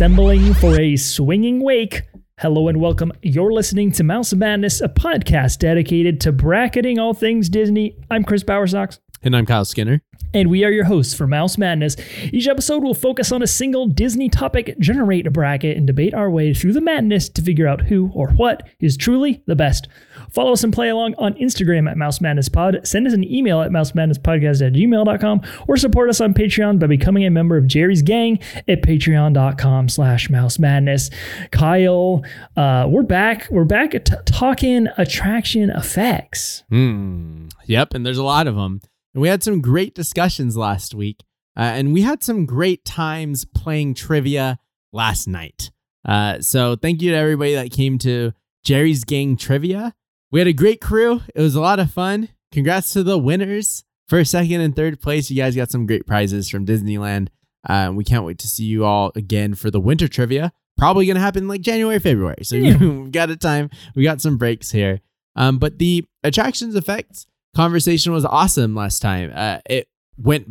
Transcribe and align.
assembling 0.00 0.54
for 0.54 0.80
a 0.80 0.96
swinging 0.96 1.62
wake. 1.62 2.04
Hello 2.38 2.68
and 2.68 2.80
welcome. 2.80 3.12
You're 3.20 3.52
listening 3.52 3.92
to 3.92 4.02
Mouse 4.02 4.32
Madness, 4.32 4.80
a 4.80 4.88
podcast 4.88 5.58
dedicated 5.58 6.22
to 6.22 6.32
bracketing 6.32 6.98
all 6.98 7.12
things 7.12 7.50
Disney. 7.50 7.98
I'm 8.10 8.24
Chris 8.24 8.42
Bowersox. 8.42 8.98
And 9.22 9.36
I'm 9.36 9.44
Kyle 9.44 9.66
Skinner. 9.66 10.00
And 10.32 10.48
we 10.48 10.64
are 10.64 10.70
your 10.70 10.86
hosts 10.86 11.12
for 11.12 11.26
Mouse 11.26 11.58
Madness. 11.58 11.96
Each 12.32 12.48
episode 12.48 12.82
will 12.82 12.94
focus 12.94 13.30
on 13.30 13.42
a 13.42 13.46
single 13.46 13.88
Disney 13.88 14.30
topic, 14.30 14.74
generate 14.78 15.26
a 15.26 15.30
bracket, 15.30 15.76
and 15.76 15.86
debate 15.86 16.14
our 16.14 16.30
way 16.30 16.54
through 16.54 16.72
the 16.72 16.80
madness 16.80 17.28
to 17.28 17.42
figure 17.42 17.68
out 17.68 17.82
who 17.82 18.10
or 18.14 18.30
what 18.30 18.66
is 18.80 18.96
truly 18.96 19.42
the 19.46 19.54
best. 19.54 19.86
Follow 20.32 20.52
us 20.52 20.62
and 20.64 20.72
play 20.72 20.88
along 20.88 21.14
on 21.18 21.34
Instagram 21.34 21.90
at 21.90 21.96
Mouse 21.96 22.20
Madness 22.20 22.48
Pod. 22.48 22.80
Send 22.84 23.06
us 23.06 23.12
an 23.12 23.24
email 23.24 23.60
at 23.60 23.70
mousemadnesspodcast 23.70 24.66
at 24.66 24.72
gmail.com 24.72 25.40
or 25.68 25.76
support 25.76 26.08
us 26.08 26.20
on 26.20 26.34
Patreon 26.34 26.78
by 26.78 26.86
becoming 26.86 27.24
a 27.24 27.30
member 27.30 27.56
of 27.56 27.66
Geri's 27.66 28.02
Gang 28.02 28.38
at 28.68 28.82
patreon.com 28.82 29.88
slash 29.88 30.30
mouse 30.30 30.58
madness. 30.58 31.10
Kyle, 31.50 32.24
uh, 32.56 32.86
we're 32.88 33.02
back. 33.02 33.48
We're 33.50 33.64
back 33.64 33.92
t- 33.92 34.14
talking 34.24 34.86
attraction 34.96 35.70
effects. 35.70 36.64
Mm, 36.70 37.52
yep, 37.66 37.94
and 37.94 38.04
there's 38.06 38.18
a 38.18 38.24
lot 38.24 38.46
of 38.46 38.54
them. 38.54 38.80
And 39.14 39.22
we 39.22 39.28
had 39.28 39.42
some 39.42 39.60
great 39.60 39.94
discussions 39.94 40.56
last 40.56 40.94
week, 40.94 41.24
uh, 41.56 41.62
and 41.62 41.92
we 41.92 42.02
had 42.02 42.22
some 42.22 42.46
great 42.46 42.84
times 42.84 43.44
playing 43.44 43.94
trivia 43.94 44.58
last 44.92 45.26
night. 45.26 45.70
Uh, 46.04 46.40
so 46.40 46.76
thank 46.76 47.02
you 47.02 47.10
to 47.10 47.16
everybody 47.16 47.54
that 47.54 47.72
came 47.72 47.98
to 47.98 48.32
Geri's 48.64 49.04
Gang 49.04 49.36
Trivia. 49.36 49.94
We 50.32 50.40
had 50.40 50.46
a 50.48 50.52
great 50.52 50.80
crew. 50.80 51.22
It 51.34 51.40
was 51.40 51.54
a 51.54 51.60
lot 51.60 51.78
of 51.80 51.90
fun. 51.90 52.28
Congrats 52.52 52.92
to 52.92 53.02
the 53.02 53.18
winners. 53.18 53.84
First, 54.08 54.30
second, 54.32 54.60
and 54.60 54.74
third 54.74 55.00
place. 55.00 55.30
You 55.30 55.36
guys 55.36 55.54
got 55.56 55.70
some 55.70 55.86
great 55.86 56.06
prizes 56.06 56.48
from 56.48 56.66
Disneyland. 56.66 57.28
Uh, 57.68 57.92
we 57.94 58.04
can't 58.04 58.24
wait 58.24 58.38
to 58.38 58.48
see 58.48 58.64
you 58.64 58.84
all 58.84 59.12
again 59.14 59.54
for 59.54 59.70
the 59.70 59.80
winter 59.80 60.08
trivia. 60.08 60.52
Probably 60.78 61.06
going 61.06 61.16
to 61.16 61.20
happen 61.20 61.46
like 61.46 61.60
January, 61.60 61.98
February. 61.98 62.42
So 62.42 62.56
Yeah. 62.56 62.76
we've 62.80 63.12
got 63.12 63.30
a 63.30 63.36
time. 63.36 63.70
We 63.94 64.02
got 64.02 64.20
some 64.20 64.36
breaks 64.38 64.70
here. 64.70 65.00
Um, 65.36 65.58
but 65.58 65.78
the 65.78 66.04
attractions 66.24 66.74
effects 66.74 67.26
conversation 67.54 68.12
was 68.12 68.24
awesome 68.24 68.74
last 68.74 69.00
time. 69.00 69.30
Uh, 69.34 69.58
it 69.68 69.88
went 70.16 70.46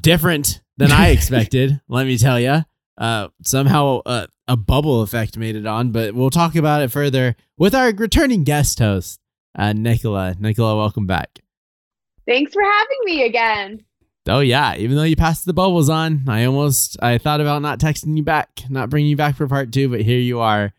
different 0.00 0.60
than 0.76 0.92
I 0.92 1.08
expected. 1.10 1.80
let 1.88 2.06
me 2.06 2.18
tell 2.18 2.38
you. 2.40 2.64
Uh, 2.96 3.28
somehow 3.42 4.00
uh, 4.06 4.26
a 4.48 4.56
bubble 4.56 5.02
effect 5.02 5.36
made 5.38 5.56
it 5.56 5.66
on, 5.66 5.90
but 5.90 6.14
we'll 6.14 6.30
talk 6.30 6.54
about 6.54 6.82
it 6.82 6.90
further 6.90 7.36
with 7.56 7.74
our 7.74 7.92
returning 7.92 8.44
guest 8.44 8.78
host, 8.78 9.20
uh, 9.58 9.72
Nicola. 9.72 10.34
Nicola, 10.38 10.76
welcome 10.76 11.06
back. 11.06 11.40
Thanks 12.26 12.52
for 12.52 12.62
having 12.62 12.98
me 13.04 13.24
again. 13.24 13.84
Oh 14.26 14.40
yeah, 14.40 14.74
even 14.76 14.96
though 14.96 15.02
you 15.02 15.16
passed 15.16 15.44
the 15.44 15.52
bubbles 15.52 15.90
on, 15.90 16.24
I 16.28 16.44
almost 16.44 16.96
I 17.02 17.18
thought 17.18 17.40
about 17.42 17.60
not 17.60 17.78
texting 17.78 18.16
you 18.16 18.22
back, 18.22 18.62
not 18.70 18.88
bringing 18.88 19.10
you 19.10 19.16
back 19.16 19.36
for 19.36 19.46
part 19.46 19.70
two, 19.72 19.88
but 19.90 20.00
here 20.00 20.18
you 20.18 20.40
are. 20.40 20.72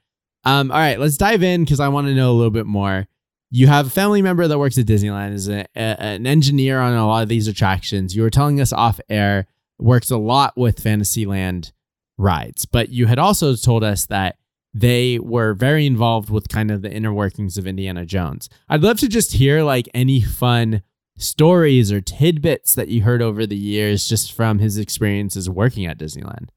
Um, 0.44 0.72
all 0.72 0.78
right, 0.78 1.00
let's 1.00 1.18
dive 1.18 1.44
in 1.44 1.64
because 1.64 1.80
I 1.80 1.88
want 1.90 2.08
to 2.08 2.16
know 2.16 2.32
a 2.32 2.34
little 2.34 2.52
bit 2.52 2.66
more. 2.66 3.08
You 3.52 3.68
have 3.68 3.88
a 3.88 3.92
family 3.92 4.22
member 4.24 4.48
that 4.48 4.58
works 4.60 4.78
at 4.80 4.86
Disneyland, 4.88 5.34
is 5.34 5.48
a, 5.48 5.66
a- 5.76 6.02
an 6.02 6.26
engineer 6.28 6.80
on 6.80 6.94
a 6.94 7.06
lot 7.08 7.24
of 7.24 7.30
these 7.30 7.48
attractions. 7.48 8.16
You 8.16 8.24
were 8.24 8.30
telling 8.32 8.60
us 8.60 8.74
off 8.74 9.00
air, 9.10 9.46
works 9.78 10.10
a 10.10 10.18
lot 10.18 10.58
with 10.58 10.80
Fantasyland 10.82 11.72
rides, 12.18 12.66
but 12.66 12.90
you 12.90 13.08
had 13.08 13.20
also 13.20 13.56
told 13.56 13.84
us 13.84 14.06
that 14.08 14.38
they 14.74 15.20
were 15.20 15.54
very 15.54 15.86
involved 15.86 16.30
with 16.30 16.50
kind 16.50 16.70
of 16.70 16.82
the 16.82 16.92
inner 16.92 17.14
workings 17.14 17.58
of 17.58 17.66
Indiana 17.66 18.06
Jones. 18.06 18.50
I'd 18.68 18.82
love 18.82 19.00
to 19.00 19.08
just 19.08 19.34
hear 19.34 19.64
like 19.64 19.88
any 19.94 20.22
fun 20.22 20.84
stories 21.18 21.92
or 21.92 22.02
tidbits 22.02 22.76
that 22.76 22.90
you 22.90 23.02
heard 23.02 23.22
over 23.22 23.46
the 23.46 23.56
years 23.56 24.08
just 24.08 24.34
from 24.34 24.60
his 24.60 24.78
experiences 24.78 25.50
working 25.50 25.86
at 25.86 25.98
Disneyland. 25.98 26.50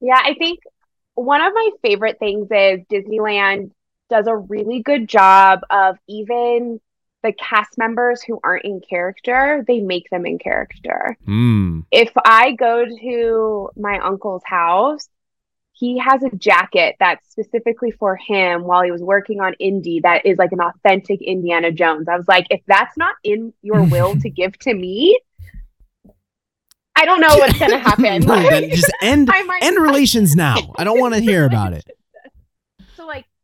Yeah, 0.00 0.20
I 0.22 0.34
think 0.34 0.60
one 1.14 1.40
of 1.40 1.54
my 1.54 1.70
favorite 1.82 2.18
things 2.18 2.48
is 2.50 2.80
Disneyland 2.92 3.70
does 4.10 4.26
a 4.26 4.36
really 4.36 4.82
good 4.82 5.08
job 5.08 5.60
of 5.70 5.96
even 6.06 6.80
the 7.26 7.32
cast 7.32 7.76
members 7.76 8.22
who 8.22 8.38
aren't 8.44 8.64
in 8.64 8.80
character, 8.80 9.64
they 9.66 9.80
make 9.80 10.08
them 10.10 10.24
in 10.24 10.38
character. 10.38 11.18
Hmm. 11.24 11.80
If 11.90 12.12
I 12.24 12.52
go 12.52 12.86
to 12.86 13.70
my 13.76 13.98
uncle's 13.98 14.42
house, 14.44 15.08
he 15.72 15.98
has 15.98 16.22
a 16.22 16.30
jacket 16.30 16.96
that's 16.98 17.28
specifically 17.28 17.90
for 17.90 18.16
him 18.16 18.62
while 18.62 18.82
he 18.82 18.90
was 18.90 19.02
working 19.02 19.40
on 19.40 19.54
Indy 19.54 20.00
that 20.00 20.24
is 20.24 20.38
like 20.38 20.52
an 20.52 20.60
authentic 20.60 21.20
Indiana 21.20 21.72
Jones. 21.72 22.08
I 22.08 22.16
was 22.16 22.28
like, 22.28 22.46
if 22.48 22.60
that's 22.66 22.96
not 22.96 23.16
in 23.24 23.52
your 23.60 23.82
will 23.84 24.18
to 24.20 24.30
give 24.30 24.56
to 24.60 24.72
me, 24.72 25.18
I 26.94 27.04
don't 27.04 27.20
know 27.20 27.36
what's 27.36 27.58
gonna 27.58 27.78
happen. 27.90 28.22
No, 28.22 28.60
just 28.68 28.90
end 29.02 29.28
end 29.60 29.82
relations 29.82 30.34
now. 30.34 30.56
I 30.76 30.84
don't 30.84 30.98
want 30.98 31.14
to 31.14 31.20
hear 31.20 31.44
about 31.44 31.74
it. 31.74 31.84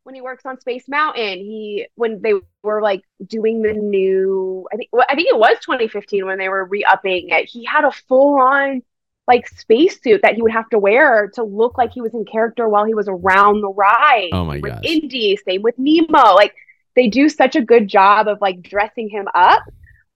When 0.04 0.14
he 0.14 0.20
works 0.20 0.44
on 0.44 0.58
Space 0.58 0.88
Mountain, 0.88 1.38
he 1.38 1.86
when 1.94 2.20
they 2.22 2.34
were 2.62 2.82
like 2.82 3.02
doing 3.24 3.62
the 3.62 3.72
new, 3.72 4.66
I 4.72 4.76
think 4.76 4.90
well, 4.92 5.06
I 5.08 5.14
think 5.14 5.28
it 5.28 5.38
was 5.38 5.56
2015 5.64 6.26
when 6.26 6.38
they 6.38 6.48
were 6.48 6.64
re-upping 6.64 7.28
it. 7.30 7.48
He 7.48 7.64
had 7.64 7.84
a 7.84 7.92
full-on 7.92 8.82
like 9.28 9.46
spacesuit 9.46 10.22
that 10.22 10.34
he 10.34 10.42
would 10.42 10.52
have 10.52 10.68
to 10.70 10.78
wear 10.78 11.30
to 11.34 11.44
look 11.44 11.78
like 11.78 11.92
he 11.92 12.00
was 12.00 12.14
in 12.14 12.24
character 12.24 12.68
while 12.68 12.84
he 12.84 12.94
was 12.94 13.06
around 13.08 13.60
the 13.60 13.68
ride. 13.68 14.30
Oh 14.32 14.44
my 14.44 14.58
god! 14.58 14.84
Indy, 14.84 15.38
same 15.46 15.62
with 15.62 15.78
Nemo. 15.78 16.34
Like 16.34 16.54
they 16.96 17.08
do 17.08 17.28
such 17.28 17.56
a 17.56 17.62
good 17.62 17.88
job 17.88 18.28
of 18.28 18.40
like 18.40 18.62
dressing 18.62 19.08
him 19.08 19.28
up. 19.34 19.62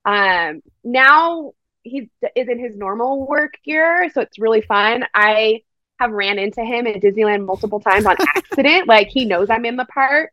Um, 0.05 0.61
now 0.83 1.53
he 1.83 2.09
is 2.35 2.47
in 2.49 2.59
his 2.59 2.75
normal 2.75 3.25
work 3.25 3.53
gear, 3.63 4.09
so 4.13 4.21
it's 4.21 4.39
really 4.39 4.61
fun. 4.61 5.05
I 5.13 5.61
have 5.99 6.11
ran 6.11 6.39
into 6.39 6.63
him 6.63 6.87
at 6.87 7.01
Disneyland 7.01 7.45
multiple 7.45 7.79
times 7.79 8.05
on 8.05 8.15
accident. 8.35 8.87
like 8.95 9.07
he 9.09 9.25
knows 9.25 9.49
I'm 9.49 9.65
in 9.65 9.75
the 9.75 9.85
park 9.85 10.31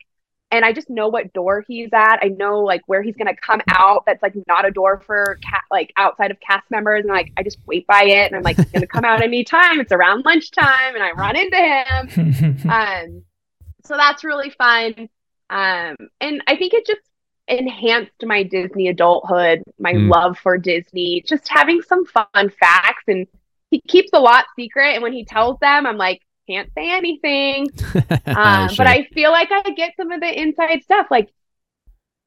and 0.51 0.65
I 0.65 0.73
just 0.73 0.89
know 0.91 1.09
what 1.09 1.33
door 1.33 1.65
he's 1.67 1.91
at. 1.93 2.19
I 2.23 2.29
know 2.29 2.61
like 2.61 2.83
where 2.87 3.03
he's 3.03 3.17
gonna 3.17 3.35
come 3.37 3.61
out. 3.69 4.05
That's 4.07 4.23
like 4.23 4.35
not 4.47 4.67
a 4.67 4.71
door 4.71 5.01
for 5.07 5.39
cat 5.43 5.65
like 5.71 5.93
outside 5.97 6.31
of 6.31 6.39
cast 6.41 6.71
members. 6.71 7.01
And 7.05 7.13
like 7.13 7.33
I 7.37 7.43
just 7.43 7.59
wait 7.67 7.87
by 7.87 8.05
it 8.05 8.27
and 8.27 8.37
I'm 8.37 8.43
like 8.43 8.57
he's 8.57 8.71
gonna 8.71 8.87
come 8.87 9.05
out 9.05 9.23
anytime. 9.23 9.81
It's 9.81 9.93
around 9.93 10.25
lunchtime 10.25 10.95
and 10.95 11.03
I 11.03 11.13
run 11.13 11.37
into 11.37 11.57
him. 11.57 12.59
Um 12.71 13.23
so 13.85 13.97
that's 13.97 14.25
really 14.25 14.51
fun. 14.51 15.09
Um 15.51 15.97
and 16.21 16.43
I 16.47 16.57
think 16.57 16.73
it 16.75 16.87
just 16.87 17.01
enhanced 17.49 18.13
my 18.23 18.43
Disney 18.43 18.89
adulthood, 18.89 19.63
my 19.79 19.93
Mm. 19.93 20.11
love 20.11 20.39
for 20.39 20.57
Disney, 20.57 21.23
just 21.27 21.47
having 21.49 21.83
some 21.83 22.07
fun 22.07 22.51
facts 22.59 23.05
and 23.09 23.27
he 23.75 23.81
keeps 23.89 24.11
a 24.13 24.19
lot 24.21 24.45
secret 24.57 24.95
and 24.95 25.03
when 25.03 25.13
he 25.13 25.25
tells 25.25 25.59
them 25.61 25.87
I'm 25.87 25.97
like 25.97 26.21
can't 26.47 26.71
say 26.75 26.91
anything. 26.91 27.69
Um, 28.27 28.69
Sure. 28.69 28.77
But 28.79 28.87
I 28.87 29.05
feel 29.15 29.31
like 29.31 29.51
I 29.53 29.63
get 29.71 29.93
some 29.97 30.11
of 30.11 30.21
the 30.21 30.41
inside 30.43 30.83
stuff. 30.83 31.07
Like, 31.11 31.29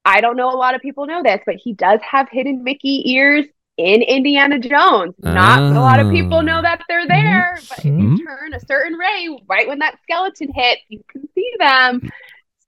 I 0.05 0.21
don't 0.21 0.37
know 0.37 0.49
a 0.49 0.55
lot 0.55 0.73
of 0.75 0.81
people 0.81 1.05
know 1.05 1.21
this, 1.21 1.41
but 1.45 1.55
he 1.55 1.73
does 1.73 1.99
have 2.01 2.29
hidden 2.31 2.63
Mickey 2.63 3.11
ears 3.11 3.45
in 3.77 4.01
Indiana 4.01 4.57
Jones. 4.59 5.15
Not 5.19 5.59
a 5.59 5.79
lot 5.79 5.99
of 5.99 6.09
people 6.11 6.41
know 6.43 6.61
that 6.61 6.81
they're 6.87 7.07
there, 7.07 7.59
but 7.69 7.79
if 7.79 7.85
you 7.85 8.25
turn 8.25 8.53
a 8.53 8.59
certain 8.61 8.93
ray 8.97 9.37
right 9.47 9.67
when 9.67 9.79
that 9.79 9.99
skeleton 10.03 10.51
hits, 10.53 10.81
you 10.87 11.03
can 11.11 11.27
see 11.35 11.51
them. 11.59 12.09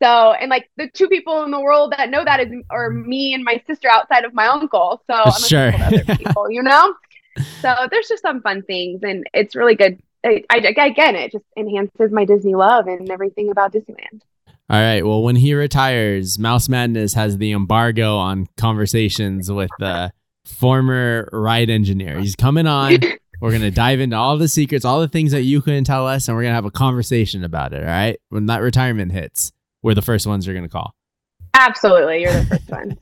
So, 0.01 0.31
and 0.33 0.49
like 0.49 0.69
the 0.77 0.89
two 0.89 1.07
people 1.07 1.43
in 1.43 1.51
the 1.51 1.59
world 1.59 1.93
that 1.97 2.09
know 2.09 2.23
that 2.25 2.39
is 2.41 2.51
are 2.69 2.89
me 2.89 3.33
and 3.33 3.43
my 3.43 3.61
sister 3.67 3.89
outside 3.89 4.25
of 4.25 4.33
my 4.33 4.47
uncle. 4.47 5.01
So 5.07 5.13
I'm 5.13 5.31
Sure. 5.33 5.71
sure. 5.71 5.83
other 5.83 6.03
people, 6.15 6.49
you 6.51 6.63
know. 6.63 6.93
So 7.61 7.73
there's 7.91 8.07
just 8.07 8.21
some 8.21 8.41
fun 8.41 8.63
things, 8.63 9.01
and 9.03 9.25
it's 9.33 9.55
really 9.55 9.75
good. 9.75 10.01
I, 10.25 10.43
I, 10.49 10.57
again, 10.57 11.15
it 11.15 11.31
just 11.31 11.45
enhances 11.57 12.11
my 12.11 12.25
Disney 12.25 12.55
love 12.55 12.87
and 12.87 13.09
everything 13.09 13.49
about 13.49 13.73
Disneyland. 13.73 14.21
All 14.69 14.79
right. 14.79 15.05
Well, 15.05 15.23
when 15.23 15.35
he 15.35 15.53
retires, 15.53 16.37
Mouse 16.37 16.69
Madness 16.69 17.13
has 17.15 17.37
the 17.37 17.51
embargo 17.51 18.17
on 18.17 18.47
conversations 18.55 19.51
with 19.51 19.71
the 19.79 20.11
former 20.45 21.27
ride 21.31 21.69
engineer. 21.69 22.19
He's 22.19 22.35
coming 22.35 22.67
on. 22.67 22.99
We're 23.41 23.51
gonna 23.51 23.71
dive 23.71 24.01
into 24.01 24.17
all 24.17 24.37
the 24.37 24.49
secrets, 24.49 24.83
all 24.83 24.99
the 24.99 25.07
things 25.07 25.31
that 25.31 25.43
you 25.43 25.61
couldn't 25.61 25.85
tell 25.85 26.05
us, 26.05 26.27
and 26.27 26.35
we're 26.35 26.43
gonna 26.43 26.55
have 26.55 26.65
a 26.65 26.71
conversation 26.71 27.45
about 27.45 27.71
it. 27.71 27.81
All 27.81 27.87
right. 27.87 28.19
When 28.27 28.47
that 28.47 28.61
retirement 28.61 29.13
hits, 29.13 29.53
we're 29.81 29.93
the 29.93 30.01
first 30.01 30.27
ones 30.27 30.45
you're 30.45 30.55
gonna 30.55 30.67
call. 30.67 30.93
Absolutely, 31.53 32.23
you're 32.23 32.33
the 32.33 32.45
first 32.45 32.69
one. 32.69 32.97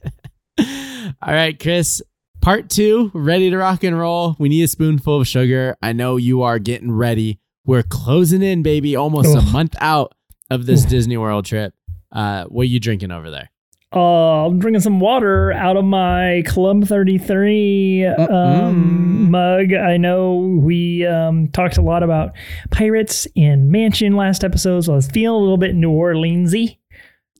All 1.24 1.34
right, 1.34 1.60
Chris. 1.60 2.04
Part 2.48 2.70
two, 2.70 3.12
ready 3.14 3.50
to 3.50 3.58
rock 3.58 3.84
and 3.84 4.00
roll. 4.00 4.38
We 4.40 4.48
need 4.48 4.64
a 4.64 4.70
spoonful 4.70 5.20
of 5.20 5.28
sugar. 5.28 5.76
I 5.82 5.92
know 5.92 6.16
you 6.16 6.44
are 6.44 6.60
getting 6.60 6.90
ready. 6.90 7.42
We're 7.66 7.84
closing 7.84 8.42
in, 8.42 8.64
baby, 8.64 8.96
almost 8.96 9.36
a 9.36 9.42
month 9.52 9.76
out 9.82 10.14
of 10.50 10.66
this 10.66 10.86
Oof. 10.86 10.90
Disney 10.90 11.18
World 11.18 11.44
trip. 11.44 11.74
Uh, 12.10 12.46
what 12.46 12.62
are 12.62 12.66
you 12.68 12.80
drinking 12.80 13.12
over 13.12 13.30
there? 13.30 13.50
Uh, 13.94 14.46
I'm 14.46 14.60
drinking 14.60 14.80
some 14.80 15.02
water 15.02 15.52
out 15.52 15.76
of 15.76 15.84
my 15.84 16.42
Club 16.48 16.86
33 16.86 18.06
Mm-mm. 18.18 18.32
um, 18.32 19.30
mug. 19.30 19.74
I 19.74 19.98
know 19.98 20.38
we 20.38 21.06
um, 21.06 21.50
talked 21.50 21.76
a 21.76 21.82
lot 21.82 22.02
about 22.02 22.32
pirates 22.72 23.28
and 23.36 23.70
mansion 23.72 24.16
last 24.16 24.46
episode, 24.46 24.86
so 24.86 24.94
I 24.94 24.96
was 24.96 25.08
feeling 25.08 25.36
a 25.36 25.44
little 25.44 25.58
bit 25.58 25.76
New 25.76 25.92
Orleansy. 25.92 26.78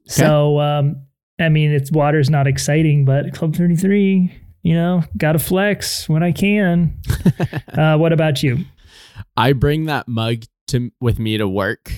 So, 0.06 0.60
um, 0.60 1.02
I 1.40 1.48
mean, 1.48 1.72
it's 1.72 1.94
water's 1.94 2.30
not 2.30 2.46
exciting, 2.46 3.06
but 3.06 3.34
Club 3.34 3.56
33, 3.56 4.47
you 4.68 4.74
know, 4.74 5.02
got 5.16 5.32
to 5.32 5.40
flex 5.40 6.10
when 6.10 6.24
I 6.24 6.34
can. 6.34 7.00
uh, 7.74 7.98
what 7.98 8.12
about 8.12 8.44
you? 8.44 8.66
I 9.38 9.54
bring 9.54 9.86
that 9.86 10.10
mug 10.10 10.44
to 10.68 10.92
with 11.00 11.20
me 11.20 11.38
to 11.38 11.48
work 11.48 11.94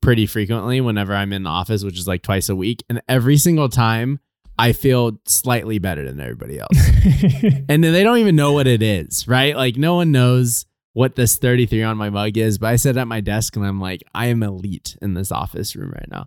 pretty 0.00 0.24
frequently 0.24 0.80
whenever 0.80 1.14
I'm 1.14 1.30
in 1.34 1.42
the 1.42 1.50
office, 1.50 1.84
which 1.84 1.98
is 1.98 2.08
like 2.08 2.22
twice 2.22 2.48
a 2.48 2.56
week, 2.56 2.82
and 2.88 3.02
every 3.06 3.36
single 3.36 3.68
time 3.68 4.18
I 4.58 4.72
feel 4.72 5.20
slightly 5.26 5.78
better 5.78 6.02
than 6.06 6.20
everybody 6.20 6.58
else. 6.58 6.70
and 7.68 7.84
then 7.84 7.92
they 7.92 8.02
don't 8.02 8.16
even 8.16 8.34
know 8.34 8.54
what 8.54 8.66
it 8.66 8.80
is, 8.80 9.28
right? 9.28 9.54
Like 9.54 9.76
no 9.76 9.96
one 9.96 10.10
knows 10.10 10.64
what 10.92 11.14
this 11.14 11.36
33 11.36 11.82
on 11.82 11.96
my 11.96 12.10
mug 12.10 12.36
is, 12.36 12.58
but 12.58 12.68
I 12.68 12.76
sit 12.76 12.96
at 12.96 13.06
my 13.06 13.20
desk 13.20 13.56
and 13.56 13.64
I'm 13.64 13.80
like, 13.80 14.02
I 14.14 14.26
am 14.26 14.42
elite 14.42 14.96
in 15.00 15.14
this 15.14 15.30
office 15.30 15.76
room 15.76 15.90
right 15.90 16.10
now. 16.10 16.26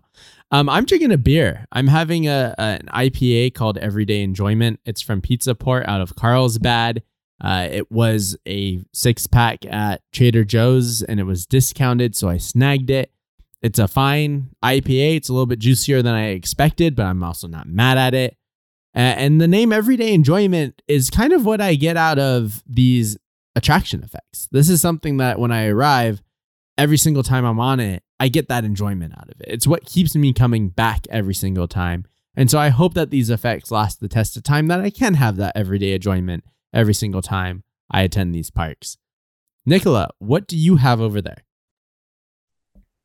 Um, 0.50 0.68
I'm 0.68 0.84
drinking 0.84 1.12
a 1.12 1.18
beer. 1.18 1.66
I'm 1.72 1.88
having 1.88 2.26
a, 2.26 2.54
a, 2.56 2.62
an 2.62 2.88
IPA 2.92 3.54
called 3.54 3.76
Everyday 3.78 4.22
Enjoyment. 4.22 4.80
It's 4.86 5.02
from 5.02 5.20
Pizza 5.20 5.54
Port 5.54 5.86
out 5.86 6.00
of 6.00 6.16
Carlsbad. 6.16 7.02
Uh, 7.40 7.68
it 7.70 7.90
was 7.90 8.36
a 8.46 8.82
six 8.92 9.26
pack 9.26 9.66
at 9.66 10.00
Trader 10.12 10.44
Joe's 10.44 11.02
and 11.02 11.20
it 11.20 11.24
was 11.24 11.46
discounted, 11.46 12.16
so 12.16 12.28
I 12.28 12.38
snagged 12.38 12.88
it. 12.88 13.10
It's 13.60 13.78
a 13.78 13.88
fine 13.88 14.50
IPA. 14.62 15.16
It's 15.16 15.28
a 15.28 15.32
little 15.32 15.46
bit 15.46 15.58
juicier 15.58 16.00
than 16.00 16.14
I 16.14 16.28
expected, 16.28 16.94
but 16.94 17.06
I'm 17.06 17.22
also 17.22 17.48
not 17.48 17.66
mad 17.66 17.98
at 17.98 18.14
it. 18.14 18.36
And 18.96 19.40
the 19.40 19.48
name 19.48 19.72
Everyday 19.72 20.14
Enjoyment 20.14 20.80
is 20.86 21.10
kind 21.10 21.32
of 21.32 21.44
what 21.44 21.60
I 21.60 21.74
get 21.74 21.96
out 21.96 22.18
of 22.18 22.62
these 22.66 23.18
attraction 23.56 24.02
effects. 24.02 24.48
This 24.50 24.68
is 24.68 24.80
something 24.80 25.18
that 25.18 25.38
when 25.38 25.52
I 25.52 25.66
arrive, 25.66 26.22
every 26.76 26.96
single 26.96 27.22
time 27.22 27.44
I'm 27.44 27.60
on 27.60 27.80
it, 27.80 28.02
I 28.18 28.28
get 28.28 28.48
that 28.48 28.64
enjoyment 28.64 29.14
out 29.16 29.30
of 29.30 29.40
it. 29.40 29.48
It's 29.48 29.66
what 29.66 29.84
keeps 29.84 30.14
me 30.14 30.32
coming 30.32 30.68
back 30.68 31.06
every 31.10 31.34
single 31.34 31.68
time. 31.68 32.04
And 32.36 32.50
so 32.50 32.58
I 32.58 32.68
hope 32.68 32.94
that 32.94 33.10
these 33.10 33.30
effects 33.30 33.70
last 33.70 34.00
the 34.00 34.08
test 34.08 34.36
of 34.36 34.42
time, 34.42 34.66
that 34.68 34.80
I 34.80 34.90
can 34.90 35.14
have 35.14 35.36
that 35.36 35.56
everyday 35.56 35.92
enjoyment 35.92 36.44
every 36.72 36.94
single 36.94 37.22
time 37.22 37.62
I 37.90 38.02
attend 38.02 38.34
these 38.34 38.50
parks. 38.50 38.96
Nicola, 39.66 40.10
what 40.18 40.46
do 40.46 40.56
you 40.56 40.76
have 40.76 41.00
over 41.00 41.22
there? 41.22 41.44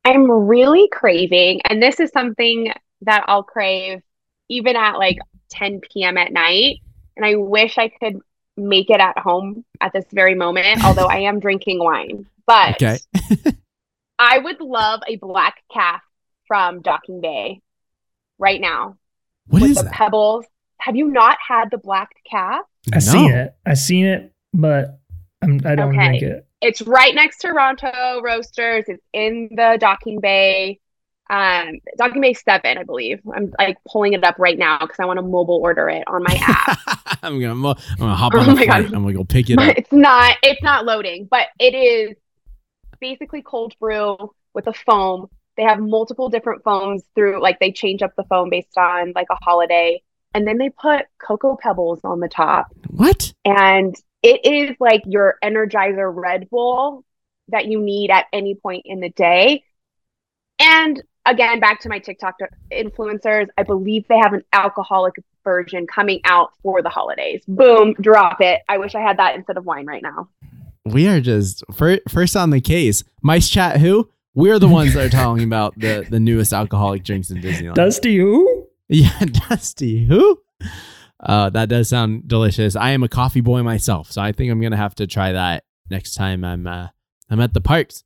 I'm 0.04 0.30
really 0.30 0.88
craving, 0.90 1.60
and 1.68 1.82
this 1.82 2.00
is 2.00 2.10
something 2.10 2.72
that 3.02 3.24
I'll 3.26 3.42
crave 3.42 4.00
even 4.48 4.76
at 4.76 4.98
like 4.98 5.18
10 5.50 5.80
p.m. 5.80 6.18
at 6.18 6.32
night. 6.32 6.78
And 7.16 7.24
I 7.24 7.36
wish 7.36 7.78
I 7.78 7.88
could 7.88 8.20
make 8.68 8.90
it 8.90 9.00
at 9.00 9.18
home 9.18 9.64
at 9.80 9.92
this 9.92 10.04
very 10.12 10.34
moment, 10.34 10.84
although 10.84 11.06
I 11.06 11.20
am 11.20 11.40
drinking 11.40 11.78
wine. 11.78 12.26
But 12.46 12.82
okay. 12.82 12.98
I 14.18 14.38
would 14.38 14.60
love 14.60 15.00
a 15.08 15.16
Black 15.16 15.62
Caf 15.72 16.02
from 16.46 16.82
Docking 16.82 17.20
Bay 17.20 17.60
right 18.38 18.60
now. 18.60 18.96
What 19.46 19.62
with 19.62 19.70
is 19.72 19.76
the 19.78 19.84
that? 19.84 19.92
pebbles? 19.92 20.44
Have 20.78 20.96
you 20.96 21.08
not 21.08 21.38
had 21.46 21.70
the 21.70 21.78
Black 21.78 22.10
Caf? 22.30 22.64
I 22.92 22.96
no. 22.96 23.00
seen 23.00 23.30
it. 23.30 23.54
I 23.66 23.74
seen 23.74 24.06
it, 24.06 24.32
but 24.52 25.00
I'm, 25.42 25.60
I 25.64 25.74
do 25.74 25.76
not 25.76 25.88
okay. 25.88 26.06
drink 26.08 26.22
it. 26.22 26.46
It's 26.60 26.82
right 26.82 27.14
next 27.14 27.38
to 27.38 27.48
Ronto 27.48 28.22
Roasters. 28.22 28.84
It's 28.88 29.02
in 29.12 29.48
the 29.52 29.78
Docking 29.80 30.20
Bay 30.20 30.80
um, 31.30 31.78
Bay 32.20 32.34
7, 32.34 32.78
I 32.78 32.82
believe. 32.82 33.20
I'm 33.32 33.52
like 33.58 33.78
pulling 33.88 34.14
it 34.14 34.24
up 34.24 34.36
right 34.38 34.58
now 34.58 34.78
because 34.80 34.96
I 34.98 35.04
want 35.04 35.18
to 35.18 35.22
mobile 35.22 35.60
order 35.62 35.88
it 35.88 36.02
on 36.08 36.24
my 36.24 36.36
app. 36.40 36.78
I'm 37.22 37.40
gonna, 37.40 37.52
I'm 37.52 37.76
gonna 37.98 38.14
hop 38.14 38.34
on 38.34 38.48
oh 38.48 38.54
the 38.54 38.64
flight. 38.64 38.86
I'm 38.86 38.90
gonna 38.90 39.12
go 39.12 39.24
pick 39.24 39.48
it 39.48 39.58
up. 39.58 39.76
It's 39.76 39.92
not 39.92 40.36
it's 40.42 40.62
not 40.62 40.84
loading, 40.84 41.28
but 41.30 41.46
it 41.60 41.74
is 41.74 42.16
basically 43.00 43.42
cold 43.42 43.74
brew 43.78 44.16
with 44.54 44.66
a 44.66 44.72
foam. 44.72 45.28
They 45.56 45.62
have 45.62 45.78
multiple 45.78 46.30
different 46.30 46.64
foams 46.64 47.04
through 47.14 47.40
like 47.40 47.60
they 47.60 47.70
change 47.70 48.02
up 48.02 48.16
the 48.16 48.24
foam 48.24 48.50
based 48.50 48.76
on 48.76 49.12
like 49.14 49.28
a 49.30 49.36
holiday. 49.42 50.02
And 50.34 50.46
then 50.46 50.58
they 50.58 50.70
put 50.70 51.06
cocoa 51.18 51.56
pebbles 51.60 52.00
on 52.04 52.20
the 52.20 52.28
top. 52.28 52.72
What? 52.88 53.32
And 53.44 53.94
it 54.22 54.44
is 54.44 54.76
like 54.80 55.02
your 55.06 55.36
energizer 55.44 56.12
Red 56.12 56.48
Bull 56.50 57.04
that 57.48 57.66
you 57.66 57.80
need 57.80 58.10
at 58.10 58.26
any 58.32 58.54
point 58.54 58.82
in 58.86 59.00
the 59.00 59.10
day. 59.10 59.64
And 60.60 61.02
again, 61.26 61.60
back 61.60 61.80
to 61.80 61.88
my 61.88 61.98
TikTok 61.98 62.36
influencers, 62.72 63.46
I 63.56 63.62
believe 63.62 64.06
they 64.08 64.18
have 64.18 64.32
an 64.32 64.44
alcoholic 64.52 65.14
version 65.44 65.86
coming 65.86 66.20
out 66.24 66.52
for 66.62 66.82
the 66.82 66.88
holidays. 66.88 67.42
Boom, 67.48 67.94
drop 68.00 68.40
it. 68.40 68.60
I 68.68 68.78
wish 68.78 68.94
I 68.94 69.00
had 69.00 69.18
that 69.18 69.34
instead 69.34 69.56
of 69.56 69.64
wine 69.64 69.86
right 69.86 70.02
now. 70.02 70.28
We 70.84 71.06
are 71.08 71.20
just 71.20 71.62
first 71.72 72.36
on 72.36 72.50
the 72.50 72.60
case. 72.60 73.04
MiceChat 73.24 73.78
who? 73.78 74.10
We're 74.34 74.58
the 74.58 74.68
ones 74.68 74.94
that 74.94 75.06
are 75.06 75.10
talking 75.10 75.44
about 75.44 75.78
the 75.78 76.06
the 76.08 76.20
newest 76.20 76.52
alcoholic 76.52 77.04
drinks 77.04 77.30
in 77.30 77.38
Disneyland. 77.38 77.74
Dusty 77.74 78.16
who? 78.16 78.66
Yeah, 78.88 79.18
Dusty 79.48 80.06
who? 80.06 80.40
Uh, 81.18 81.50
that 81.50 81.68
does 81.68 81.88
sound 81.88 82.26
delicious. 82.26 82.76
I 82.76 82.90
am 82.90 83.02
a 83.02 83.08
coffee 83.08 83.42
boy 83.42 83.62
myself, 83.62 84.10
so 84.10 84.22
I 84.22 84.32
think 84.32 84.50
I'm 84.50 84.60
gonna 84.60 84.76
have 84.76 84.94
to 84.96 85.06
try 85.06 85.32
that 85.32 85.64
next 85.90 86.14
time 86.14 86.44
I'm 86.44 86.66
uh, 86.66 86.88
I'm 87.28 87.40
at 87.40 87.52
the 87.54 87.60
parks. 87.60 88.04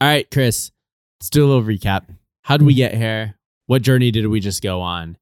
All 0.00 0.08
right, 0.08 0.28
Chris. 0.30 0.72
Let's 1.20 1.30
do 1.30 1.44
a 1.44 1.48
little 1.48 1.64
recap. 1.64 2.14
How 2.42 2.56
did 2.56 2.66
we 2.66 2.74
get 2.74 2.94
here? 2.94 3.34
What 3.66 3.82
journey 3.82 4.10
did 4.10 4.26
we 4.28 4.38
just 4.38 4.62
go 4.62 4.80
on? 4.80 5.18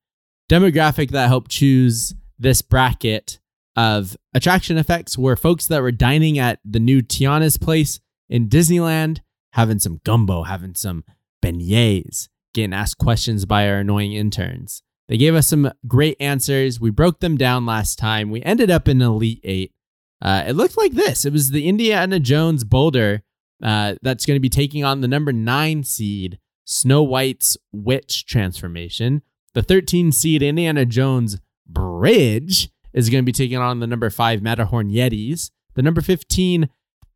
Demographic 0.50 1.10
that 1.10 1.28
helped 1.28 1.50
choose 1.50 2.14
this 2.38 2.60
bracket 2.60 3.38
of 3.76 4.16
attraction 4.34 4.76
effects 4.76 5.16
were 5.16 5.36
folks 5.36 5.66
that 5.66 5.80
were 5.80 5.92
dining 5.92 6.38
at 6.38 6.60
the 6.64 6.78
new 6.78 7.00
Tiana's 7.00 7.56
place 7.56 7.98
in 8.28 8.48
Disneyland, 8.48 9.20
having 9.52 9.78
some 9.78 10.00
gumbo, 10.04 10.42
having 10.42 10.74
some 10.74 11.02
beignets, 11.42 12.28
getting 12.52 12.74
asked 12.74 12.98
questions 12.98 13.46
by 13.46 13.68
our 13.68 13.78
annoying 13.78 14.12
interns. 14.12 14.82
They 15.08 15.16
gave 15.16 15.34
us 15.34 15.46
some 15.46 15.72
great 15.86 16.16
answers. 16.20 16.78
We 16.78 16.90
broke 16.90 17.20
them 17.20 17.36
down 17.36 17.64
last 17.64 17.98
time. 17.98 18.30
We 18.30 18.42
ended 18.42 18.70
up 18.70 18.86
in 18.86 19.00
Elite 19.00 19.40
Eight. 19.44 19.72
Uh, 20.20 20.44
it 20.46 20.52
looked 20.52 20.76
like 20.76 20.92
this. 20.92 21.24
It 21.24 21.32
was 21.32 21.50
the 21.50 21.68
Indiana 21.68 22.20
Jones 22.20 22.64
boulder 22.64 23.22
uh, 23.62 23.94
that's 24.02 24.26
going 24.26 24.36
to 24.36 24.40
be 24.40 24.48
taking 24.48 24.84
on 24.84 25.00
the 25.00 25.08
number 25.08 25.32
nine 25.32 25.84
seed 25.84 26.38
Snow 26.64 27.02
White's 27.02 27.56
witch 27.72 28.26
transformation. 28.26 29.22
The 29.54 29.62
13 29.62 30.12
seed 30.12 30.42
Indiana 30.42 30.84
Jones 30.84 31.38
Bridge 31.66 32.70
is 32.92 33.08
going 33.08 33.22
to 33.22 33.26
be 33.26 33.32
taking 33.32 33.58
on 33.58 33.80
the 33.80 33.86
number 33.86 34.10
five 34.10 34.42
Matterhorn 34.42 34.90
Yetis. 34.90 35.50
The 35.74 35.82
number 35.82 36.00
15 36.00 36.68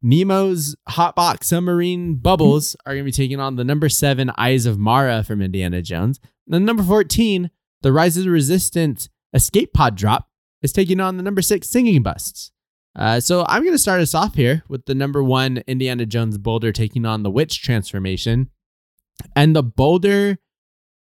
Nemo's 0.03 0.77
Hotbox 0.89 1.45
Submarine 1.45 2.15
Bubbles 2.15 2.75
are 2.87 2.95
going 2.95 3.05
to 3.05 3.09
be 3.09 3.13
taking 3.13 3.41
on 3.41 3.57
the 3.57 3.65
number 3.65 3.89
seven 3.89 4.31
Eyes 4.39 4.67
of 4.67 4.79
Mara 4.79 5.23
from 5.23 5.43
Indiana 5.43 5.83
Jones. 5.83 6.21
And 6.47 6.55
the 6.55 6.61
number 6.61 6.83
14, 6.83 7.51
the 7.83 7.93
Rise 7.93 8.17
of 8.17 8.25
the 8.25 8.31
Resistance 8.31 9.09
Escape 9.35 9.73
Pod 9.75 9.97
Drop, 9.97 10.29
is 10.63 10.73
taking 10.73 11.01
on 11.01 11.17
the 11.17 11.23
number 11.23 11.43
six 11.43 11.69
Singing 11.69 12.03
Busts. 12.03 12.53
Uh, 12.97 13.21
so 13.21 13.45
I'm 13.49 13.63
going 13.63 13.75
to 13.75 13.79
start 13.79 14.01
us 14.01 14.15
off 14.15 14.35
here 14.35 14.65
with 14.69 14.87
the 14.87 14.95
number 14.95 15.23
one 15.23 15.59
Indiana 15.67 16.07
Jones 16.07 16.39
boulder 16.39 16.73
taking 16.73 17.07
on 17.07 17.23
the 17.23 17.31
witch 17.31 17.63
transformation. 17.63 18.51
And 19.37 19.55
the 19.55 19.63
boulder 19.63 20.39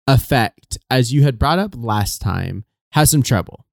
effect, 0.07 0.79
as 0.91 1.13
you 1.13 1.23
had 1.23 1.39
brought 1.39 1.59
up 1.59 1.75
last 1.77 2.21
time, 2.21 2.65
has 2.93 3.11
some 3.11 3.23
trouble. 3.23 3.67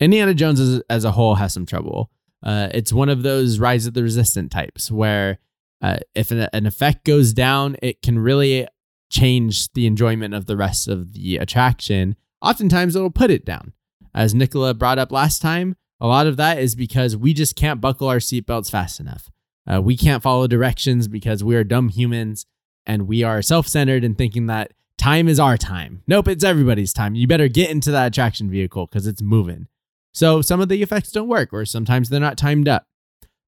Indiana 0.00 0.34
Jones 0.34 0.60
as, 0.60 0.82
as 0.88 1.04
a 1.04 1.12
whole 1.12 1.36
has 1.36 1.52
some 1.52 1.66
trouble. 1.66 2.10
Uh, 2.42 2.68
it's 2.72 2.92
one 2.92 3.08
of 3.08 3.22
those 3.22 3.58
Rise 3.58 3.86
of 3.86 3.94
the 3.94 4.02
Resistant 4.02 4.50
types 4.50 4.90
where 4.90 5.38
uh, 5.80 5.98
if 6.14 6.30
an, 6.30 6.48
an 6.52 6.66
effect 6.66 7.04
goes 7.04 7.32
down, 7.32 7.76
it 7.82 8.02
can 8.02 8.18
really 8.18 8.66
change 9.10 9.70
the 9.74 9.86
enjoyment 9.86 10.32
of 10.32 10.46
the 10.46 10.56
rest 10.56 10.88
of 10.88 11.12
the 11.12 11.36
attraction. 11.36 12.16
Oftentimes, 12.40 12.96
it'll 12.96 13.10
put 13.10 13.30
it 13.30 13.44
down. 13.44 13.72
As 14.14 14.34
Nicola 14.34 14.74
brought 14.74 14.98
up 14.98 15.12
last 15.12 15.42
time, 15.42 15.76
a 16.02 16.06
lot 16.08 16.26
of 16.26 16.36
that 16.36 16.58
is 16.58 16.74
because 16.74 17.16
we 17.16 17.32
just 17.32 17.54
can't 17.54 17.80
buckle 17.80 18.08
our 18.08 18.16
seatbelts 18.16 18.70
fast 18.70 18.98
enough. 18.98 19.30
Uh, 19.72 19.80
we 19.80 19.96
can't 19.96 20.22
follow 20.22 20.48
directions 20.48 21.06
because 21.06 21.44
we 21.44 21.54
are 21.54 21.62
dumb 21.62 21.88
humans 21.88 22.44
and 22.84 23.06
we 23.06 23.22
are 23.22 23.40
self 23.40 23.68
centered 23.68 24.02
and 24.02 24.18
thinking 24.18 24.46
that 24.46 24.72
time 24.98 25.28
is 25.28 25.38
our 25.38 25.56
time. 25.56 26.02
Nope, 26.08 26.26
it's 26.26 26.42
everybody's 26.42 26.92
time. 26.92 27.14
You 27.14 27.28
better 27.28 27.46
get 27.46 27.70
into 27.70 27.92
that 27.92 28.08
attraction 28.08 28.50
vehicle 28.50 28.88
because 28.88 29.06
it's 29.06 29.22
moving. 29.22 29.68
So 30.12 30.42
some 30.42 30.60
of 30.60 30.68
the 30.68 30.82
effects 30.82 31.12
don't 31.12 31.28
work, 31.28 31.52
or 31.52 31.64
sometimes 31.64 32.08
they're 32.08 32.18
not 32.18 32.36
timed 32.36 32.68
up. 32.68 32.84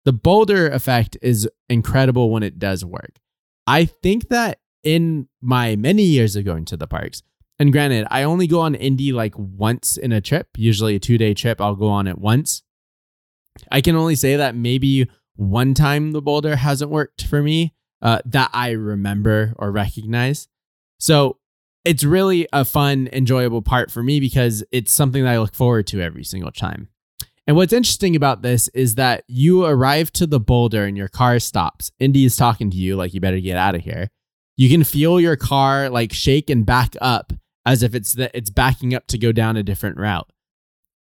The 0.04 0.12
boulder 0.12 0.68
effect 0.68 1.16
is 1.20 1.48
incredible 1.68 2.30
when 2.30 2.44
it 2.44 2.60
does 2.60 2.84
work. 2.84 3.18
I 3.66 3.84
think 3.84 4.28
that 4.28 4.60
in 4.84 5.28
my 5.42 5.74
many 5.74 6.04
years 6.04 6.36
of 6.36 6.44
going 6.44 6.66
to 6.66 6.76
the 6.76 6.86
parks, 6.86 7.22
and 7.58 7.72
granted, 7.72 8.06
I 8.10 8.24
only 8.24 8.46
go 8.46 8.60
on 8.60 8.74
Indy 8.74 9.12
like 9.12 9.34
once 9.38 9.96
in 9.96 10.12
a 10.12 10.20
trip, 10.20 10.48
usually 10.56 10.96
a 10.96 11.00
two 11.00 11.18
day 11.18 11.34
trip, 11.34 11.60
I'll 11.60 11.76
go 11.76 11.88
on 11.88 12.06
it 12.06 12.18
once. 12.18 12.62
I 13.70 13.80
can 13.80 13.94
only 13.94 14.16
say 14.16 14.36
that 14.36 14.56
maybe 14.56 15.08
one 15.36 15.74
time 15.74 16.12
the 16.12 16.22
boulder 16.22 16.56
hasn't 16.56 16.90
worked 16.90 17.26
for 17.26 17.42
me 17.42 17.74
uh, 18.02 18.18
that 18.24 18.50
I 18.52 18.70
remember 18.70 19.54
or 19.56 19.70
recognize. 19.70 20.48
So 20.98 21.38
it's 21.84 22.02
really 22.02 22.48
a 22.52 22.64
fun, 22.64 23.08
enjoyable 23.12 23.62
part 23.62 23.90
for 23.90 24.02
me 24.02 24.18
because 24.18 24.64
it's 24.72 24.92
something 24.92 25.22
that 25.22 25.32
I 25.32 25.38
look 25.38 25.54
forward 25.54 25.86
to 25.88 26.00
every 26.00 26.24
single 26.24 26.50
time. 26.50 26.88
And 27.46 27.56
what's 27.56 27.74
interesting 27.74 28.16
about 28.16 28.42
this 28.42 28.68
is 28.68 28.94
that 28.94 29.24
you 29.28 29.64
arrive 29.64 30.10
to 30.12 30.26
the 30.26 30.40
boulder 30.40 30.84
and 30.84 30.96
your 30.96 31.08
car 31.08 31.38
stops. 31.38 31.92
Indy 32.00 32.24
is 32.24 32.36
talking 32.36 32.70
to 32.70 32.76
you 32.76 32.96
like 32.96 33.12
you 33.12 33.20
better 33.20 33.38
get 33.38 33.58
out 33.58 33.74
of 33.74 33.82
here. 33.82 34.08
You 34.56 34.70
can 34.70 34.82
feel 34.82 35.20
your 35.20 35.36
car 35.36 35.90
like 35.90 36.12
shake 36.12 36.48
and 36.48 36.64
back 36.64 36.96
up 37.00 37.32
as 37.66 37.82
if 37.82 37.94
it's 37.94 38.12
that 38.14 38.30
it's 38.34 38.50
backing 38.50 38.94
up 38.94 39.06
to 39.08 39.18
go 39.18 39.32
down 39.32 39.56
a 39.56 39.62
different 39.62 39.96
route. 39.96 40.30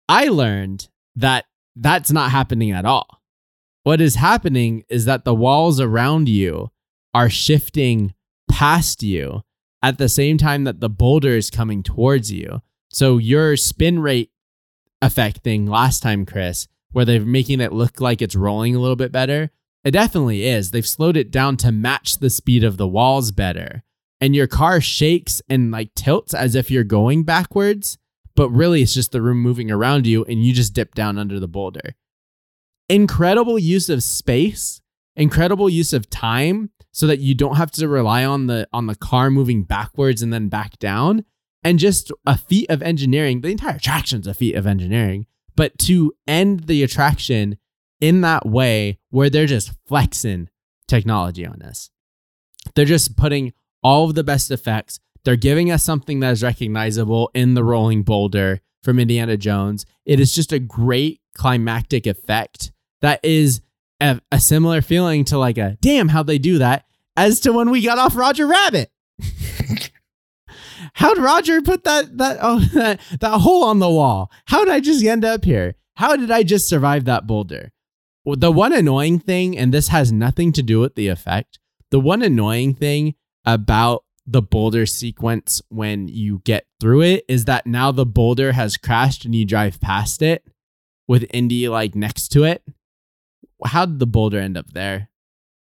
I 0.08 0.28
learned 0.28 0.88
that 1.16 1.44
that's 1.76 2.10
not 2.12 2.30
happening 2.30 2.70
at 2.72 2.84
all. 2.84 3.20
what 3.84 4.00
is 4.00 4.14
happening 4.16 4.82
is 4.88 5.04
that 5.04 5.24
the 5.24 5.34
walls 5.34 5.78
around 5.78 6.28
you 6.28 6.70
are 7.12 7.28
shifting 7.30 8.14
past 8.50 9.02
you 9.02 9.42
at 9.82 9.98
the 9.98 10.08
same 10.08 10.38
time 10.38 10.64
that 10.64 10.80
the 10.80 10.88
boulder 10.88 11.36
is 11.36 11.50
coming 11.50 11.82
towards 11.82 12.32
you. 12.32 12.62
So 12.90 13.18
your 13.18 13.56
spin 13.56 14.00
rate 14.00 14.30
effect 15.02 15.38
thing 15.38 15.66
last 15.66 16.02
time, 16.02 16.24
Chris, 16.24 16.66
where 16.92 17.04
they're 17.04 17.20
making 17.20 17.60
it 17.60 17.72
look 17.72 18.00
like 18.00 18.22
it's 18.22 18.34
rolling 18.34 18.74
a 18.74 18.78
little 18.78 18.96
bit 18.96 19.12
better, 19.12 19.50
it 19.84 19.90
definitely 19.90 20.46
is. 20.46 20.70
They've 20.70 20.86
slowed 20.86 21.16
it 21.18 21.30
down 21.30 21.58
to 21.58 21.70
match 21.70 22.18
the 22.18 22.30
speed 22.30 22.64
of 22.64 22.78
the 22.78 22.88
walls 22.88 23.30
better. 23.32 23.82
And 24.20 24.34
your 24.34 24.46
car 24.46 24.80
shakes 24.80 25.42
and 25.48 25.70
like 25.70 25.94
tilts 25.94 26.34
as 26.34 26.54
if 26.54 26.70
you're 26.70 26.84
going 26.84 27.24
backwards, 27.24 27.98
but 28.36 28.48
really 28.50 28.82
it's 28.82 28.94
just 28.94 29.12
the 29.12 29.22
room 29.22 29.40
moving 29.40 29.70
around 29.70 30.06
you 30.06 30.24
and 30.24 30.44
you 30.44 30.52
just 30.52 30.72
dip 30.72 30.94
down 30.94 31.18
under 31.18 31.38
the 31.38 31.48
boulder. 31.48 31.94
Incredible 32.88 33.58
use 33.58 33.88
of 33.88 34.02
space, 34.02 34.80
incredible 35.16 35.68
use 35.68 35.92
of 35.92 36.08
time 36.10 36.70
so 36.92 37.06
that 37.06 37.18
you 37.18 37.34
don't 37.34 37.56
have 37.56 37.70
to 37.72 37.88
rely 37.88 38.24
on 38.24 38.46
the 38.46 38.68
on 38.72 38.86
the 38.86 38.94
car 38.94 39.30
moving 39.30 39.64
backwards 39.64 40.22
and 40.22 40.32
then 40.32 40.48
back 40.48 40.78
down 40.78 41.24
and 41.64 41.78
just 41.78 42.12
a 42.26 42.36
feat 42.36 42.70
of 42.70 42.82
engineering. 42.82 43.40
The 43.40 43.50
entire 43.50 43.76
attraction's 43.76 44.26
a 44.26 44.34
feat 44.34 44.54
of 44.54 44.66
engineering, 44.66 45.26
but 45.56 45.76
to 45.80 46.12
end 46.26 46.64
the 46.64 46.82
attraction 46.82 47.58
in 48.00 48.20
that 48.20 48.46
way 48.46 48.98
where 49.10 49.30
they're 49.30 49.46
just 49.46 49.72
flexing 49.86 50.48
technology 50.86 51.46
on 51.46 51.62
us. 51.62 51.90
They're 52.74 52.84
just 52.84 53.16
putting 53.16 53.54
all 53.84 54.06
of 54.06 54.14
the 54.16 54.24
best 54.24 54.50
effects. 54.50 54.98
They're 55.24 55.36
giving 55.36 55.70
us 55.70 55.84
something 55.84 56.20
that 56.20 56.32
is 56.32 56.42
recognizable 56.42 57.30
in 57.34 57.54
the 57.54 57.62
rolling 57.62 58.02
boulder 58.02 58.60
from 58.82 58.98
Indiana 58.98 59.36
Jones. 59.36 59.86
It 60.04 60.18
is 60.18 60.34
just 60.34 60.52
a 60.52 60.58
great 60.58 61.20
climactic 61.36 62.06
effect 62.06 62.72
that 63.00 63.20
is 63.22 63.60
a, 64.00 64.20
a 64.32 64.40
similar 64.40 64.82
feeling 64.82 65.24
to 65.26 65.38
like 65.38 65.58
a 65.58 65.76
damn 65.80 66.08
how 66.08 66.22
they 66.22 66.38
do 66.38 66.58
that 66.58 66.86
as 67.16 67.40
to 67.40 67.52
when 67.52 67.70
we 67.70 67.82
got 67.82 67.98
off 67.98 68.16
Roger 68.16 68.46
Rabbit. 68.46 68.90
How'd 70.94 71.18
Roger 71.18 71.60
put 71.60 71.84
that 71.84 72.18
that 72.18 72.38
oh 72.40 72.60
that, 72.74 73.00
that 73.20 73.40
hole 73.40 73.64
on 73.64 73.78
the 73.78 73.90
wall? 73.90 74.30
How 74.46 74.64
did 74.64 74.72
I 74.72 74.80
just 74.80 75.04
end 75.04 75.24
up 75.24 75.44
here? 75.44 75.74
How 75.96 76.16
did 76.16 76.30
I 76.30 76.42
just 76.42 76.68
survive 76.68 77.04
that 77.04 77.26
boulder? 77.26 77.70
Well, 78.24 78.36
the 78.36 78.50
one 78.50 78.72
annoying 78.72 79.18
thing, 79.18 79.56
and 79.56 79.72
this 79.72 79.88
has 79.88 80.10
nothing 80.10 80.52
to 80.52 80.62
do 80.62 80.80
with 80.80 80.94
the 80.94 81.08
effect, 81.08 81.58
the 81.90 82.00
one 82.00 82.22
annoying 82.22 82.74
thing 82.74 83.14
about 83.44 84.04
the 84.26 84.42
boulder 84.42 84.86
sequence 84.86 85.60
when 85.68 86.08
you 86.08 86.40
get 86.44 86.66
through 86.80 87.02
it 87.02 87.24
is 87.28 87.44
that 87.44 87.66
now 87.66 87.92
the 87.92 88.06
boulder 88.06 88.52
has 88.52 88.76
crashed 88.76 89.24
and 89.24 89.34
you 89.34 89.44
drive 89.44 89.80
past 89.80 90.22
it 90.22 90.44
with 91.06 91.26
Indy 91.32 91.68
like 91.68 91.94
next 91.94 92.28
to 92.28 92.44
it. 92.44 92.62
How 93.64 93.86
did 93.86 93.98
the 93.98 94.06
boulder 94.06 94.38
end 94.38 94.56
up 94.56 94.72
there? 94.72 95.10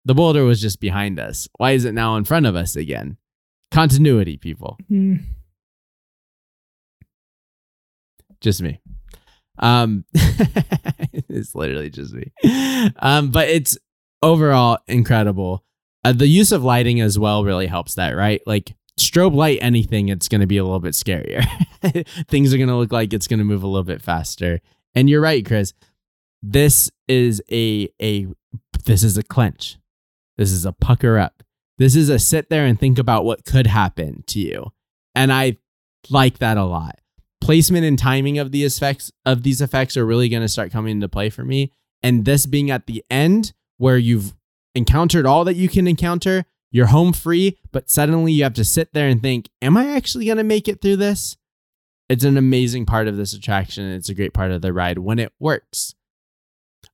The 0.05 0.13
boulder 0.15 0.43
was 0.43 0.61
just 0.61 0.79
behind 0.79 1.19
us. 1.19 1.47
Why 1.57 1.71
is 1.71 1.85
it 1.85 1.93
now 1.93 2.15
in 2.15 2.25
front 2.25 2.45
of 2.45 2.55
us 2.55 2.75
again? 2.75 3.17
Continuity, 3.71 4.37
people. 4.37 4.77
Mm. 4.91 5.23
Just 8.41 8.61
me. 8.61 8.79
Um, 9.59 10.05
it's 10.13 11.53
literally 11.53 11.89
just 11.89 12.13
me. 12.13 12.31
Um, 12.97 13.31
but 13.31 13.49
it's 13.49 13.77
overall 14.21 14.79
incredible. 14.87 15.63
Uh, 16.03 16.13
the 16.13 16.27
use 16.27 16.51
of 16.51 16.63
lighting 16.63 17.01
as 17.01 17.19
well 17.19 17.43
really 17.43 17.67
helps 17.67 17.95
that, 17.95 18.11
right? 18.11 18.41
Like 18.45 18.75
strobe 18.99 19.33
light 19.33 19.59
anything, 19.61 20.09
it's 20.09 20.27
going 20.27 20.41
to 20.41 20.47
be 20.47 20.57
a 20.57 20.63
little 20.63 20.79
bit 20.79 20.93
scarier. 20.93 21.45
Things 22.27 22.53
are 22.53 22.57
going 22.57 22.69
to 22.69 22.75
look 22.75 22.91
like 22.91 23.13
it's 23.13 23.27
going 23.27 23.39
to 23.39 23.45
move 23.45 23.63
a 23.63 23.67
little 23.67 23.83
bit 23.83 24.01
faster. 24.01 24.61
And 24.95 25.09
you're 25.09 25.21
right, 25.21 25.45
Chris. 25.45 25.73
This 26.41 26.89
is 27.07 27.41
a 27.51 27.89
a 28.01 28.27
this 28.85 29.03
is 29.03 29.17
a 29.17 29.23
clench. 29.23 29.77
This 30.37 30.51
is 30.51 30.65
a 30.65 30.71
pucker 30.71 31.17
up. 31.17 31.43
This 31.77 31.95
is 31.95 32.09
a 32.09 32.19
sit 32.19 32.49
there 32.49 32.65
and 32.65 32.79
think 32.79 32.97
about 32.97 33.25
what 33.25 33.45
could 33.45 33.67
happen 33.67 34.23
to 34.27 34.39
you. 34.39 34.71
And 35.15 35.33
I 35.33 35.57
like 36.09 36.37
that 36.37 36.57
a 36.57 36.63
lot 36.63 36.99
placement 37.49 37.83
and 37.83 37.97
timing 37.97 38.37
of 38.37 38.51
the 38.51 38.63
effects 38.63 39.11
of 39.25 39.41
these 39.43 39.59
effects 39.59 39.97
are 39.97 40.05
really 40.05 40.29
going 40.29 40.41
to 40.41 40.47
start 40.47 40.71
coming 40.71 40.91
into 40.91 41.09
play 41.09 41.31
for 41.31 41.43
me. 41.43 41.71
And 42.03 42.23
this 42.23 42.45
being 42.45 42.69
at 42.69 42.85
the 42.85 43.03
end 43.09 43.53
where 43.77 43.97
you've 43.97 44.35
encountered 44.75 45.25
all 45.25 45.43
that 45.45 45.55
you 45.55 45.69
can 45.69 45.87
encounter, 45.87 46.45
you're 46.71 46.87
home 46.87 47.13
free, 47.13 47.57
but 47.71 47.89
suddenly 47.89 48.31
you 48.31 48.43
have 48.43 48.53
to 48.55 48.65
sit 48.65 48.93
there 48.93 49.07
and 49.07 49.21
think, 49.21 49.49
am 49.61 49.77
I 49.77 49.95
actually 49.95 50.25
going 50.25 50.37
to 50.37 50.43
make 50.43 50.67
it 50.67 50.81
through 50.81 50.97
this? 50.97 51.37
It's 52.09 52.23
an 52.23 52.37
amazing 52.37 52.85
part 52.85 53.07
of 53.07 53.17
this 53.17 53.33
attraction. 53.33 53.85
And 53.85 53.95
it's 53.95 54.09
a 54.09 54.13
great 54.13 54.33
part 54.33 54.51
of 54.51 54.61
the 54.61 54.73
ride 54.73 54.99
when 54.99 55.19
it 55.19 55.33
works. 55.39 55.95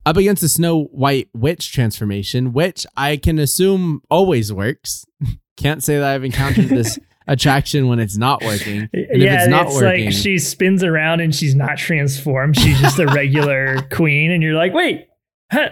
Up 0.05 0.17
against 0.17 0.41
the 0.41 0.50
Snow 0.50 0.84
White 0.86 1.29
Witch 1.34 1.72
transformation, 1.72 2.53
which 2.53 2.86
I 2.96 3.17
can 3.17 3.39
assume 3.39 4.01
always 4.10 4.53
works. 4.53 5.05
Can't 5.58 5.84
say 5.84 5.98
that 5.98 6.13
I've 6.13 6.24
encountered 6.24 6.65
this 6.65 7.00
attraction 7.27 7.88
when 7.88 8.00
it's 8.00 8.17
not 8.17 8.44
working. 8.44 8.89
And 8.94 9.22
yeah, 9.22 9.36
if 9.36 9.39
it's 9.41 9.50
not 9.50 9.67
it's 9.67 9.75
working, 9.75 10.05
like 10.05 10.13
she 10.13 10.38
spins 10.38 10.84
around 10.84 11.22
and 11.22 11.34
she's 11.34 11.55
not 11.55 11.77
transformed. 11.77 12.58
She's 12.58 12.79
just 12.79 13.00
a 13.00 13.08
regular 13.08 13.82
queen, 13.91 14.32
and 14.32 14.44
you're 14.44 14.55
like, 14.55 14.74
wait, 14.74 15.08
huh, 15.51 15.70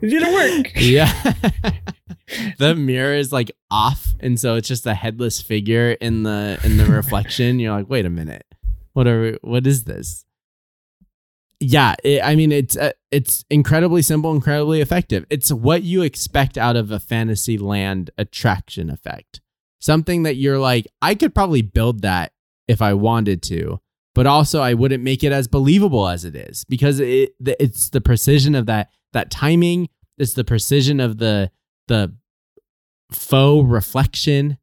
it 0.00 0.08
didn't 0.08 0.32
work. 0.32 0.72
yeah. 0.76 1.12
the 2.58 2.74
mirror 2.74 3.14
is 3.14 3.32
like 3.32 3.50
off, 3.70 4.14
and 4.20 4.38
so 4.38 4.56
it's 4.56 4.68
just 4.68 4.86
a 4.86 4.94
headless 4.94 5.40
figure 5.40 5.92
in 5.92 6.22
the 6.22 6.58
in 6.64 6.76
the 6.76 6.86
reflection. 6.86 7.58
You're 7.58 7.72
like, 7.74 7.88
wait 7.88 8.06
a 8.06 8.10
minute, 8.10 8.46
what 8.92 9.06
are 9.06 9.38
what 9.42 9.66
is 9.66 9.84
this? 9.84 10.24
Yeah, 11.62 11.94
it, 12.02 12.22
I 12.24 12.36
mean 12.36 12.52
it's 12.52 12.76
uh, 12.76 12.92
it's 13.10 13.44
incredibly 13.50 14.02
simple, 14.02 14.32
incredibly 14.32 14.80
effective. 14.80 15.26
It's 15.30 15.52
what 15.52 15.82
you 15.82 16.02
expect 16.02 16.56
out 16.56 16.76
of 16.76 16.90
a 16.90 16.98
Fantasyland 16.98 18.10
attraction 18.16 18.88
effect 18.88 19.40
something 19.80 20.22
that 20.22 20.36
you're 20.36 20.58
like, 20.58 20.86
I 21.02 21.14
could 21.14 21.34
probably 21.34 21.62
build 21.62 22.02
that 22.02 22.32
if 22.68 22.80
I 22.80 22.94
wanted 22.94 23.42
to, 23.44 23.80
but 24.14 24.26
also 24.26 24.60
I 24.60 24.74
wouldn't 24.74 25.02
make 25.02 25.24
it 25.24 25.32
as 25.32 25.48
believable 25.48 26.06
as 26.06 26.24
it 26.24 26.36
is 26.36 26.64
because 26.64 27.00
it 27.00 27.30
it's 27.44 27.90
the 27.90 28.00
precision 28.00 28.54
of 28.54 28.66
that 28.66 28.90
that 29.12 29.30
timing, 29.30 29.88
it's 30.18 30.34
the 30.34 30.44
precision 30.44 31.00
of 31.00 31.18
the 31.18 31.50
the 31.88 32.14
faux 33.10 33.68
reflection 33.68 34.58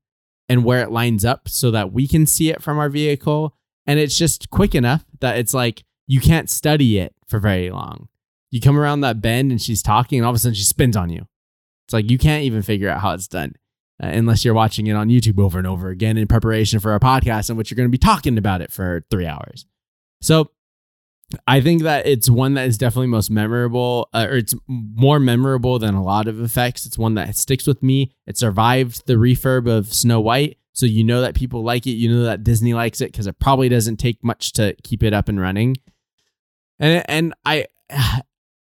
and 0.48 0.64
where 0.64 0.82
it 0.82 0.92
lines 0.92 1.26
up 1.26 1.50
so 1.50 1.72
that 1.72 1.92
we 1.92 2.08
can 2.08 2.26
see 2.26 2.50
it 2.50 2.64
from 2.64 2.78
our 2.78 2.88
vehicle 2.88 3.54
and 3.86 4.00
it's 4.00 4.18
just 4.18 4.50
quick 4.50 4.76
enough 4.76 5.06
that 5.20 5.38
it's 5.38 5.54
like 5.54 5.84
you 6.06 6.22
can't 6.22 6.50
study 6.50 7.00
it 7.00 7.14
for 7.28 7.40
very 7.40 7.70
long. 7.70 8.08
You 8.52 8.62
come 8.62 8.78
around 8.78 9.02
that 9.02 9.22
bend 9.22 9.52
and 9.52 9.62
she's 9.62 9.82
talking 9.82 10.20
and 10.20 10.26
all 10.26 10.32
of 10.32 10.36
a 10.36 10.40
sudden 10.40 10.56
she 10.56 10.64
spins 10.64 10.96
on 10.96 11.10
you. 11.10 11.28
It's 11.86 11.94
like 11.94 12.10
you 12.10 12.18
can't 12.18 12.44
even 12.44 12.62
figure 12.62 12.90
out 12.90 13.02
how 13.02 13.12
it's 13.12 13.28
done 13.28 13.56
uh, 14.02 14.08
unless 14.08 14.44
you're 14.44 14.54
watching 14.54 14.88
it 14.88 14.94
on 14.94 15.10
YouTube 15.10 15.42
over 15.42 15.58
and 15.58 15.68
over 15.68 15.90
again 15.90 16.18
in 16.18 16.28
preparation 16.28 16.80
for 16.80 16.94
a 16.94 17.00
podcast 17.00 17.50
in 17.50 17.56
which 17.56 17.72
you're 17.72 17.78
going 17.78 17.88
to 17.88 17.92
be 17.92 17.98
talking 17.98 18.38
about 18.38 18.62
it 18.62 18.72
for 18.72 19.06
three 19.10 19.26
hours. 19.26 19.66
So 20.22 20.52
I 21.46 21.60
think 21.60 21.84
that 21.84 22.06
it's 22.06 22.30
one 22.30 22.54
that 22.54 22.68
is 22.68 22.78
definitely 22.78 23.08
most 23.08 23.30
memorable, 23.30 24.10
uh, 24.14 24.28
or 24.30 24.38
it's 24.38 24.56
more 24.68 25.20
memorable 25.20 25.78
than 25.78 25.94
a 25.94 26.04
lot 26.04 26.28
of 26.28 26.42
effects. 26.42 26.86
It's 26.86 26.98
one 26.98 27.16
that 27.16 27.36
sticks 27.36 27.68
with 27.68 27.84
me. 27.84 28.14
It 28.26 28.38
survived 28.38 29.08
the 29.08 29.16
refurb 29.16 29.70
of 29.70 29.94
Snow 29.94 30.22
White. 30.22 30.58
So 30.72 30.86
you 30.86 31.04
know 31.04 31.22
that 31.22 31.36
people 31.36 31.64
like 31.64 31.86
it. 31.86 31.92
You 31.92 32.14
know 32.14 32.24
that 32.24 32.44
Disney 32.44 32.74
likes 32.74 33.02
it 33.02 33.12
because 33.12 33.28
it 33.28 33.40
probably 33.40 33.68
doesn't 33.68 33.98
take 33.98 34.24
much 34.24 34.54
to 34.54 34.76
keep 34.84 35.04
it 35.04 35.14
up 35.14 35.28
and 35.28 35.40
running. 35.40 35.76
And 36.80 37.04
and 37.10 37.34
I 37.46 37.66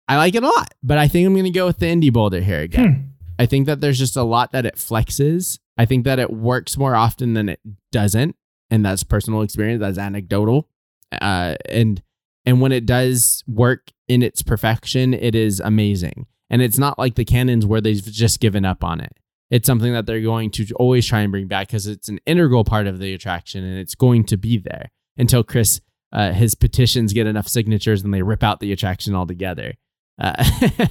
I 0.09 0.17
like 0.17 0.35
it 0.35 0.43
a 0.43 0.49
lot, 0.49 0.75
but 0.83 0.99
I 0.99 1.09
think 1.09 1.27
I'm 1.27 1.35
going 1.35 1.45
to 1.45 1.51
go 1.51 1.67
with 1.67 1.79
the 1.79 1.89
Indy 1.89 2.11
Boulder 2.11 2.41
here 2.41 2.61
again. 2.61 2.95
Hmm. 2.95 3.09
I 3.39 3.47
think 3.47 3.67
that 3.67 3.81
there's 3.81 3.99
just 3.99 4.17
a 4.17 4.23
lot 4.23 4.53
that 4.53 4.67
it 4.67 4.77
flexes. 4.77 5.59
I 5.79 5.87
think 5.87 6.05
that 6.05 6.19
it 6.19 6.31
works 6.31 6.77
more 6.77 6.95
often 6.95 7.35
than 7.35 7.49
it 7.49 7.61
doesn't, 7.91 8.37
and 8.71 8.85
that's 8.85 9.03
personal 9.05 9.43
experience. 9.43 9.81
That's 9.81 9.99
anecdotal. 9.99 10.69
Uh, 11.11 11.57
and 11.69 12.03
and 12.45 12.61
when 12.61 12.73
it 12.73 12.87
does 12.87 13.45
work 13.47 13.91
in 14.09 14.23
its 14.23 14.43
perfection, 14.43 15.15
it 15.15 15.35
is 15.35 15.61
amazing. 15.61 16.27
And 16.51 16.61
it's 16.61 16.79
not 16.79 16.99
like 16.99 17.15
the 17.15 17.25
cannons 17.25 17.65
where 17.65 17.81
they've 17.81 18.03
just 18.03 18.41
given 18.41 18.65
up 18.65 18.85
on 18.85 19.01
it. 19.01 19.13
It's 19.51 19.67
something 19.67 19.93
that 19.93 20.07
they're 20.07 20.21
going 20.21 20.51
to 20.53 20.67
always 20.77 21.07
try 21.07 21.21
and 21.21 21.31
bring 21.31 21.47
back 21.47 21.69
because 21.69 21.87
it's 21.87 22.09
an 22.09 22.19
integral 22.27 22.65
part 22.65 22.87
of 22.87 22.99
the 22.99 23.13
attraction, 23.13 23.65
and 23.65 23.79
it's 23.79 23.95
going 23.95 24.25
to 24.25 24.37
be 24.37 24.59
there 24.59 24.91
until 25.17 25.43
Chris 25.43 25.81
uh, 26.13 26.33
his 26.33 26.55
petitions 26.55 27.13
get 27.13 27.27
enough 27.27 27.49
signatures 27.49 28.03
and 28.03 28.13
they 28.13 28.23
rip 28.23 28.43
out 28.43 28.61
the 28.61 28.73
attraction 28.73 29.15
altogether. 29.15 29.75
Uh, 30.19 30.45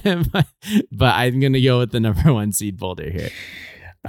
but, 0.32 0.46
but 0.90 1.14
I'm 1.14 1.40
gonna 1.40 1.60
go 1.60 1.78
with 1.78 1.92
the 1.92 2.00
number 2.00 2.32
one 2.32 2.52
seed 2.52 2.76
boulder 2.78 3.10
here. 3.10 3.30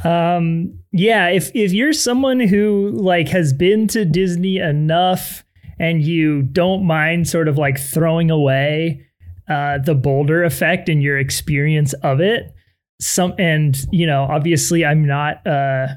Um, 0.04 0.80
yeah, 0.92 1.30
if 1.30 1.52
if 1.54 1.72
you're 1.72 1.94
someone 1.94 2.40
who 2.40 2.90
like 2.94 3.28
has 3.30 3.54
been 3.54 3.88
to 3.90 4.06
Disney 4.06 4.58
enough 4.58 5.46
and 5.80 6.04
you 6.04 6.42
don't 6.42 6.86
mind 6.86 7.28
sort 7.28 7.48
of 7.48 7.58
like 7.58 7.80
throwing 7.80 8.32
away 8.32 9.06
uh, 9.50 9.78
the 9.80 9.96
boulder 9.96 10.44
effect 10.44 10.90
and 10.90 11.04
your 11.04 11.18
experience 11.18 11.94
of 11.94 12.22
it, 12.22 12.54
some 13.02 13.34
and 13.38 13.86
you 13.92 14.08
know, 14.08 14.24
obviously, 14.30 14.86
I'm 14.86 15.06
not 15.06 15.46
uh, 15.46 15.88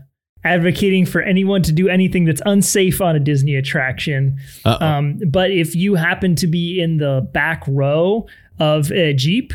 advocating 0.45 1.07
for 1.07 1.23
anyone 1.23 1.63
to 1.63 1.73
do 1.73 1.89
anything 1.89 2.25
that's 2.25 2.43
unsafe 2.47 3.01
on 3.01 3.17
a 3.17 3.21
Disney 3.21 3.55
attraction. 3.57 4.39
Um, 4.65 5.21
but 5.29 5.51
if 5.51 5.75
you 5.75 5.95
happen 5.95 6.35
to 6.37 6.47
be 6.47 6.81
in 6.81 6.99
the 6.99 7.29
back 7.33 7.63
row 7.67 8.27
of 8.59 8.91
a 8.93 9.13
Jeep 9.13 9.53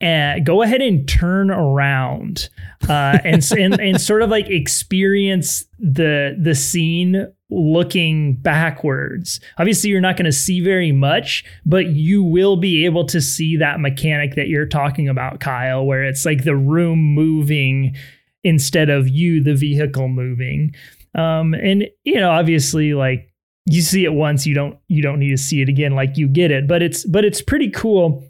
and 0.00 0.44
go 0.44 0.62
ahead 0.62 0.82
and 0.82 1.08
turn 1.08 1.50
around 1.50 2.48
uh, 2.88 3.18
and, 3.24 3.42
and 3.52 3.80
and 3.80 4.00
sort 4.00 4.22
of 4.22 4.30
like 4.30 4.50
experience 4.50 5.64
the 5.78 6.36
the 6.38 6.54
scene 6.54 7.32
looking 7.52 8.34
backwards. 8.34 9.40
Obviously, 9.58 9.90
you're 9.90 10.00
not 10.00 10.16
going 10.16 10.24
to 10.24 10.32
see 10.32 10.60
very 10.60 10.92
much, 10.92 11.44
but 11.66 11.86
you 11.88 12.22
will 12.22 12.56
be 12.56 12.84
able 12.84 13.04
to 13.06 13.20
see 13.20 13.56
that 13.58 13.80
mechanic 13.80 14.34
that 14.34 14.48
you're 14.48 14.66
talking 14.66 15.08
about, 15.08 15.40
Kyle, 15.40 15.84
where 15.84 16.04
it's 16.04 16.24
like 16.24 16.44
the 16.44 16.56
room 16.56 16.98
moving 16.98 17.94
instead 18.42 18.90
of 18.90 19.08
you, 19.08 19.42
the 19.42 19.54
vehicle 19.54 20.08
moving. 20.08 20.74
Um, 21.14 21.54
and 21.54 21.86
you 22.04 22.16
know, 22.16 22.30
obviously, 22.30 22.94
like 22.94 23.30
you 23.66 23.82
see 23.82 24.04
it 24.04 24.14
once, 24.14 24.46
you 24.46 24.54
don't 24.54 24.78
you 24.88 25.02
don't 25.02 25.18
need 25.18 25.30
to 25.30 25.38
see 25.38 25.60
it 25.60 25.68
again. 25.68 25.94
Like 25.94 26.16
you 26.16 26.28
get 26.28 26.50
it, 26.50 26.66
but 26.66 26.82
it's 26.82 27.04
but 27.04 27.24
it's 27.24 27.42
pretty 27.42 27.70
cool. 27.70 28.24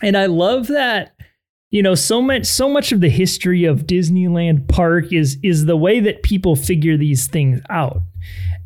And 0.00 0.16
I 0.16 0.26
love 0.26 0.68
that 0.68 1.14
you 1.70 1.82
know 1.82 1.96
so 1.96 2.22
much 2.22 2.46
so 2.46 2.68
much 2.68 2.92
of 2.92 3.00
the 3.00 3.10
history 3.10 3.64
of 3.64 3.86
Disneyland 3.86 4.68
Park 4.68 5.12
is 5.12 5.38
is 5.42 5.64
the 5.64 5.76
way 5.76 5.98
that 6.00 6.22
people 6.22 6.54
figure 6.54 6.96
these 6.96 7.26
things 7.26 7.60
out. 7.68 8.00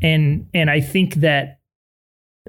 And 0.02 0.48
and 0.54 0.70
I 0.70 0.80
think 0.80 1.16
that 1.16 1.60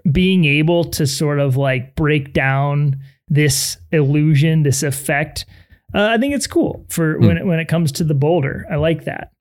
being 0.10 0.46
able 0.46 0.86
to 0.86 1.06
sort 1.06 1.40
of 1.40 1.58
like 1.58 1.96
break 1.96 2.34
down 2.34 3.00
this 3.28 3.78
illusion, 3.92 4.64
this 4.64 4.84
effect, 4.84 5.46
uh, 5.94 6.08
I 6.08 6.18
think 6.18 6.34
it's 6.34 6.48
cool 6.48 6.86
for 6.90 7.16
mm. 7.16 7.28
when 7.28 7.38
it, 7.38 7.46
when 7.46 7.60
it 7.60 7.68
comes 7.68 7.92
to 7.94 8.04
the 8.04 8.14
boulder. 8.14 8.66
I 8.72 8.76
like 8.76 9.06
that. 9.06 9.32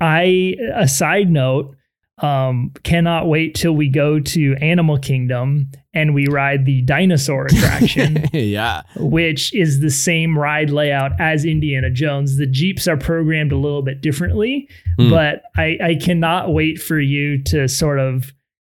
I 0.00 0.56
a 0.74 0.86
side 0.86 1.30
note, 1.30 1.74
um, 2.18 2.72
cannot 2.82 3.28
wait 3.28 3.54
till 3.54 3.72
we 3.72 3.88
go 3.88 4.18
to 4.20 4.54
Animal 4.60 4.98
Kingdom 4.98 5.70
and 5.94 6.14
we 6.14 6.26
ride 6.26 6.64
the 6.64 6.82
dinosaur 6.82 7.46
attraction. 7.50 8.24
yeah. 8.32 8.82
Which 8.96 9.54
is 9.54 9.80
the 9.80 9.90
same 9.90 10.38
ride 10.38 10.70
layout 10.70 11.12
as 11.20 11.44
Indiana 11.44 11.90
Jones. 11.90 12.36
The 12.36 12.46
Jeeps 12.46 12.88
are 12.88 12.96
programmed 12.96 13.52
a 13.52 13.56
little 13.56 13.82
bit 13.82 14.00
differently, 14.00 14.68
mm. 14.98 15.10
but 15.10 15.42
I, 15.56 15.78
I 15.82 15.94
cannot 15.94 16.52
wait 16.52 16.80
for 16.80 17.00
you 17.00 17.42
to 17.44 17.68
sort 17.68 17.98
of 17.98 18.32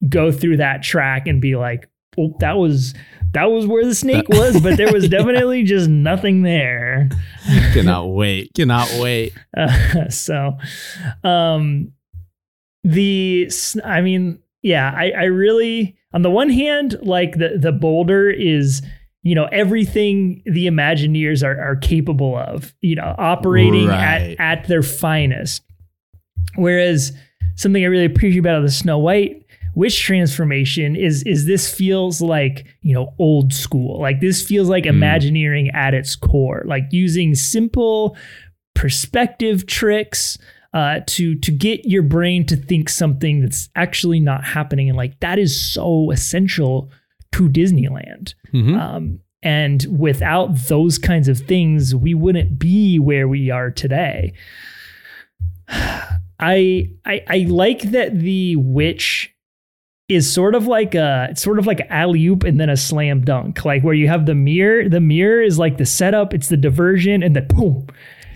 go 0.08 0.32
through 0.32 0.58
that 0.58 0.84
track 0.84 1.28
and 1.28 1.42
be 1.42 1.56
like, 1.56 1.90
oh, 2.18 2.36
that 2.40 2.58
was 2.58 2.94
that 3.34 3.46
was 3.46 3.68
where 3.68 3.86
the 3.86 3.94
snake 3.94 4.28
was, 4.28 4.60
but 4.60 4.76
there 4.78 4.92
was 4.92 5.08
definitely 5.10 5.64
just 5.64 5.88
nothing 5.88 6.42
there. 6.42 7.10
Cannot 7.74 8.08
wait. 8.08 8.52
Cannot 8.56 8.90
wait. 9.00 9.34
Uh, 9.56 10.10
so 10.10 10.58
um 11.24 11.92
the 12.84 13.50
I 13.84 14.02
mean, 14.02 14.40
yeah, 14.62 14.94
I, 14.96 15.12
I 15.12 15.24
really 15.26 15.98
on 16.14 16.22
the 16.22 16.30
one 16.30 16.50
hand, 16.50 16.98
like 17.02 17.38
the 17.38 17.58
the 17.58 17.72
boulder 17.72 18.30
is 18.30 18.82
you 19.22 19.36
know 19.36 19.48
everything 19.52 20.42
the 20.46 20.68
Imagineers 20.68 21.44
are 21.44 21.60
are 21.60 21.76
capable 21.76 22.38
of, 22.38 22.74
you 22.82 22.96
know, 22.96 23.16
operating 23.18 23.88
right. 23.88 24.36
at 24.40 24.60
at 24.62 24.68
their 24.68 24.84
finest. 24.84 25.64
Whereas 26.56 27.14
something 27.56 27.84
I 27.84 27.88
really 27.88 28.06
appreciate 28.06 28.40
about 28.40 28.62
the 28.62 28.72
Snow 28.72 28.98
White 28.98 29.46
witch 29.76 30.02
transformation 30.02 30.96
is 30.96 31.24
is 31.24 31.46
this 31.46 31.74
feels 31.74 32.22
like 32.22 32.66
you 32.82 32.94
know 32.94 33.14
old 33.20 33.54
school 33.54 34.02
like 34.02 34.20
this 34.20 34.46
feels 34.46 34.68
like 34.68 34.86
mm. 34.86 34.90
imagineering 34.90 35.70
at 35.70 35.94
its 35.94 36.16
core 36.16 36.64
like 36.66 36.84
using 36.92 37.36
simple 37.36 38.18
perspective 38.74 39.68
tricks 39.68 40.38
uh, 40.74 41.00
to 41.08 41.36
to 41.36 41.52
get 41.52 41.86
your 41.86 42.04
brain 42.04 42.46
to 42.46 42.56
think 42.56 42.90
something 42.90 43.42
that's 43.42 43.70
actually 43.76 44.20
not 44.20 44.44
happening, 44.44 44.90
and 44.90 44.98
like 44.98 45.20
that 45.20 45.40
is 45.40 45.60
so 45.74 46.12
essential 46.12 46.90
to 47.34 47.50
Disneyland. 47.50 48.34
Mm-hmm. 48.54 48.76
Um, 48.76 49.20
and 49.42 49.86
without 49.98 50.56
those 50.68 50.98
kinds 50.98 51.28
of 51.28 51.40
things, 51.40 51.96
we 51.96 52.14
wouldn't 52.14 52.60
be 52.60 53.00
where 53.00 53.28
we 53.28 53.50
are 53.50 53.72
today. 53.72 54.34
I 55.70 56.90
I, 57.06 57.24
I 57.28 57.46
like 57.50 57.82
that 57.92 58.20
the 58.20 58.56
witch 58.56 59.36
is 60.10 60.32
sort 60.32 60.56
of 60.56 60.66
like 60.66 60.96
a 60.96 61.28
it's 61.30 61.42
sort 61.42 61.60
of 61.60 61.68
like 61.68 61.82
alley 61.90 62.26
oop 62.26 62.44
and 62.44 62.60
then 62.60 62.70
a 62.70 62.78
slam 62.78 63.24
dunk, 63.24 63.64
like 63.64 63.84
where 63.84 63.94
you 63.94 64.08
have 64.08 64.26
the 64.26 64.36
mirror. 64.36 64.90
The 64.90 65.00
mirror 65.00 65.42
is 65.42 65.60
like 65.60 65.78
the 65.78 65.86
setup, 65.86 66.34
it's 66.34 66.50
the 66.50 66.58
diversion, 66.58 67.24
and 67.24 67.36
then 67.36 67.48
boom, 67.48 67.88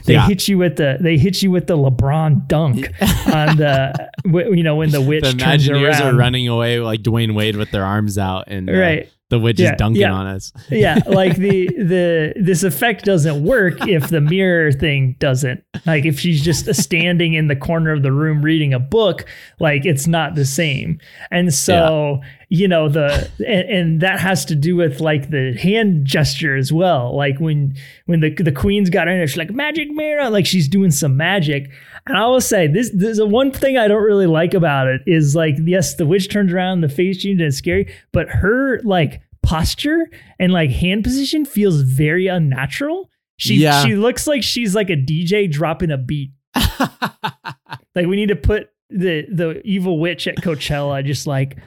they 0.06 0.14
yeah. 0.14 0.28
hit 0.28 0.48
you 0.48 0.58
with 0.58 0.76
the 0.78 0.98
they 1.00 1.18
hit 1.18 1.42
you 1.42 1.52
with 1.52 1.68
the 1.68 1.78
LeBron 1.78 2.48
dunk 2.48 2.88
on 3.28 3.58
the 3.58 4.10
you 4.26 4.64
know 4.64 4.76
when 4.76 4.92
the 4.92 5.02
witch 5.02 5.24
the 5.24 5.32
Imagineers 5.32 6.02
are 6.02 6.14
running 6.14 6.48
away 6.48 6.80
like 6.80 7.02
Dwyane 7.02 7.36
Wade 7.36 7.56
with 7.56 7.72
their 7.72 7.86
arms 7.86 8.18
out 8.18 8.46
and 8.48 8.70
uh, 8.70 8.74
right 8.74 9.10
the 9.34 9.40
witch 9.40 9.60
yeah, 9.60 9.72
is 9.72 9.78
dunking 9.78 10.02
yeah. 10.02 10.14
on 10.14 10.28
us. 10.28 10.54
yeah, 10.70 11.00
like 11.08 11.36
the 11.38 11.68
the 11.78 12.34
this 12.36 12.64
effect 12.64 13.04
doesn't 13.04 13.44
work 13.44 13.88
if 13.88 14.10
the 14.10 14.22
mirror 14.22 14.72
thing 14.72 15.16
doesn't. 15.20 15.64
Like 15.86 16.06
if 16.06 16.20
she's 16.20 16.44
just 16.44 16.74
standing 16.76 17.34
in 17.34 17.48
the 17.48 17.56
corner 17.56 17.92
of 17.92 18.04
the 18.04 18.12
room 18.12 18.44
reading 18.44 18.74
a 18.74 18.80
book, 18.80 19.26
like 19.60 19.86
it's 19.86 20.06
not 20.06 20.36
the 20.36 20.46
same. 20.46 21.00
And 21.32 21.52
so, 21.52 22.20
yeah. 22.22 22.30
you 22.50 22.68
know, 22.68 22.90
the 22.90 23.30
and, 23.40 23.70
and, 23.70 24.02
that 24.02 24.20
has 24.20 24.46
to 24.46 24.56
do 24.56 24.76
with 24.76 25.00
like 25.00 25.32
the 25.32 25.54
hand 25.54 26.06
gesture 26.06 26.56
as 26.56 26.72
well. 26.72 27.16
Like 27.16 27.40
when 27.40 27.76
when 28.06 28.20
the 28.20 28.30
the 28.36 28.52
queen's 28.52 28.92
got 28.92 29.08
in 29.08 29.26
she's 29.28 29.38
like 29.38 29.52
magic 29.52 29.90
mirror, 29.90 30.30
like 30.30 30.46
she's 30.46 30.68
doing 30.68 30.92
some 30.92 31.18
magic. 31.18 31.72
And 32.06 32.18
I 32.18 32.28
will 32.28 32.42
say 32.42 32.68
this 32.68 32.92
there's 32.94 33.20
a 33.20 33.26
one 33.26 33.52
thing 33.52 33.78
I 33.78 33.88
don't 33.88 34.04
really 34.04 34.28
like 34.28 34.54
about 34.54 34.88
it 34.88 35.02
is 35.08 35.36
like 35.36 35.56
yes, 35.64 35.96
the 35.96 36.06
witch 36.06 36.30
turns 36.30 36.52
around, 36.52 36.82
the 36.82 36.90
face 36.90 37.22
change 37.22 37.40
and 37.40 37.48
it's 37.48 37.58
scary, 37.58 37.94
but 38.12 38.30
her 38.30 38.82
like 38.82 39.22
posture 39.42 40.10
and 40.40 40.52
like 40.52 40.70
hand 40.70 41.04
position 41.04 41.46
feels 41.46 41.82
very 41.82 42.28
unnatural. 42.28 43.10
She 43.38 43.56
yeah. 43.56 43.84
she 43.84 43.96
looks 43.96 44.28
like 44.28 44.44
she's 44.44 44.76
like 44.76 44.90
a 44.90 44.96
DJ 44.98 45.50
dropping 45.50 45.92
a 45.92 45.98
beat. 45.98 46.32
like 46.56 48.08
we 48.08 48.16
need 48.16 48.30
to 48.30 48.36
put 48.36 48.70
the 48.90 49.26
the 49.32 49.62
evil 49.64 50.00
witch 50.00 50.28
at 50.28 50.38
Coachella 50.38 51.06
just 51.06 51.26
like 51.26 51.58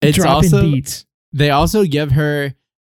it's 0.00 0.16
dropping 0.16 0.54
also, 0.54 0.62
beats. 0.62 1.06
They 1.32 1.50
also 1.50 1.84
give 1.84 2.12
her 2.12 2.54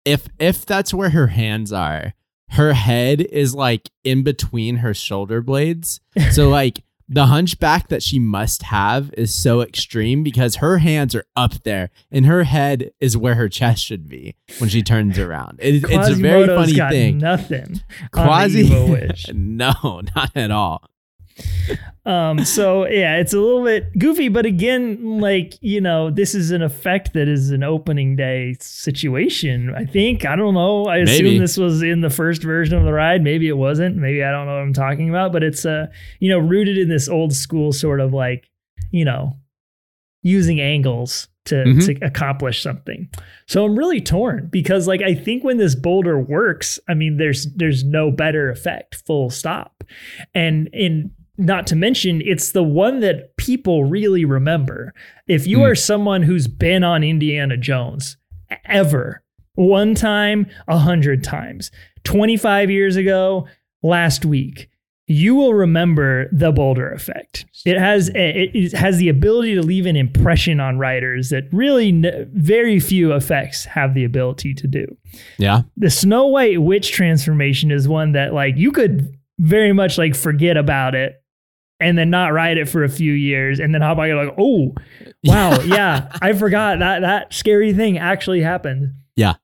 if 0.05 0.27
if 0.39 0.65
that's 0.65 0.93
where 0.93 1.09
her 1.09 1.27
hands 1.27 1.73
are, 1.73 2.13
her 2.51 2.73
head 2.73 3.21
is 3.21 3.53
like 3.53 3.89
in 4.03 4.23
between 4.23 4.77
her 4.77 4.93
shoulder 4.93 5.41
blades. 5.41 6.01
So 6.31 6.49
like 6.59 6.83
the 7.07 7.25
hunchback 7.25 7.87
that 7.87 8.03
she 8.03 8.19
must 8.19 8.63
have 8.63 9.11
is 9.13 9.33
so 9.33 9.61
extreme 9.61 10.21
because 10.23 10.57
her 10.57 10.77
hands 10.77 11.15
are 11.15 11.25
up 11.35 11.63
there 11.63 11.89
and 12.11 12.25
her 12.27 12.43
head 12.43 12.91
is 12.99 13.17
where 13.17 13.35
her 13.35 13.49
chest 13.49 13.83
should 13.83 14.07
be 14.07 14.35
when 14.59 14.69
she 14.69 14.83
turns 14.83 15.17
around. 15.17 15.59
It, 15.59 15.83
it's 15.89 16.09
a 16.09 16.13
very 16.13 16.47
funny 16.47 16.73
thing. 16.73 17.17
Nothing. 17.17 17.81
Quasi, 18.11 18.69
no, 19.33 20.01
not 20.15 20.31
at 20.35 20.51
all 20.51 20.83
um, 22.05 22.43
so 22.45 22.87
yeah, 22.87 23.17
it's 23.17 23.33
a 23.33 23.39
little 23.39 23.63
bit 23.63 23.97
goofy, 23.97 24.29
but 24.29 24.45
again, 24.45 25.19
like 25.19 25.53
you 25.61 25.81
know, 25.81 26.09
this 26.09 26.33
is 26.33 26.51
an 26.51 26.61
effect 26.61 27.13
that 27.13 27.27
is 27.27 27.51
an 27.51 27.63
opening 27.63 28.15
day 28.15 28.55
situation. 28.59 29.73
I 29.75 29.85
think 29.85 30.25
I 30.25 30.35
don't 30.35 30.53
know. 30.53 30.85
I 30.85 30.97
assume 30.97 31.25
Maybe. 31.25 31.39
this 31.39 31.57
was 31.57 31.81
in 31.81 32.01
the 32.01 32.09
first 32.09 32.43
version 32.43 32.77
of 32.77 32.85
the 32.85 32.93
ride. 32.93 33.23
Maybe 33.23 33.47
it 33.47 33.57
wasn't. 33.57 33.97
Maybe 33.97 34.23
I 34.23 34.31
don't 34.31 34.45
know 34.45 34.53
what 34.53 34.61
I'm 34.61 34.73
talking 34.73 35.09
about. 35.09 35.31
But 35.31 35.43
it's 35.43 35.65
uh, 35.65 35.87
you 36.19 36.29
know, 36.29 36.39
rooted 36.39 36.77
in 36.77 36.89
this 36.89 37.09
old 37.09 37.33
school 37.33 37.71
sort 37.71 37.99
of 37.99 38.13
like 38.13 38.49
you 38.91 39.05
know, 39.05 39.37
using 40.23 40.59
angles 40.59 41.27
to, 41.45 41.55
mm-hmm. 41.55 41.79
to 41.79 42.05
accomplish 42.05 42.61
something. 42.61 43.09
So 43.47 43.65
I'm 43.65 43.77
really 43.77 44.01
torn 44.01 44.49
because 44.51 44.87
like 44.87 45.01
I 45.01 45.15
think 45.15 45.43
when 45.43 45.57
this 45.57 45.75
boulder 45.75 46.19
works, 46.19 46.79
I 46.87 46.93
mean 46.93 47.17
there's 47.17 47.47
there's 47.55 47.83
no 47.83 48.11
better 48.11 48.49
effect, 48.49 48.95
full 49.05 49.29
stop. 49.29 49.83
And 50.33 50.69
in 50.73 51.11
not 51.39 51.65
to 51.67 51.75
mention 51.75 52.21
it's 52.25 52.51
the 52.51 52.63
one 52.63 52.99
that 52.99 53.37
people 53.37 53.85
really 53.85 54.25
remember. 54.25 54.93
If 55.25 55.47
you 55.47 55.59
mm. 55.59 55.71
are 55.71 55.75
someone 55.75 56.21
who's 56.21 56.47
been 56.47 56.83
on 56.83 57.03
Indiana 57.03 57.55
Jones 57.55 58.17
ever, 58.65 59.23
one 59.55 59.95
time, 59.95 60.47
a 60.67 60.77
hundred 60.77 61.23
times, 61.23 61.71
25 62.03 62.69
years 62.69 62.97
ago, 62.97 63.47
last 63.81 64.25
week, 64.25 64.69
you 65.07 65.33
will 65.33 65.53
remember 65.53 66.29
the 66.31 66.51
Boulder 66.51 66.91
effect. 66.91 67.45
It 67.65 67.79
has 67.79 68.11
it 68.13 68.73
has 68.73 68.97
the 68.97 69.09
ability 69.09 69.55
to 69.55 69.61
leave 69.61 69.85
an 69.85 69.95
impression 69.95 70.59
on 70.59 70.77
writers 70.77 71.29
that 71.29 71.45
really 71.51 71.91
very 72.33 72.79
few 72.79 73.13
effects 73.13 73.65
have 73.65 73.95
the 73.95 74.03
ability 74.03 74.53
to 74.53 74.67
do. 74.67 74.85
Yeah. 75.37 75.63
The 75.77 75.89
Snow 75.89 76.27
White 76.27 76.61
witch 76.61 76.91
transformation 76.91 77.71
is 77.71 77.87
one 77.87 78.11
that 78.11 78.33
like 78.33 78.55
you 78.55 78.71
could 78.71 79.17
very 79.39 79.73
much 79.73 79.97
like 79.97 80.15
forget 80.15 80.57
about 80.57 80.93
it 80.95 81.23
and 81.79 81.97
then 81.97 82.09
not 82.09 82.33
ride 82.33 82.57
it 82.57 82.67
for 82.67 82.83
a 82.83 82.89
few 82.89 83.13
years 83.13 83.59
and 83.59 83.73
then 83.73 83.81
hop 83.81 83.97
on 83.97 84.07
you're 84.07 84.23
like 84.23 84.35
oh 84.37 84.73
wow 85.23 85.59
yeah 85.61 86.09
i 86.21 86.33
forgot 86.33 86.79
that 86.79 87.01
that 87.01 87.33
scary 87.33 87.73
thing 87.73 87.97
actually 87.97 88.41
happened 88.41 88.93
yeah 89.15 89.35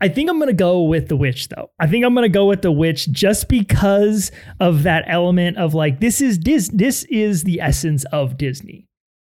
i 0.00 0.08
think 0.08 0.30
i'm 0.30 0.38
gonna 0.38 0.52
go 0.52 0.82
with 0.82 1.08
the 1.08 1.16
witch 1.16 1.48
though 1.48 1.70
i 1.80 1.86
think 1.86 2.04
i'm 2.04 2.14
gonna 2.14 2.28
go 2.28 2.46
with 2.46 2.62
the 2.62 2.72
witch 2.72 3.10
just 3.10 3.48
because 3.48 4.30
of 4.60 4.82
that 4.82 5.04
element 5.06 5.56
of 5.56 5.74
like 5.74 6.00
this 6.00 6.20
is 6.20 6.38
this 6.40 6.68
this 6.68 7.04
is 7.04 7.44
the 7.44 7.60
essence 7.60 8.04
of 8.06 8.36
disney 8.36 8.86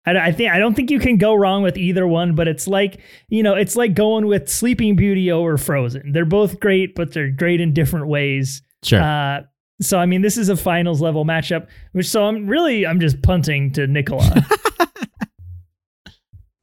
I, 0.06 0.28
I 0.28 0.32
think 0.32 0.51
I 0.51 0.60
don't 0.60 0.75
think 0.75 0.91
you 0.91 0.99
can 0.99 1.17
go 1.17 1.34
wrong 1.34 1.63
with 1.63 1.78
either 1.78 2.08
one, 2.08 2.36
but 2.36 2.47
it's 2.47 2.67
like 2.67 2.99
you 3.30 3.43
know, 3.43 3.56
it's 3.56 3.75
like 3.75 3.93
going 3.93 4.28
with 4.28 4.49
Sleeping 4.49 4.95
Beauty 4.95 5.32
over 5.32 5.58
Frozen. 5.58 6.12
They're 6.12 6.25
both 6.25 6.60
great, 6.60 6.95
but 6.95 7.13
they're 7.13 7.32
great 7.32 7.60
in 7.60 7.73
different 7.73 8.08
ways. 8.08 8.62
Sure. 8.84 9.01
Uh, 9.01 9.41
so 9.81 9.97
I 9.99 10.05
mean, 10.05 10.21
this 10.21 10.38
is 10.38 10.49
a 10.49 10.55
finals 10.55 11.01
level 11.01 11.25
matchup, 11.25 11.67
which 11.91 12.07
so 12.09 12.25
I'm 12.25 12.47
really 12.47 12.85
I'm 12.85 12.99
just 12.99 13.21
punting 13.21 13.71
to 13.73 13.88
Nicola. 13.88 14.45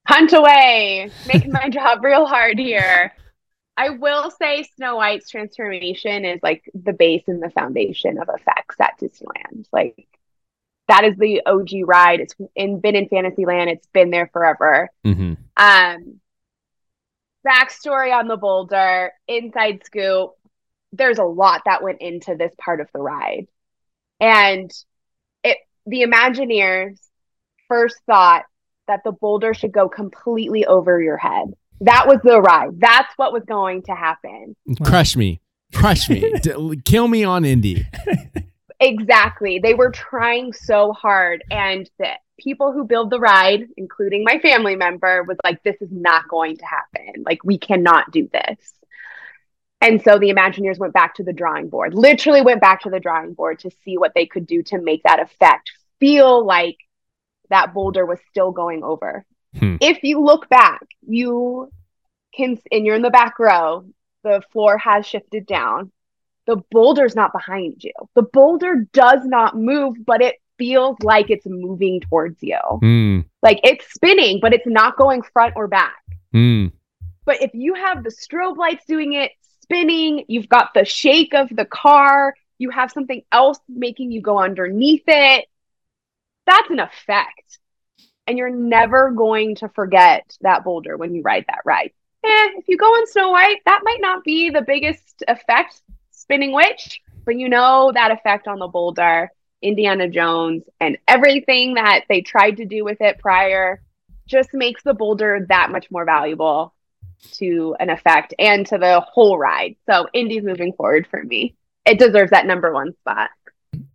Hunt 0.09 0.33
away, 0.33 1.11
making 1.27 1.53
my 1.53 1.69
job 1.71 2.05
real 2.05 2.27
hard 2.27 2.59
here. 2.59 3.13
I 3.77 3.91
will 3.91 4.31
say 4.31 4.65
Snow 4.77 4.97
White's 4.97 5.31
transformation 5.31 6.25
is 6.25 6.41
like 6.43 6.63
the 6.75 6.93
base 6.93 7.25
and 7.27 7.43
the 7.43 7.51
foundation 7.51 8.19
of 8.19 8.29
effects 8.29 8.77
at 8.81 8.99
Disneyland. 9.01 9.67
Like 9.73 10.07
that 10.89 11.05
is 11.05 11.17
the 11.17 11.43
OG 11.47 11.87
ride. 11.87 12.21
It's 12.21 12.35
in, 12.55 12.81
been 12.81 12.97
in 12.97 13.09
Fantasyland. 13.09 13.71
It's 13.71 13.87
been 13.89 14.11
there 14.11 14.29
forever. 14.33 14.91
hmm 15.05 15.35
Um, 15.57 16.21
backstory 17.47 18.15
on 18.15 18.29
the 18.29 18.37
boulder, 18.37 19.13
inside 19.27 19.85
scoop. 19.85 20.33
There's 20.93 21.19
a 21.19 21.25
lot 21.25 21.63
that 21.65 21.83
went 21.83 22.01
into 22.01 22.35
this 22.37 22.53
part 22.59 22.81
of 22.81 22.89
the 22.93 23.01
ride, 23.01 23.47
and 24.21 24.71
it 25.43 25.59
the 25.87 26.03
Imagineers 26.03 26.99
first 27.69 27.97
thought 28.07 28.45
that 28.89 29.01
the 29.05 29.13
boulder 29.13 29.55
should 29.55 29.73
go 29.73 29.89
completely 29.89 30.67
over 30.67 31.01
your 31.01 31.17
head. 31.17 31.55
That 31.81 32.07
was 32.07 32.19
the 32.23 32.41
ride. 32.41 32.79
That's 32.79 33.13
what 33.17 33.33
was 33.33 33.45
going 33.45 33.83
to 33.83 33.93
happen. 33.93 34.55
Crush 34.85 35.17
me. 35.17 35.41
Crush 35.75 36.09
me. 36.09 36.33
Kill 36.85 37.09
me 37.09 37.25
on 37.25 37.45
Indy. 37.45 37.87
Exactly. 38.83 39.61
They 39.61 39.75
were 39.75 39.91
trying 39.91 40.53
so 40.53 40.93
hard. 40.93 41.45
And 41.51 41.89
the 41.99 42.09
people 42.39 42.73
who 42.73 42.85
build 42.85 43.11
the 43.11 43.21
ride, 43.21 43.69
including 43.77 44.25
my 44.25 44.39
family 44.41 44.75
member, 44.75 45.23
was 45.23 45.37
like, 45.45 45.63
this 45.63 45.77
is 45.81 45.89
not 45.91 46.29
going 46.29 46.57
to 46.57 46.67
happen. 46.67 47.23
Like, 47.25 47.45
we 47.45 47.59
cannot 47.59 48.11
do 48.11 48.29
this. 48.33 48.75
And 49.83 50.01
so 50.03 50.19
the 50.19 50.31
Imagineers 50.31 50.79
went 50.79 50.95
back 50.95 51.17
to 51.17 51.25
the 51.25 51.33
drawing 51.33 51.69
board, 51.69 51.93
literally 51.95 52.41
went 52.41 52.61
back 52.61 52.83
to 52.83 52.91
the 52.91 53.01
drawing 53.01 53.35
board 53.35 53.59
to 53.61 53.71
see 53.85 53.99
what 53.99 54.13
they 54.15 54.27
could 54.27 54.47
do 54.47 54.63
to 54.65 54.79
make 54.81 55.03
that 55.03 55.21
effect 55.21 55.73
feel 56.01 56.45
like 56.45 56.79
that 57.51 57.75
boulder 57.75 58.07
was 58.07 58.19
still 58.31 58.51
going 58.53 58.83
over. 58.83 59.25
Hmm. 59.59 59.77
If 59.81 60.03
you 60.03 60.21
look 60.21 60.49
back, 60.49 60.83
you 61.07 61.71
can, 62.35 62.59
and 62.71 62.87
you're 62.87 62.97
in 62.97 63.03
the 63.03 63.11
back 63.11 63.39
row, 63.39 63.85
the 64.23 64.43
floor 64.53 64.79
has 64.79 65.07
shifted 65.07 65.47
down 65.47 65.93
the 66.47 66.57
boulder's 66.71 67.15
not 67.15 67.33
behind 67.33 67.83
you. 67.85 67.93
The 68.15 68.23
boulder 68.23 68.87
does 68.93 69.21
not 69.25 69.57
move, 69.57 69.97
but 70.05 70.23
it 70.23 70.37
feels 70.59 70.97
like 71.03 71.31
it's 71.31 71.47
moving 71.47 72.01
towards 72.01 72.39
you. 72.43 72.59
Mm, 72.83 73.25
Like 73.43 73.61
it's 73.65 73.93
spinning, 73.93 74.41
but 74.41 74.53
it's 74.53 74.67
not 74.67 74.97
going 74.97 75.23
front 75.23 75.55
or 75.57 75.69
back. 75.69 76.03
mm. 76.35 76.73
But 77.25 77.41
if 77.41 77.53
you 77.55 77.75
have 77.75 78.03
the 78.03 78.11
strobe 78.11 78.57
lights 78.57 78.85
doing 78.87 79.13
it, 79.13 79.31
spinning, 79.63 80.25
you've 80.29 80.49
got 80.49 80.75
the 80.75 80.85
shake 80.85 81.35
of 81.35 81.49
the 81.55 81.65
car, 81.65 82.35
you 82.59 82.71
have 82.71 82.91
something 82.93 83.23
else 83.33 83.59
making 83.69 84.13
you 84.13 84.21
go 84.21 84.39
underneath 84.39 85.05
it, 85.07 85.47
that's 86.47 86.71
an 86.71 86.81
effect. 86.81 87.59
And 88.27 88.39
you're 88.39 88.51
never 88.51 89.11
going 89.11 89.57
to 89.57 89.69
forget 89.69 90.37
that 90.43 90.65
boulder 90.65 90.97
when 90.97 91.15
you 91.15 91.23
ride 91.23 91.45
that 91.49 91.63
ride. 91.65 91.91
Eh, 92.25 92.49
if 92.57 92.69
you 92.69 92.77
go 92.77 92.87
on 92.87 93.07
Snow 93.09 93.31
White, 93.31 93.59
that 93.67 93.81
might 93.83 94.01
not 94.01 94.23
be 94.23 94.51
the 94.51 94.63
biggest 94.63 95.25
effect, 95.27 95.83
spinning 96.13 96.53
witch, 96.53 97.01
but 97.25 97.37
you 97.37 97.49
know 97.49 97.91
that 97.93 98.13
effect 98.13 98.47
on 98.47 98.61
the 98.61 98.69
boulder, 98.69 99.31
Indiana 99.61 100.09
Jones, 100.09 100.63
and 100.81 100.99
everything 101.09 101.75
that 101.75 102.05
they 102.09 102.21
tried 102.21 102.59
to 102.59 102.65
do 102.65 102.85
with 102.85 103.01
it 103.01 103.19
prior 103.19 103.83
just 104.27 104.55
makes 104.55 104.85
the 104.85 104.95
boulder 104.95 105.45
that 105.49 105.71
much 105.71 105.91
more 105.91 106.05
valuable 106.05 106.73
to 107.33 107.77
an 107.81 107.91
effect 107.91 108.35
and 108.39 108.67
to 108.67 108.79
the 108.79 109.01
whole 109.01 109.39
ride. 109.39 109.77
So 109.87 110.07
Indy's 110.13 110.45
moving 110.45 110.73
forward 110.73 111.07
for 111.07 111.23
me. 111.23 111.55
It 111.87 111.99
deserves 111.99 112.31
that 112.31 112.47
number 112.47 112.73
one 112.73 112.95
spot. 113.01 113.31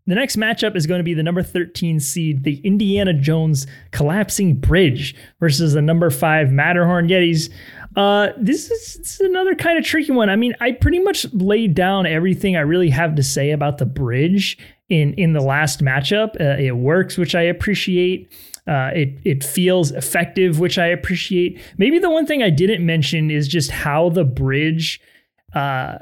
The 0.07 0.15
next 0.15 0.37
matchup 0.37 0.77
is 0.77 0.87
going 0.87 0.99
to 0.99 1.03
be 1.03 1.13
the 1.13 1.21
number 1.21 1.43
13 1.43 1.99
seed, 1.99 2.43
the 2.43 2.61
Indiana 2.65 3.13
Jones 3.13 3.67
Collapsing 3.91 4.55
Bridge, 4.55 5.15
versus 5.41 5.73
the 5.73 5.81
number 5.81 6.09
five 6.09 6.49
Matterhorn 6.49 7.09
Yetis. 7.09 7.49
Uh, 7.97 8.29
this 8.37 8.71
is, 8.71 8.95
this 8.95 9.15
is 9.15 9.19
another 9.19 9.53
kind 9.53 9.77
of 9.77 9.83
tricky 9.83 10.13
one. 10.13 10.29
I 10.29 10.37
mean, 10.37 10.55
I 10.61 10.71
pretty 10.71 10.99
much 10.99 11.31
laid 11.33 11.75
down 11.75 12.05
everything 12.05 12.55
I 12.55 12.61
really 12.61 12.89
have 12.89 13.15
to 13.15 13.23
say 13.23 13.51
about 13.51 13.79
the 13.79 13.85
bridge 13.85 14.57
in 14.87 15.13
in 15.15 15.33
the 15.33 15.41
last 15.41 15.83
matchup. 15.83 16.39
Uh, 16.39 16.61
it 16.61 16.77
works, 16.77 17.17
which 17.17 17.35
I 17.35 17.41
appreciate. 17.41 18.31
Uh, 18.67 18.91
it 18.93 19.17
it 19.23 19.43
feels 19.43 19.91
effective, 19.91 20.59
which 20.59 20.77
I 20.77 20.87
appreciate. 20.87 21.59
Maybe 21.77 21.99
the 21.99 22.09
one 22.09 22.25
thing 22.25 22.43
I 22.43 22.49
didn't 22.49 22.85
mention 22.85 23.31
is 23.31 23.47
just 23.47 23.71
how 23.71 24.09
the 24.09 24.25
bridge 24.25 24.99
uh, 25.53 25.99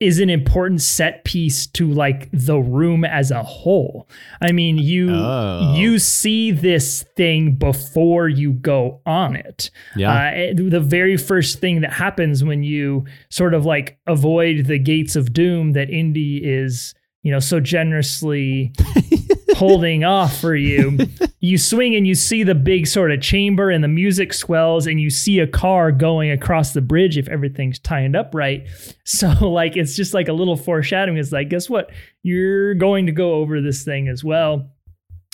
is 0.00 0.20
an 0.20 0.30
important 0.30 0.80
set 0.80 1.24
piece 1.24 1.66
to 1.66 1.86
like 1.92 2.28
the 2.32 2.56
room 2.58 3.04
as 3.04 3.30
a 3.32 3.42
whole. 3.42 4.08
I 4.40 4.52
mean, 4.52 4.78
you 4.78 5.10
Oh. 5.12 5.74
you 5.76 5.98
see 5.98 6.50
this 6.52 7.02
thing 7.16 7.56
before 7.56 8.28
you 8.28 8.52
go 8.52 9.00
on 9.04 9.34
it. 9.36 9.70
Yeah. 9.96 10.12
Uh, 10.12 10.30
it- 10.34 10.70
the 10.70 10.80
very 10.80 11.16
first 11.16 11.58
thing 11.58 11.80
that 11.82 11.92
happens 11.92 12.42
when 12.44 12.62
you 12.62 13.04
sort 13.28 13.54
of 13.54 13.66
like 13.66 13.98
avoid 14.06 14.66
the 14.66 14.78
gates 14.78 15.16
of 15.16 15.32
doom 15.32 15.72
that 15.72 15.90
Indy 15.90 16.38
is, 16.44 16.94
you 17.24 17.32
know, 17.32 17.40
so 17.40 17.58
generously 17.60 18.72
holding 19.58 20.04
off 20.18 20.40
for 20.40 20.54
you. 20.54 20.98
You 21.40 21.58
swing 21.58 21.94
and 21.94 22.06
you 22.06 22.14
see 22.14 22.42
the 22.42 22.54
big 22.54 22.86
sort 22.86 23.10
of 23.12 23.20
chamber 23.20 23.70
and 23.70 23.82
the 23.84 23.88
music 23.88 24.32
swells 24.32 24.86
and 24.86 25.00
you 25.00 25.10
see 25.10 25.38
a 25.40 25.46
car 25.46 25.92
going 25.92 26.30
across 26.30 26.72
the 26.72 26.80
bridge 26.80 27.18
if 27.18 27.28
everything's 27.28 27.78
tied 27.78 28.16
up 28.16 28.34
right. 28.34 28.66
So 29.04 29.28
like 29.40 29.76
it's 29.76 29.96
just 29.96 30.12
like 30.12 30.28
a 30.28 30.32
little 30.34 30.56
foreshadowing. 30.56 31.16
It's 31.18 31.32
like, 31.32 31.48
guess 31.48 31.70
what? 31.70 31.90
You're 32.22 32.74
going 32.74 33.06
to 33.06 33.12
go 33.12 33.34
over 33.34 33.60
this 33.62 33.84
thing 33.84 34.06
as 34.08 34.22
well. 34.22 34.70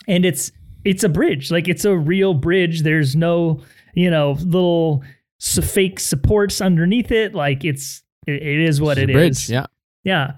And 0.06 0.24
it's 0.24 0.52
it's 0.84 1.02
a 1.02 1.08
bridge. 1.08 1.50
Like 1.50 1.66
it's 1.66 1.84
a 1.84 1.96
real 1.96 2.34
bridge. 2.34 2.82
There's 2.82 3.16
no, 3.16 3.62
you 3.94 4.10
know, 4.10 4.32
little 4.44 5.02
fake 5.40 5.98
supports 5.98 6.60
underneath 6.60 7.10
it. 7.10 7.34
Like 7.34 7.64
it's 7.64 8.02
it, 8.28 8.34
it 8.42 8.60
is 8.60 8.80
what 8.80 8.96
It's 8.98 9.02
it 9.04 9.10
is. 9.10 9.14
bridge. 9.14 9.50
Yeah. 9.50 9.66
Yeah. 10.04 10.32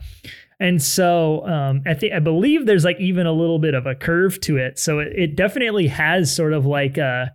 And 0.59 0.83
so 0.83 1.47
um, 1.47 1.83
I 1.87 1.95
think 1.95 2.15
I 2.15 2.19
believe 2.19 2.65
there's 2.67 2.85
like 2.85 2.99
even 2.99 3.27
a 3.27 3.33
little 3.33 3.59
bit 3.59 3.75
of 3.75 3.87
a 3.87 3.95
curve 3.95 4.41
to 4.41 4.57
it. 4.57 4.79
So 4.79 5.01
it, 5.01 5.13
it 5.15 5.37
definitely 5.37 5.87
has 5.89 6.35
sort 6.35 6.53
of 6.53 6.65
like 6.67 6.97
a 6.97 7.33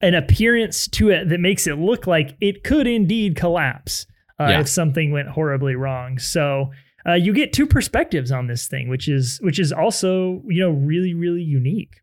an 0.00 0.14
appearance 0.14 0.88
to 0.88 1.08
it 1.10 1.28
that 1.28 1.40
makes 1.40 1.66
it 1.66 1.78
look 1.78 2.06
like 2.06 2.36
it 2.40 2.64
could 2.64 2.86
indeed 2.86 3.36
collapse 3.36 4.06
uh, 4.40 4.48
Yeah. 4.50 4.60
if 4.60 4.68
something 4.68 5.12
went 5.12 5.28
horribly 5.28 5.76
wrong. 5.76 6.18
So 6.18 6.72
uh, 7.06 7.12
you 7.14 7.32
get 7.32 7.52
two 7.52 7.66
perspectives 7.66 8.32
on 8.32 8.48
this 8.48 8.66
thing, 8.66 8.88
which 8.88 9.08
is 9.08 9.38
which 9.42 9.58
is 9.58 9.72
also 9.72 10.42
you 10.48 10.60
know 10.60 10.70
really 10.70 11.14
really 11.14 11.42
unique. 11.42 12.00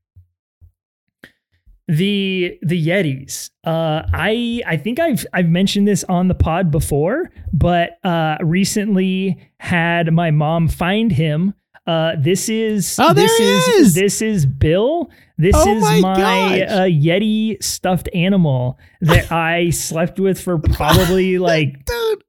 The 1.92 2.58
the 2.62 2.88
Yetis. 2.88 3.50
Uh, 3.66 4.04
I 4.14 4.62
I 4.66 4.78
think 4.78 4.98
I've 5.00 5.26
I've 5.34 5.50
mentioned 5.50 5.88
this 5.88 6.06
on 6.06 6.30
the 6.30 6.34
pod 6.36 6.72
before, 6.72 7.32
but 7.52 7.98
uh, 8.06 8.38
recently 8.42 9.38
had 9.60 10.14
my 10.14 10.32
mom 10.32 10.70
find 10.70 11.12
him. 11.12 11.54
Uh, 11.86 12.14
this 12.18 12.48
is 12.48 12.98
Oh, 12.98 13.14
this 13.14 13.32
is, 13.40 13.68
is! 13.68 13.94
this 13.96 14.22
is 14.22 14.46
Bill. 14.46 15.10
This 15.38 15.56
Oh 15.58 15.76
is 15.76 15.82
my 15.82 16.00
my, 16.00 16.62
uh, 16.62 16.80
Yeti 16.86 17.62
stuffed 17.62 18.08
animal 18.14 18.80
that 19.02 19.30
I 19.34 19.72
slept 19.72 20.18
with 20.20 20.40
for 20.40 20.60
probably 20.60 21.40
like 21.50 21.84
Dude, 21.86 22.24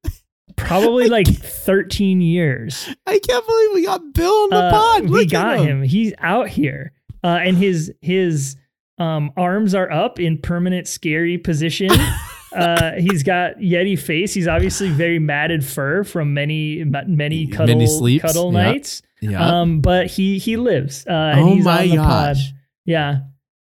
probably 0.57 1.09
like 1.09 1.29
13 1.29 2.21
years. 2.21 2.89
I 3.07 3.19
can't 3.21 3.47
believe 3.47 3.71
we 3.75 3.85
got 3.85 4.13
Bill 4.13 4.33
on 4.45 4.51
the 4.51 4.57
Uh, 4.57 4.71
pod. 4.73 5.03
we 5.05 5.09
Look 5.11 5.23
at 5.27 5.31
got 5.31 5.61
him. 5.61 5.83
He's 5.83 6.15
out 6.19 6.49
here, 6.49 6.93
uh, 7.23 7.39
and 7.45 7.57
his 7.57 7.93
his 8.01 8.57
um, 8.99 9.33
arms 9.37 9.75
are 9.75 9.91
up 9.91 10.21
in 10.21 10.39
permanent 10.39 10.87
scary 10.87 11.39
position. 11.39 11.91
uh, 12.55 12.93
he's 12.93 13.23
got 13.23 13.57
Yeti 13.57 13.99
face. 13.99 14.35
He's 14.35 14.49
obviously 14.49 14.91
very 14.91 15.19
matted 15.19 15.65
fur 15.65 16.05
from 16.05 16.35
many 16.35 16.85
many 16.85 17.47
cuddle 17.47 17.77
Many 17.77 18.19
cuddle 18.19 18.53
nights. 18.53 19.03
Yeah. 19.21 19.61
Um, 19.61 19.81
but 19.81 20.09
he 20.09 20.39
he 20.39 20.57
lives. 20.57 21.07
Uh, 21.07 21.35
oh 21.37 21.55
he's 21.55 21.65
my 21.65 21.83
on 21.83 21.89
the 21.89 21.97
pod. 21.97 22.37
gosh. 22.37 22.53
Yeah, 22.85 23.21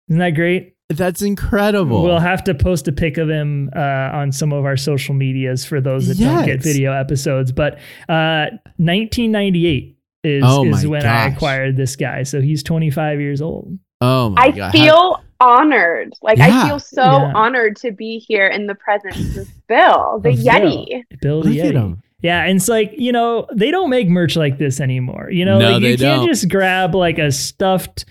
isn't 0.09 0.19
that 0.19 0.31
great? 0.31 0.75
That's 0.89 1.21
incredible. 1.21 2.03
We'll 2.03 2.19
have 2.19 2.43
to 2.45 2.53
post 2.53 2.87
a 2.87 2.91
pic 2.91 3.17
of 3.17 3.29
him 3.29 3.69
uh, 3.75 3.79
on 3.79 4.31
some 4.31 4.51
of 4.51 4.65
our 4.65 4.75
social 4.75 5.13
medias 5.13 5.63
for 5.63 5.79
those 5.79 6.07
that 6.07 6.17
don't 6.17 6.45
get 6.45 6.61
video 6.61 6.91
episodes. 6.91 7.53
But 7.53 7.75
uh, 8.09 8.51
1998 8.77 9.97
is, 10.23 10.43
Oh 10.45 10.65
is 10.65 10.85
when 10.85 11.05
I 11.05 11.27
acquired 11.27 11.77
this 11.77 11.95
guy. 11.95 12.23
So 12.23 12.41
he's 12.41 12.61
25 12.63 13.21
years 13.21 13.41
old. 13.41 13.79
Oh 14.01 14.29
my 14.31 14.41
I 14.41 14.51
god. 14.51 14.71
feel 14.71 15.17
honored. 15.39 16.13
Like 16.21 16.37
Yeah. 16.37 16.63
I 16.63 16.67
feel 16.67 16.79
so 16.79 17.01
Yeah. 17.03 17.31
honored 17.35 17.75
to 17.77 17.91
be 17.91 18.19
here 18.19 18.47
in 18.47 18.67
the 18.67 18.75
presence 18.75 19.35
of 19.35 19.47
Bill, 19.67 20.19
the 20.23 20.29
Of 20.29 20.35
Yeti. 20.39 21.03
Bill 21.21 21.41
the 21.41 21.49
Look 21.49 21.57
Yeti. 21.57 21.73
him. 21.73 22.03
Yeah, 22.21 22.43
and 22.43 22.57
it's 22.57 22.67
like 22.67 22.93
you 22.97 23.11
know 23.11 23.47
they 23.53 23.71
don't 23.71 23.89
make 23.89 24.07
merch 24.07 24.35
like 24.35 24.57
this 24.59 24.79
anymore. 24.79 25.29
You 25.31 25.45
know, 25.45 25.57
No, 25.57 25.71
like, 25.71 25.81
they 25.81 25.91
you 25.91 25.97
can't 25.97 26.19
don't. 26.21 26.27
just 26.27 26.49
grab 26.49 26.93
like 26.93 27.17
a 27.17 27.31
stuffed 27.31 28.05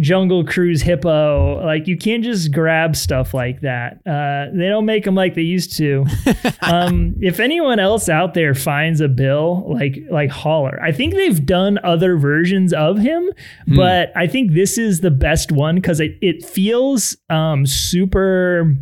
Jungle 0.00 0.44
Cruise 0.44 0.82
hippo. 0.82 1.64
Like 1.64 1.86
you 1.86 1.96
can't 1.96 2.24
just 2.24 2.52
grab 2.52 2.96
stuff 2.96 3.34
like 3.34 3.60
that. 3.60 4.00
Uh, 4.06 4.50
they 4.56 4.68
don't 4.68 4.86
make 4.86 5.04
them 5.04 5.14
like 5.14 5.34
they 5.34 5.42
used 5.42 5.76
to. 5.78 6.04
um, 6.62 7.14
if 7.20 7.38
anyone 7.40 7.78
else 7.78 8.08
out 8.08 8.34
there 8.34 8.54
finds 8.54 9.00
a 9.00 9.08
bill, 9.08 9.64
like 9.72 9.98
like 10.10 10.30
holler. 10.30 10.80
I 10.82 10.92
think 10.92 11.14
they've 11.14 11.44
done 11.44 11.78
other 11.84 12.16
versions 12.16 12.72
of 12.72 12.98
him, 12.98 13.30
Hmm. 13.66 13.76
but 13.76 14.12
I 14.16 14.26
think 14.26 14.52
this 14.52 14.78
is 14.78 15.00
the 15.00 15.10
best 15.10 15.52
one 15.52 15.76
because 15.76 16.00
it 16.00 16.16
it 16.20 16.44
feels 16.44 17.16
um, 17.30 17.66
super 17.66 18.76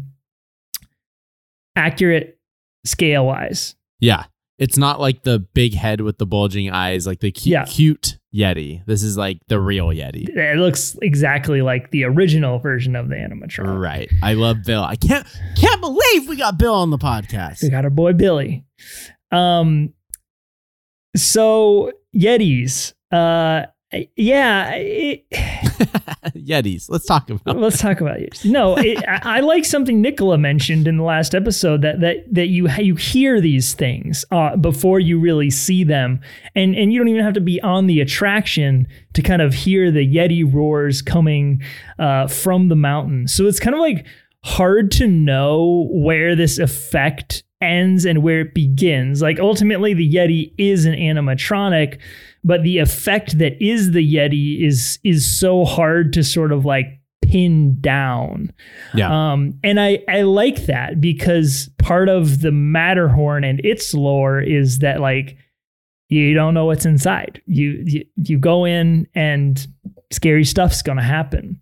accurate 1.77 2.38
scale 2.85 3.27
wise. 3.27 3.75
Yeah. 4.01 4.25
It's 4.59 4.77
not 4.77 5.01
like 5.01 5.23
the 5.23 5.38
big 5.38 5.75
head 5.75 6.03
with 6.03 6.18
the 6.18 6.27
bulging 6.27 6.70
eyes, 6.70 7.07
like 7.07 7.20
the 7.20 7.33
cu- 7.33 7.49
Yeah. 7.51 7.64
cute 7.64 8.18
Yeti. 8.35 8.85
This 8.87 9.03
is 9.03 9.16
like 9.16 9.38
the 9.49 9.61
real 9.61 9.88
Yeti. 9.88 10.29
It 10.29 10.59
looks 10.59 10.97
exactly 11.03 11.62
like 11.62 11.90
the 11.90 12.05
original 12.05 12.59
version 12.59 12.95
of 12.95 13.09
the 13.09 13.16
animatronic. 13.16 13.79
Right. 13.79 14.09
I 14.23 14.35
love 14.35 14.62
Bill. 14.64 14.83
I 14.85 14.97
can't 14.97 15.27
can't 15.57 15.81
believe 15.81 16.29
we 16.29 16.37
got 16.37 16.59
Bill 16.59 16.75
on 16.75 16.90
the 16.90 16.99
podcast. 16.99 17.62
We 17.62 17.71
got 17.71 17.85
our 17.85 17.90
boy 17.90 18.12
Billy. 18.12 18.64
Um, 19.33 19.93
so 21.16 21.93
Yetis. 22.14 22.93
Uh, 23.11 23.66
yeah. 24.16 24.74
it- 24.74 25.26
Yetis. 26.35 26.88
Let's 26.88 27.07
talk 27.07 27.29
about 27.31 27.57
let's 27.57 27.79
talk 27.79 28.00
about 28.00 28.18
Yetis. 28.18 28.44
No, 28.44 28.76
it, 28.79 28.98
I, 29.09 29.38
I 29.38 29.40
like 29.40 29.64
something 29.64 30.00
Nicola 30.00 30.38
mentioned 30.38 30.87
in 30.87 30.96
the 30.96 31.03
last 31.03 31.35
episode 31.35 31.83
that 31.83 32.00
that 32.00 32.33
that 32.33 32.46
you 32.48 32.68
you 32.79 32.94
hear 32.96 33.40
these 33.40 33.74
things 33.74 34.24
uh, 34.31 34.57
before 34.57 35.00
you 35.00 35.18
really 35.18 35.50
see 35.50 35.85
them, 35.85 36.20
and 36.55 36.74
and 36.74 36.92
you 36.92 36.98
don't 36.98 37.09
even 37.09 37.24
have 37.24 37.35
to 37.35 37.40
be 37.40 37.61
on 37.62 37.87
the 37.87 38.00
attraction 38.00 38.87
to 39.14 39.22
kind 39.22 39.42
of 39.42 39.55
hear 39.55 39.90
the 39.90 40.07
Yeti 40.07 40.50
roars 40.53 41.03
coming 41.03 41.62
uh, 41.98 42.26
from 42.26 42.68
the 42.68 42.76
mountain. 42.76 43.26
So 43.29 43.46
it's 43.46 43.61
kind 43.61 43.74
of 43.74 43.81
like 43.81 44.07
hard 44.44 44.90
to 44.92 45.07
know 45.07 45.88
where 45.90 46.35
this 46.35 46.59
effect 46.59 47.42
ends 47.61 48.05
and 48.07 48.22
where 48.22 48.40
it 48.40 48.55
begins. 48.55 49.20
Like 49.20 49.38
ultimately, 49.38 49.94
the 49.94 50.11
Yeti 50.11 50.53
is 50.59 50.87
an 50.87 50.94
animatronic, 50.94 51.98
but 52.44 52.62
the 52.62 52.79
effect 52.79 53.38
that 53.38 53.62
is 53.62 53.92
the 53.92 54.14
Yeti 54.14 54.64
is 54.64 54.98
is 55.05 55.38
so 55.38 55.64
hard 55.64 56.12
to 56.14 56.24
sort 56.24 56.53
of 56.53 56.64
like 56.64 57.00
pin 57.22 57.81
down. 57.81 58.53
Yeah. 58.94 59.33
Um, 59.33 59.59
and 59.62 59.81
I 59.81 60.03
I 60.09 60.22
like 60.22 60.66
that 60.66 61.00
because 61.00 61.70
part 61.79 62.09
of 62.09 62.40
the 62.40 62.53
Matterhorn 62.53 63.44
and 63.44 63.61
its 63.64 63.94
lore 63.94 64.40
is 64.40 64.81
that 64.81 65.00
like 65.00 65.37
you 66.09 66.35
don't 66.35 66.55
know 66.55 66.66
what's 66.66 66.87
inside. 66.87 67.40
You 67.46 67.83
you, 67.87 68.05
you 68.16 68.38
go 68.38 68.64
in 68.64 69.07
and 69.14 69.64
scary 70.11 70.44
stuff's 70.44 70.83
gonna 70.83 71.03
happen. 71.03 71.61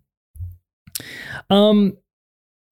Um, 1.49 1.97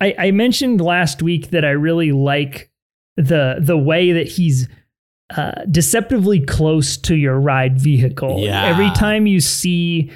I, 0.01 0.15
I 0.17 0.31
mentioned 0.31 0.81
last 0.81 1.21
week 1.21 1.51
that 1.51 1.65
I 1.65 1.71
really 1.71 2.11
like 2.11 2.71
the 3.15 3.57
the 3.59 3.77
way 3.77 4.11
that 4.11 4.27
he's 4.27 4.67
uh, 5.35 5.63
deceptively 5.69 6.39
close 6.39 6.97
to 6.97 7.15
your 7.15 7.39
ride 7.39 7.79
vehicle. 7.79 8.39
Yeah. 8.39 8.65
Every 8.65 8.89
time 8.91 9.27
you 9.27 9.39
see 9.39 10.11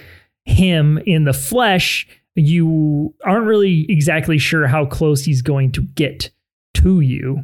him 0.45 0.97
in 1.05 1.25
the 1.25 1.33
flesh, 1.33 2.07
you 2.35 3.13
aren't 3.25 3.45
really 3.45 3.85
exactly 3.89 4.37
sure 4.37 4.67
how 4.67 4.85
close 4.85 5.25
he's 5.25 5.41
going 5.41 5.71
to 5.73 5.81
get 5.81 6.29
to 6.75 7.01
you, 7.01 7.43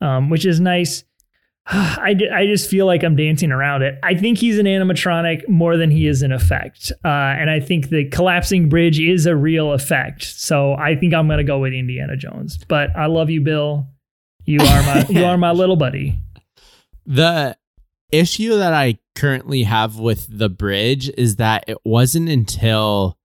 um, 0.00 0.28
which 0.28 0.44
is 0.44 0.60
nice. 0.60 1.04
I, 1.66 2.14
d- 2.14 2.28
I 2.28 2.46
just 2.46 2.70
feel 2.70 2.86
like 2.86 3.02
I'm 3.02 3.16
dancing 3.16 3.50
around 3.50 3.82
it. 3.82 3.98
I 4.02 4.14
think 4.14 4.38
he's 4.38 4.58
an 4.58 4.66
animatronic 4.66 5.48
more 5.48 5.76
than 5.76 5.90
he 5.90 6.06
is 6.06 6.22
an 6.22 6.32
effect. 6.32 6.92
Uh, 7.04 7.08
and 7.08 7.50
I 7.50 7.60
think 7.60 7.88
the 7.88 8.08
collapsing 8.10 8.68
bridge 8.68 9.00
is 9.00 9.26
a 9.26 9.34
real 9.34 9.72
effect. 9.72 10.22
So 10.22 10.74
I 10.74 10.94
think 10.96 11.14
I'm 11.14 11.26
going 11.26 11.38
to 11.38 11.44
go 11.44 11.58
with 11.58 11.72
Indiana 11.72 12.16
Jones. 12.16 12.58
But 12.68 12.94
I 12.94 13.06
love 13.06 13.30
you, 13.30 13.40
Bill. 13.40 13.88
You 14.44 14.60
are 14.60 14.82
my 14.82 15.06
you 15.08 15.24
are 15.24 15.36
my 15.36 15.50
little 15.50 15.76
buddy. 15.76 16.20
The 17.06 17.56
issue 18.10 18.56
that 18.58 18.74
I 18.74 18.98
currently 19.14 19.62
have 19.62 19.98
with 19.98 20.26
the 20.38 20.48
bridge 20.48 21.08
is 21.10 21.36
that 21.36 21.64
it 21.66 21.78
wasn't 21.84 22.28
until 22.28 23.18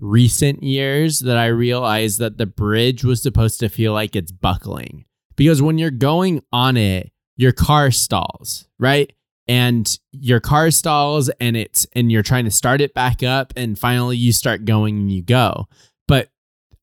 recent 0.00 0.62
years 0.62 1.20
that 1.20 1.36
I 1.36 1.46
realized 1.46 2.18
that 2.18 2.36
the 2.36 2.46
bridge 2.46 3.04
was 3.04 3.22
supposed 3.22 3.60
to 3.60 3.68
feel 3.68 3.92
like 3.92 4.16
it's 4.16 4.32
buckling. 4.32 5.04
Because 5.36 5.62
when 5.62 5.78
you're 5.78 5.90
going 5.90 6.42
on 6.52 6.76
it, 6.76 7.12
your 7.36 7.52
car 7.52 7.90
stalls, 7.90 8.66
right? 8.78 9.12
And 9.48 9.88
your 10.12 10.40
car 10.40 10.70
stalls 10.70 11.28
and 11.40 11.56
it's 11.56 11.86
and 11.94 12.12
you're 12.12 12.22
trying 12.22 12.44
to 12.44 12.50
start 12.50 12.80
it 12.80 12.94
back 12.94 13.22
up 13.22 13.52
and 13.56 13.78
finally 13.78 14.16
you 14.16 14.32
start 14.32 14.64
going 14.64 14.98
and 14.98 15.12
you 15.12 15.22
go. 15.22 15.66
But 16.08 16.28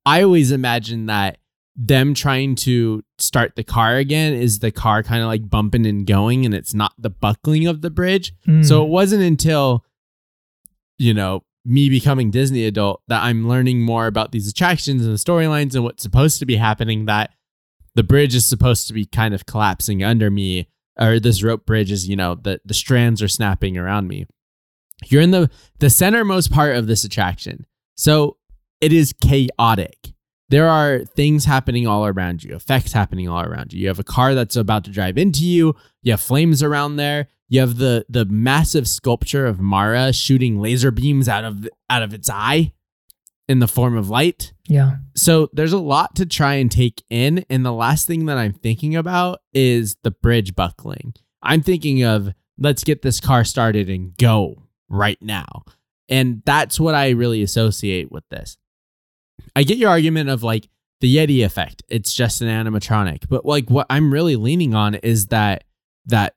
I 0.06 0.24
always 0.24 0.52
imagine 0.52 1.06
that 1.08 1.39
them 1.82 2.14
trying 2.14 2.56
to 2.56 3.02
start 3.20 3.56
the 3.56 3.64
car 3.64 3.96
again 3.96 4.34
is 4.34 4.60
the 4.60 4.70
car 4.72 5.02
kind 5.02 5.22
of 5.22 5.28
like 5.28 5.50
bumping 5.50 5.86
and 5.86 6.06
going 6.06 6.46
and 6.46 6.54
it's 6.54 6.74
not 6.74 6.92
the 6.98 7.10
buckling 7.10 7.68
of 7.68 7.82
the 7.82 7.90
bridge. 7.90 8.34
Mm. 8.46 8.66
So 8.66 8.84
it 8.84 8.90
wasn't 8.90 9.24
until, 9.24 9.86
you 10.98 11.14
know, 11.14 11.46
me 11.64 11.90
becoming 11.90 12.32
Disney 12.32 12.66
adult 12.66 13.02
that 13.08 13.24
I'm 13.24 13.48
learning 13.48 13.82
more 13.82 14.08
about 14.08 14.34
these 14.34 14.50
attractions 14.50 15.06
and 15.06 15.14
the 15.14 15.18
storylines 15.18 15.74
and 15.74 15.86
what's 15.86 16.04
supposed 16.04 16.40
to 16.40 16.46
be 16.46 16.58
happening 16.58 17.06
that 17.06 17.32
the 17.96 18.04
bridge 18.04 18.36
is 18.36 18.46
supposed 18.46 18.88
to 18.88 18.94
be 18.94 19.06
kind 19.06 19.34
of 19.34 19.46
collapsing 19.46 20.04
under 20.04 20.30
me 20.30 20.68
or 21.00 21.18
this 21.18 21.42
rope 21.42 21.66
bridge 21.66 21.94
is, 21.94 22.10
you 22.10 22.18
know, 22.18 22.36
the, 22.36 22.60
the 22.66 22.74
strands 22.74 23.22
are 23.22 23.30
snapping 23.30 23.78
around 23.78 24.10
me. 24.10 24.26
You're 25.06 25.22
in 25.22 25.32
the 25.32 25.50
the 25.80 25.88
centermost 25.88 26.52
part 26.52 26.76
of 26.76 26.88
this 26.88 27.06
attraction. 27.06 27.66
So 27.96 28.36
it 28.82 28.92
is 28.92 29.14
chaotic. 29.14 30.14
There 30.50 30.68
are 30.68 31.00
things 31.06 31.46
happening 31.46 31.88
all 31.88 32.06
around 32.06 32.44
you, 32.44 32.56
effects 32.56 32.92
happening 32.92 33.30
all 33.30 33.44
around 33.44 33.72
you. 33.72 33.82
You 33.82 33.88
have 33.88 34.00
a 34.00 34.04
car 34.04 34.34
that's 34.36 34.56
about 34.56 34.84
to 34.86 34.92
drive 34.92 35.18
into 35.18 35.46
you. 35.46 35.76
You 36.02 36.14
have 36.14 36.22
flames 36.22 36.64
around 36.64 36.96
there. 36.96 37.28
You 37.48 37.62
have 37.62 37.78
the 37.78 38.06
the 38.10 38.26
massive 38.26 38.88
sculpture 38.88 39.46
of 39.46 39.60
Mara 39.60 40.14
shooting 40.14 40.60
laser 40.60 40.92
beams 40.92 41.28
out 41.28 41.44
of 41.44 41.68
out 41.90 42.04
of 42.04 42.14
its 42.14 42.30
eye 42.30 42.74
in 43.48 43.58
the 43.60 43.68
form 43.68 43.98
of 43.98 44.10
light. 44.10 44.54
yeah. 44.68 44.98
So 45.16 45.50
there's 45.54 45.74
a 45.74 45.80
lot 45.80 46.16
to 46.18 46.26
try 46.28 46.54
and 46.56 46.72
take 46.72 47.04
in. 47.10 47.44
And 47.50 47.66
the 47.66 47.74
last 47.74 48.06
thing 48.06 48.28
that 48.28 48.38
I'm 48.38 48.54
thinking 48.54 48.96
about 48.96 49.40
is 49.54 49.96
the 50.04 50.12
bridge 50.12 50.56
buckling. 50.56 51.16
I'm 51.42 51.62
thinking 51.64 52.04
of 52.04 52.32
let's 52.60 52.84
get 52.84 53.02
this 53.02 53.20
car 53.20 53.44
started 53.44 53.90
and 53.90 54.16
go 54.18 54.64
right 54.88 55.18
now. 55.20 55.64
And 56.08 56.44
that's 56.46 56.80
what 56.80 56.94
I 56.94 57.10
really 57.10 57.42
associate 57.42 58.12
with 58.12 58.24
this. 58.30 58.58
I 59.56 59.64
get 59.64 59.78
your 59.78 59.90
argument 59.90 60.30
of 60.30 60.44
like 60.44 60.68
the 61.02 61.16
Yeti 61.16 61.44
effect. 61.46 61.84
It's 61.90 62.14
just 62.14 62.42
an 62.42 62.48
animatronic. 62.48 63.28
But 63.30 63.46
like 63.46 63.70
what 63.70 63.88
I'm 63.90 64.14
really 64.14 64.36
leaning 64.36 64.76
on 64.76 64.96
is 64.96 65.28
that 65.28 65.64
that 66.06 66.36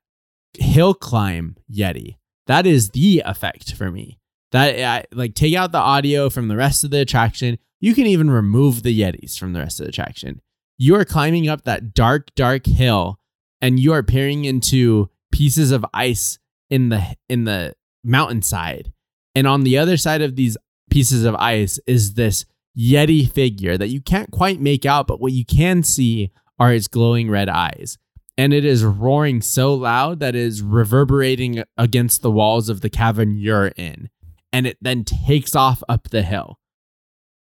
hill 0.55 0.95
climb 0.95 1.57
Yeti. 1.73 2.17
That 2.47 2.67
is 2.67 2.91
the 2.91 3.23
effect 3.25 3.75
for 3.75 3.91
me. 3.91 4.19
That 4.53 5.09
like 5.12 5.35
take 5.35 5.55
out 5.55 5.73
the 5.73 5.79
audio 5.79 6.29
from 6.29 6.49
the 6.49 6.57
rest 6.57 6.85
of 6.85 6.91
the 6.91 7.01
attraction. 7.01 7.59
You 7.81 7.95
can 7.95 8.07
even 8.07 8.31
remove 8.31 8.83
the 8.83 8.99
Yetis 8.99 9.38
from 9.38 9.53
the 9.53 9.61
rest 9.61 9.81
of 9.81 9.87
the 9.87 9.91
attraction. 9.91 10.41
You 10.79 10.95
are 10.97 11.05
climbing 11.05 11.49
up 11.49 11.65
that 11.65 11.95
dark, 11.95 12.35
dark 12.35 12.67
hill, 12.67 13.19
and 13.61 13.81
you 13.81 13.93
are 13.93 14.03
peering 14.03 14.45
into 14.45 15.09
pieces 15.31 15.71
of 15.71 15.87
ice 15.95 16.38
in 16.71 16.91
the 16.91 17.17
in 17.29 17.45
the 17.45 17.75
mountainside. 18.05 18.93
And 19.35 19.47
on 19.47 19.62
the 19.62 19.79
other 19.79 19.97
side 19.97 20.21
of 20.21 20.37
these 20.37 20.57
pieces 20.91 21.25
of 21.25 21.35
ice 21.37 21.81
is 21.87 22.15
this 22.15 22.45
Yeti 22.77 23.31
figure 23.31 23.77
that 23.77 23.89
you 23.89 24.01
can't 24.01 24.31
quite 24.31 24.61
make 24.61 24.87
out, 24.87 25.07
but 25.07 25.21
what 25.21 25.33
you 25.33 25.45
can 25.45 25.83
see 25.83 26.31
are 26.59 26.73
its 26.73 26.89
glowing 26.89 27.31
red 27.31 27.49
eyes. 27.49 27.99
And 28.39 28.55
it 28.55 28.65
is 28.65 28.85
roaring 28.85 29.43
so 29.43 29.75
loud 29.75 30.21
that 30.21 30.35
it 30.35 30.41
is 30.41 30.63
reverberating 30.63 31.65
against 31.77 32.23
the 32.23 32.31
walls 32.31 32.69
of 32.69 32.81
the 32.81 32.89
cavern 32.89 33.37
you're 33.37 33.73
in. 33.77 34.09
And 34.53 34.67
it 34.67 34.79
then 34.81 35.05
takes 35.05 35.55
off 35.55 35.83
up 35.89 36.09
the 36.11 36.23
hill. 36.23 36.59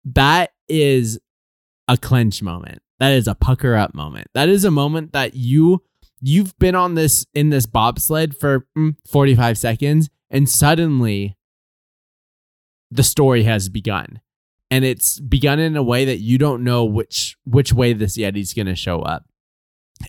That 0.04 0.52
is 0.68 1.18
a 1.88 1.96
clench 1.96 2.42
moment. 2.42 2.80
That 3.00 3.12
is 3.12 3.26
a 3.26 3.34
pucker 3.34 3.74
up 3.74 3.94
moment. 3.94 4.28
That 4.34 4.48
is 4.48 4.64
a 4.64 4.70
moment 4.70 5.12
that 5.12 5.34
you 5.34 5.82
you've 6.20 6.58
been 6.58 6.74
on 6.74 6.94
this 6.94 7.26
in 7.34 7.50
this 7.50 7.66
bobsled 7.66 8.36
for 8.36 8.66
mm, 8.76 8.96
45 9.08 9.56
seconds 9.56 10.10
and 10.30 10.48
suddenly 10.48 11.36
the 12.90 13.04
story 13.04 13.44
has 13.44 13.68
begun 13.68 14.20
and 14.70 14.84
it's 14.84 15.18
begun 15.20 15.58
in 15.58 15.76
a 15.76 15.82
way 15.82 16.04
that 16.04 16.18
you 16.18 16.38
don't 16.38 16.64
know 16.64 16.84
which 16.84 17.36
which 17.44 17.72
way 17.72 17.92
this 17.92 18.16
yeti's 18.16 18.54
going 18.54 18.66
to 18.66 18.74
show 18.74 19.00
up. 19.00 19.24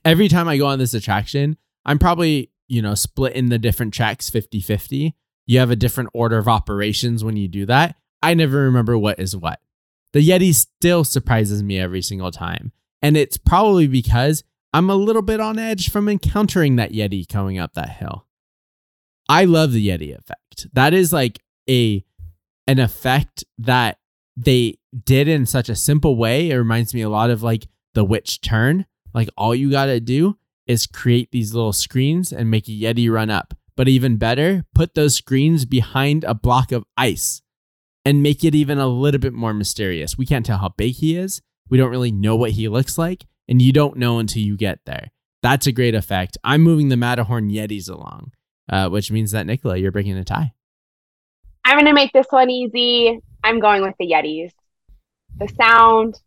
Every 0.05 0.27
time 0.27 0.47
i 0.47 0.57
go 0.57 0.67
on 0.67 0.79
this 0.79 0.93
attraction 0.93 1.57
i'm 1.85 1.99
probably 1.99 2.51
you 2.67 2.81
know 2.81 2.93
split 2.93 3.33
in 3.33 3.49
the 3.49 3.57
different 3.57 3.93
tracks 3.93 4.29
50-50 4.29 5.13
you 5.47 5.59
have 5.59 5.71
a 5.71 5.75
different 5.75 6.11
order 6.13 6.37
of 6.37 6.47
operations 6.47 7.23
when 7.23 7.35
you 7.35 7.47
do 7.47 7.65
that. 7.65 7.95
I 8.21 8.35
never 8.35 8.59
remember 8.59 8.95
what 8.99 9.19
is 9.19 9.35
what. 9.35 9.59
The 10.13 10.27
yeti 10.27 10.53
still 10.53 11.03
surprises 11.03 11.63
me 11.63 11.79
every 11.79 12.03
single 12.03 12.31
time 12.31 12.71
and 13.01 13.17
it's 13.17 13.37
probably 13.37 13.87
because 13.87 14.43
i'm 14.73 14.89
a 14.89 14.95
little 14.95 15.21
bit 15.21 15.39
on 15.39 15.57
edge 15.57 15.89
from 15.89 16.07
encountering 16.07 16.75
that 16.75 16.91
yeti 16.91 17.27
coming 17.27 17.57
up 17.57 17.73
that 17.73 17.89
hill. 17.89 18.27
I 19.27 19.45
love 19.45 19.71
the 19.71 19.87
yeti 19.87 20.17
effect. 20.17 20.67
That 20.73 20.93
is 20.93 21.13
like 21.13 21.39
a 21.69 22.03
an 22.67 22.79
effect 22.79 23.43
that 23.59 23.98
they 24.39 24.79
did 25.03 25.27
in 25.27 25.45
such 25.45 25.69
a 25.69 25.75
simple 25.75 26.15
way. 26.15 26.49
It 26.49 26.55
reminds 26.55 26.93
me 26.93 27.01
a 27.01 27.09
lot 27.09 27.29
of 27.29 27.43
like 27.43 27.67
the 27.93 28.05
witch 28.05 28.41
turn. 28.41 28.85
Like 29.13 29.29
all 29.37 29.53
you 29.53 29.69
got 29.69 29.85
to 29.85 29.99
do 29.99 30.37
is 30.65 30.87
create 30.87 31.31
these 31.31 31.53
little 31.53 31.73
screens 31.73 32.31
and 32.31 32.49
make 32.49 32.67
a 32.67 32.71
Yeti 32.71 33.11
run 33.11 33.29
up. 33.29 33.53
But 33.75 33.87
even 33.87 34.17
better, 34.17 34.65
put 34.73 34.95
those 34.95 35.15
screens 35.15 35.65
behind 35.65 36.23
a 36.23 36.33
block 36.33 36.71
of 36.71 36.85
ice 36.95 37.41
and 38.05 38.23
make 38.23 38.43
it 38.43 38.55
even 38.55 38.77
a 38.77 38.87
little 38.87 39.19
bit 39.19 39.33
more 39.33 39.53
mysterious. 39.53 40.17
We 40.17 40.25
can't 40.25 40.45
tell 40.45 40.57
how 40.57 40.69
big 40.69 40.95
he 40.95 41.17
is. 41.17 41.41
We 41.69 41.77
don't 41.77 41.91
really 41.91 42.11
know 42.11 42.35
what 42.35 42.51
he 42.51 42.67
looks 42.67 42.97
like, 42.97 43.25
and 43.47 43.61
you 43.61 43.71
don't 43.71 43.97
know 43.97 44.19
until 44.19 44.41
you 44.41 44.57
get 44.57 44.79
there. 44.85 45.11
That's 45.41 45.67
a 45.67 45.71
great 45.71 45.95
effect. 45.95 46.37
I'm 46.43 46.61
moving 46.61 46.89
the 46.89 46.97
Matterhorn 46.97 47.49
Yetis 47.49 47.89
along, 47.89 48.31
uh, 48.69 48.89
which 48.89 49.11
means 49.11 49.31
that 49.31 49.45
Nicola, 49.45 49.77
you're 49.77 49.91
breaking 49.91 50.17
a 50.17 50.23
tie. 50.23 50.53
I'm 51.63 51.75
going 51.75 51.85
to 51.85 51.93
make 51.93 52.11
this 52.13 52.27
one 52.29 52.49
easy. 52.49 53.21
I'm 53.43 53.59
going 53.59 53.81
with 53.81 53.95
the 53.99 54.11
Yetis. 54.11 54.51
The 55.37 55.47
sound, 55.55 56.19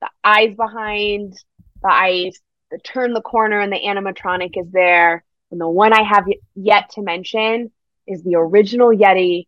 the 0.00 0.08
eyes 0.22 0.54
behind 0.56 1.34
the 1.82 1.92
ice, 1.92 2.40
the 2.70 2.78
turn 2.78 3.12
the 3.12 3.20
corner 3.20 3.60
and 3.60 3.72
the 3.72 3.80
animatronic 3.80 4.52
is 4.56 4.70
there. 4.70 5.24
And 5.50 5.60
the 5.60 5.68
one 5.68 5.92
I 5.92 6.02
have 6.02 6.24
yet 6.54 6.90
to 6.92 7.02
mention 7.02 7.70
is 8.06 8.22
the 8.22 8.36
original 8.36 8.88
Yeti 8.88 9.46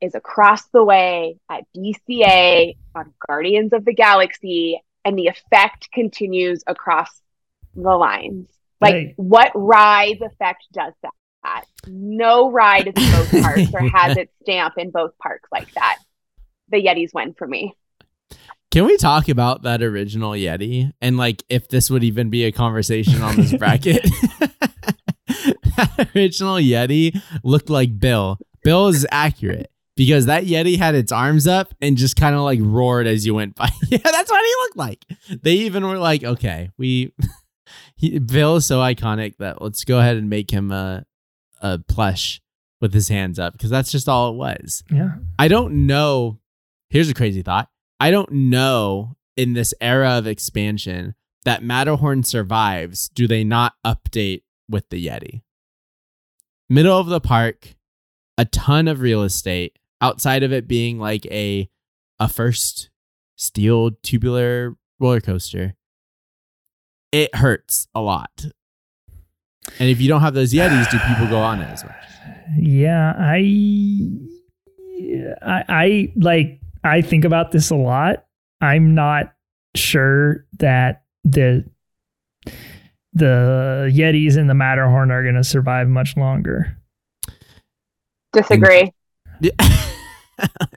is 0.00 0.14
across 0.14 0.64
the 0.68 0.84
way 0.84 1.38
at 1.50 1.64
DCA 1.76 2.76
on 2.94 3.12
Guardians 3.26 3.72
of 3.72 3.84
the 3.84 3.92
Galaxy, 3.92 4.80
and 5.04 5.18
the 5.18 5.26
effect 5.26 5.90
continues 5.92 6.62
across 6.66 7.10
the 7.74 7.96
lines. 7.96 8.48
Like, 8.80 8.94
right. 8.94 9.14
what 9.16 9.52
ride's 9.54 10.22
effect 10.22 10.64
does 10.72 10.92
that? 11.02 11.64
No 11.86 12.50
ride 12.50 12.88
is 12.88 12.94
in 12.96 13.12
both 13.12 13.30
parks 13.42 13.74
or 13.74 13.88
has 13.88 14.16
its 14.16 14.32
stamp 14.42 14.74
in 14.76 14.90
both 14.90 15.16
parks 15.18 15.48
like 15.50 15.72
that. 15.74 15.98
The 16.70 16.82
Yetis 16.82 17.14
win 17.14 17.34
for 17.34 17.46
me. 17.46 17.74
Can 18.70 18.84
we 18.84 18.96
talk 18.98 19.28
about 19.28 19.62
that 19.62 19.82
original 19.82 20.32
Yeti 20.32 20.92
and 21.00 21.16
like 21.16 21.42
if 21.48 21.68
this 21.68 21.88
would 21.90 22.04
even 22.04 22.28
be 22.28 22.44
a 22.44 22.52
conversation 22.52 23.22
on 23.22 23.36
this 23.36 23.52
bracket? 23.58 24.02
that 25.78 26.10
original 26.14 26.56
Yeti 26.56 27.20
looked 27.42 27.70
like 27.70 27.98
Bill. 27.98 28.38
Bill 28.62 28.88
is 28.88 29.06
accurate 29.10 29.70
because 29.96 30.26
that 30.26 30.44
Yeti 30.44 30.76
had 30.76 30.94
its 30.94 31.12
arms 31.12 31.46
up 31.46 31.74
and 31.80 31.96
just 31.96 32.16
kind 32.16 32.34
of 32.34 32.42
like 32.42 32.60
roared 32.62 33.06
as 33.06 33.24
you 33.24 33.34
went 33.34 33.54
by. 33.54 33.68
yeah, 33.88 33.98
that's 33.98 34.30
what 34.30 34.44
he 34.44 34.54
looked 34.62 34.76
like. 34.76 35.04
They 35.42 35.54
even 35.54 35.86
were 35.86 35.98
like, 35.98 36.24
okay, 36.24 36.70
we 36.76 37.12
he, 37.96 38.18
Bill 38.18 38.56
is 38.56 38.66
so 38.66 38.80
iconic 38.80 39.36
that 39.38 39.62
let's 39.62 39.84
go 39.84 39.98
ahead 39.98 40.16
and 40.16 40.28
make 40.28 40.50
him 40.50 40.70
a 40.70 41.04
a 41.60 41.78
plush 41.78 42.40
with 42.80 42.94
his 42.94 43.08
hands 43.08 43.38
up 43.38 43.52
because 43.54 43.70
that's 43.70 43.90
just 43.90 44.08
all 44.08 44.30
it 44.30 44.36
was. 44.36 44.84
Yeah. 44.90 45.16
I 45.38 45.48
don't 45.48 45.86
know. 45.86 46.38
Here's 46.90 47.10
a 47.10 47.14
crazy 47.14 47.42
thought. 47.42 47.68
I 48.00 48.10
don't 48.10 48.30
know 48.30 49.16
in 49.36 49.52
this 49.52 49.74
era 49.80 50.18
of 50.18 50.26
expansion 50.26 51.14
that 51.44 51.62
Matterhorn 51.62 52.22
survives. 52.22 53.08
Do 53.10 53.26
they 53.26 53.44
not 53.44 53.74
update 53.84 54.42
with 54.68 54.88
the 54.88 55.06
Yeti? 55.06 55.42
Middle 56.68 56.98
of 56.98 57.06
the 57.06 57.20
park, 57.20 57.74
a 58.36 58.44
ton 58.44 58.88
of 58.88 59.00
real 59.00 59.22
estate 59.22 59.78
outside 60.00 60.42
of 60.42 60.52
it 60.52 60.68
being 60.68 60.98
like 60.98 61.26
a 61.26 61.68
a 62.20 62.28
first 62.28 62.90
steel 63.36 63.92
tubular 64.02 64.76
roller 64.98 65.20
coaster. 65.20 65.74
It 67.12 67.34
hurts 67.34 67.88
a 67.94 68.00
lot. 68.00 68.46
And 69.78 69.88
if 69.88 70.00
you 70.00 70.08
don't 70.08 70.20
have 70.20 70.34
those 70.34 70.52
Yetis, 70.52 70.90
do 70.90 70.98
people 70.98 71.28
go 71.28 71.38
on 71.38 71.60
it 71.60 71.66
as 71.66 71.84
much? 71.84 71.94
Yeah, 72.58 73.14
I 73.18 74.08
I, 75.42 75.64
I 75.68 76.12
like 76.16 76.57
I 76.84 77.02
think 77.02 77.24
about 77.24 77.52
this 77.52 77.70
a 77.70 77.76
lot. 77.76 78.24
I'm 78.60 78.94
not 78.94 79.32
sure 79.74 80.46
that 80.58 81.02
the 81.24 81.64
the 83.12 83.90
Yetis 83.92 84.36
and 84.36 84.48
the 84.48 84.54
Matterhorn 84.54 85.10
are 85.10 85.22
going 85.22 85.34
to 85.34 85.44
survive 85.44 85.88
much 85.88 86.16
longer. 86.16 86.76
Disagree. 88.32 88.92
Yeah. 89.40 89.50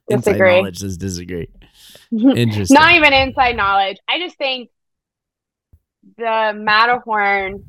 inside 0.08 0.32
disagree. 0.32 0.56
knowledge 0.58 0.80
says 0.80 0.98
disagree. 0.98 1.50
Interesting. 2.12 2.74
Not 2.74 2.94
even 2.94 3.14
inside 3.14 3.56
knowledge. 3.56 3.98
I 4.08 4.20
just 4.20 4.38
think 4.38 4.70
the 6.18 6.54
Matterhorn 6.56 7.66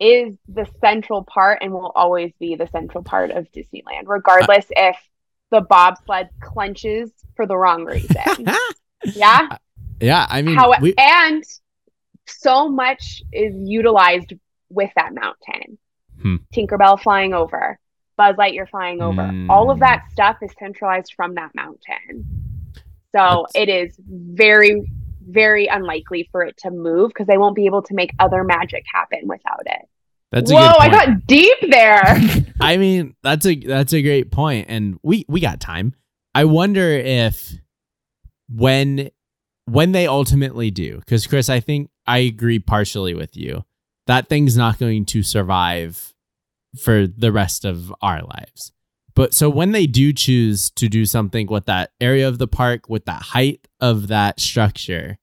is 0.00 0.34
the 0.48 0.66
central 0.80 1.22
part 1.22 1.58
and 1.62 1.72
will 1.72 1.92
always 1.94 2.32
be 2.40 2.56
the 2.56 2.66
central 2.66 3.04
part 3.04 3.30
of 3.30 3.50
Disneyland, 3.52 4.06
regardless 4.06 4.64
uh, 4.66 4.90
if 4.90 4.96
the 5.52 5.60
bobsled 5.60 6.30
clenches 6.40 7.12
for 7.36 7.46
the 7.46 7.56
wrong 7.56 7.84
reason. 7.84 8.46
yeah. 9.04 9.56
Yeah. 10.00 10.26
I 10.28 10.42
mean, 10.42 10.56
How, 10.56 10.74
we- 10.80 10.94
and 10.98 11.44
so 12.26 12.68
much 12.68 13.22
is 13.32 13.54
utilized 13.56 14.32
with 14.70 14.90
that 14.96 15.14
mountain. 15.14 15.78
Hmm. 16.20 16.36
Tinkerbell 16.54 17.00
flying 17.00 17.34
over, 17.34 17.78
Buzz 18.16 18.36
Lightyear 18.36 18.68
flying 18.68 19.02
over. 19.02 19.22
Mm. 19.22 19.50
All 19.50 19.70
of 19.70 19.80
that 19.80 20.04
stuff 20.10 20.38
is 20.40 20.50
centralized 20.58 21.12
from 21.14 21.34
that 21.34 21.50
mountain. 21.54 22.24
So 23.14 23.46
That's... 23.52 23.52
it 23.54 23.68
is 23.68 23.96
very, 24.06 24.90
very 25.28 25.66
unlikely 25.66 26.28
for 26.30 26.42
it 26.42 26.56
to 26.58 26.70
move 26.70 27.08
because 27.08 27.26
they 27.26 27.38
won't 27.38 27.56
be 27.56 27.66
able 27.66 27.82
to 27.82 27.94
make 27.94 28.12
other 28.18 28.44
magic 28.44 28.84
happen 28.92 29.26
without 29.26 29.62
it. 29.66 29.88
That's 30.32 30.50
Whoa, 30.50 30.74
I 30.78 30.88
got 30.88 31.26
deep 31.26 31.58
there. 31.70 32.18
I 32.60 32.78
mean, 32.78 33.14
that's 33.22 33.46
a 33.46 33.54
that's 33.54 33.92
a 33.92 34.02
great 34.02 34.32
point, 34.32 34.66
and 34.68 34.98
we 35.02 35.26
we 35.28 35.40
got 35.40 35.60
time. 35.60 35.94
I 36.34 36.46
wonder 36.46 36.90
if 36.90 37.52
when 38.48 39.10
when 39.66 39.92
they 39.92 40.06
ultimately 40.06 40.70
do, 40.70 40.98
because 40.98 41.26
Chris, 41.26 41.50
I 41.50 41.60
think 41.60 41.90
I 42.06 42.18
agree 42.18 42.58
partially 42.58 43.14
with 43.14 43.36
you. 43.36 43.64
That 44.06 44.28
thing's 44.28 44.56
not 44.56 44.78
going 44.78 45.04
to 45.06 45.22
survive 45.22 46.14
for 46.80 47.06
the 47.06 47.30
rest 47.30 47.66
of 47.66 47.94
our 48.00 48.22
lives. 48.22 48.72
But 49.14 49.34
so 49.34 49.50
when 49.50 49.72
they 49.72 49.86
do 49.86 50.12
choose 50.14 50.70
to 50.70 50.88
do 50.88 51.04
something 51.04 51.46
with 51.46 51.66
that 51.66 51.90
area 52.00 52.26
of 52.26 52.38
the 52.38 52.48
park, 52.48 52.88
with 52.88 53.04
that 53.04 53.22
height 53.22 53.68
of 53.78 54.08
that 54.08 54.40
structure, 54.40 55.18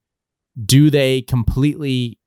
do 0.64 0.92
they 0.92 1.24
completely 1.24 2.20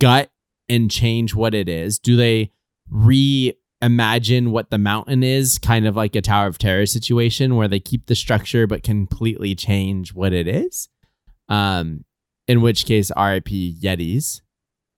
gut 0.00 0.30
and 0.68 0.90
change 0.90 1.34
what 1.34 1.54
it 1.54 1.68
is? 1.68 1.98
Do 1.98 2.16
they 2.16 2.52
reimagine 2.92 4.48
what 4.48 4.70
the 4.70 4.78
mountain 4.78 5.22
is, 5.22 5.58
kind 5.58 5.86
of 5.86 5.96
like 5.96 6.14
a 6.16 6.20
Tower 6.20 6.46
of 6.46 6.58
Terror 6.58 6.86
situation 6.86 7.56
where 7.56 7.68
they 7.68 7.80
keep 7.80 8.06
the 8.06 8.14
structure 8.14 8.66
but 8.66 8.82
completely 8.82 9.54
change 9.54 10.14
what 10.14 10.32
it 10.32 10.48
is? 10.48 10.88
Um, 11.48 12.04
in 12.46 12.60
which 12.60 12.86
case, 12.86 13.10
RIP 13.16 13.48
Yetis. 13.48 14.40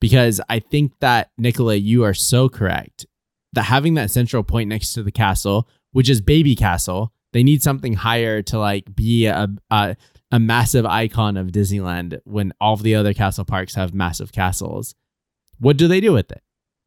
Because 0.01 0.41
I 0.49 0.61
think 0.61 0.93
that, 1.01 1.31
Nicola, 1.37 1.75
you 1.75 2.05
are 2.05 2.15
so 2.15 2.49
correct 2.49 3.07
that 3.53 3.65
having 3.65 3.95
that 3.95 4.11
central 4.11 4.43
point 4.43 4.69
next 4.69 4.95
to 4.95 5.03
the 5.03 5.13
castle, 5.13 5.69
which 5.93 6.09
is 6.09 6.21
Baby 6.21 6.55
Castle, 6.55 7.13
they 7.33 7.43
need 7.43 7.63
something 7.63 7.95
higher 7.95 8.43
to 8.43 8.59
like 8.59 8.95
be 8.95 9.27
a, 9.27 9.49
a, 9.71 9.97
a 10.31 10.39
massive 10.39 10.87
icon 10.87 11.37
of 11.37 11.49
Disneyland 11.49 12.19
when 12.25 12.53
all 12.61 12.75
of 12.75 12.83
the 12.83 12.95
other 12.95 13.13
castle 13.13 13.45
parks 13.45 13.75
have 13.75 13.93
massive 13.93 14.33
castles 14.33 14.95
what 15.61 15.77
do 15.77 15.87
they 15.87 16.01
do 16.01 16.13
with 16.13 16.33
it? 16.33 16.43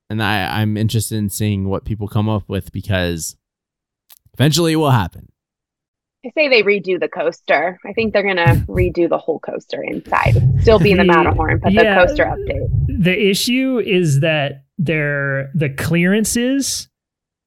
And 0.09 0.21
I, 0.21 0.61
I'm 0.61 0.76
interested 0.78 1.17
in 1.17 1.30
seeing 1.30 1.69
what 1.69 1.86
people 1.86 2.07
come 2.07 2.28
up 2.28 2.49
with 2.49 2.71
because 2.71 3.38
eventually 4.34 4.74
it 4.74 4.78
will 4.78 4.91
happen. 4.91 5.32
I 6.26 6.32
say 6.36 6.47
they 6.47 6.63
redo 6.63 6.99
the 6.99 7.09
coaster. 7.09 7.80
I 7.86 7.93
think 7.93 8.13
they're 8.13 8.24
gonna 8.24 8.55
redo 8.67 9.09
the 9.09 9.17
whole 9.17 9.39
coaster 9.39 9.84
inside. 9.84 10.36
Still 10.61 10.80
be 10.80 10.91
in 10.91 10.97
the 10.97 11.03
Matterhorn, 11.03 11.59
but 11.59 11.74
yeah, 11.74 11.95
the 11.95 12.07
coaster 12.07 12.26
update. 12.26 12.69
The 12.88 13.30
issue 13.30 13.80
is 13.80 14.21
that 14.21 14.63
they're 14.78 15.51
the 15.53 15.69
clearances 15.69 16.88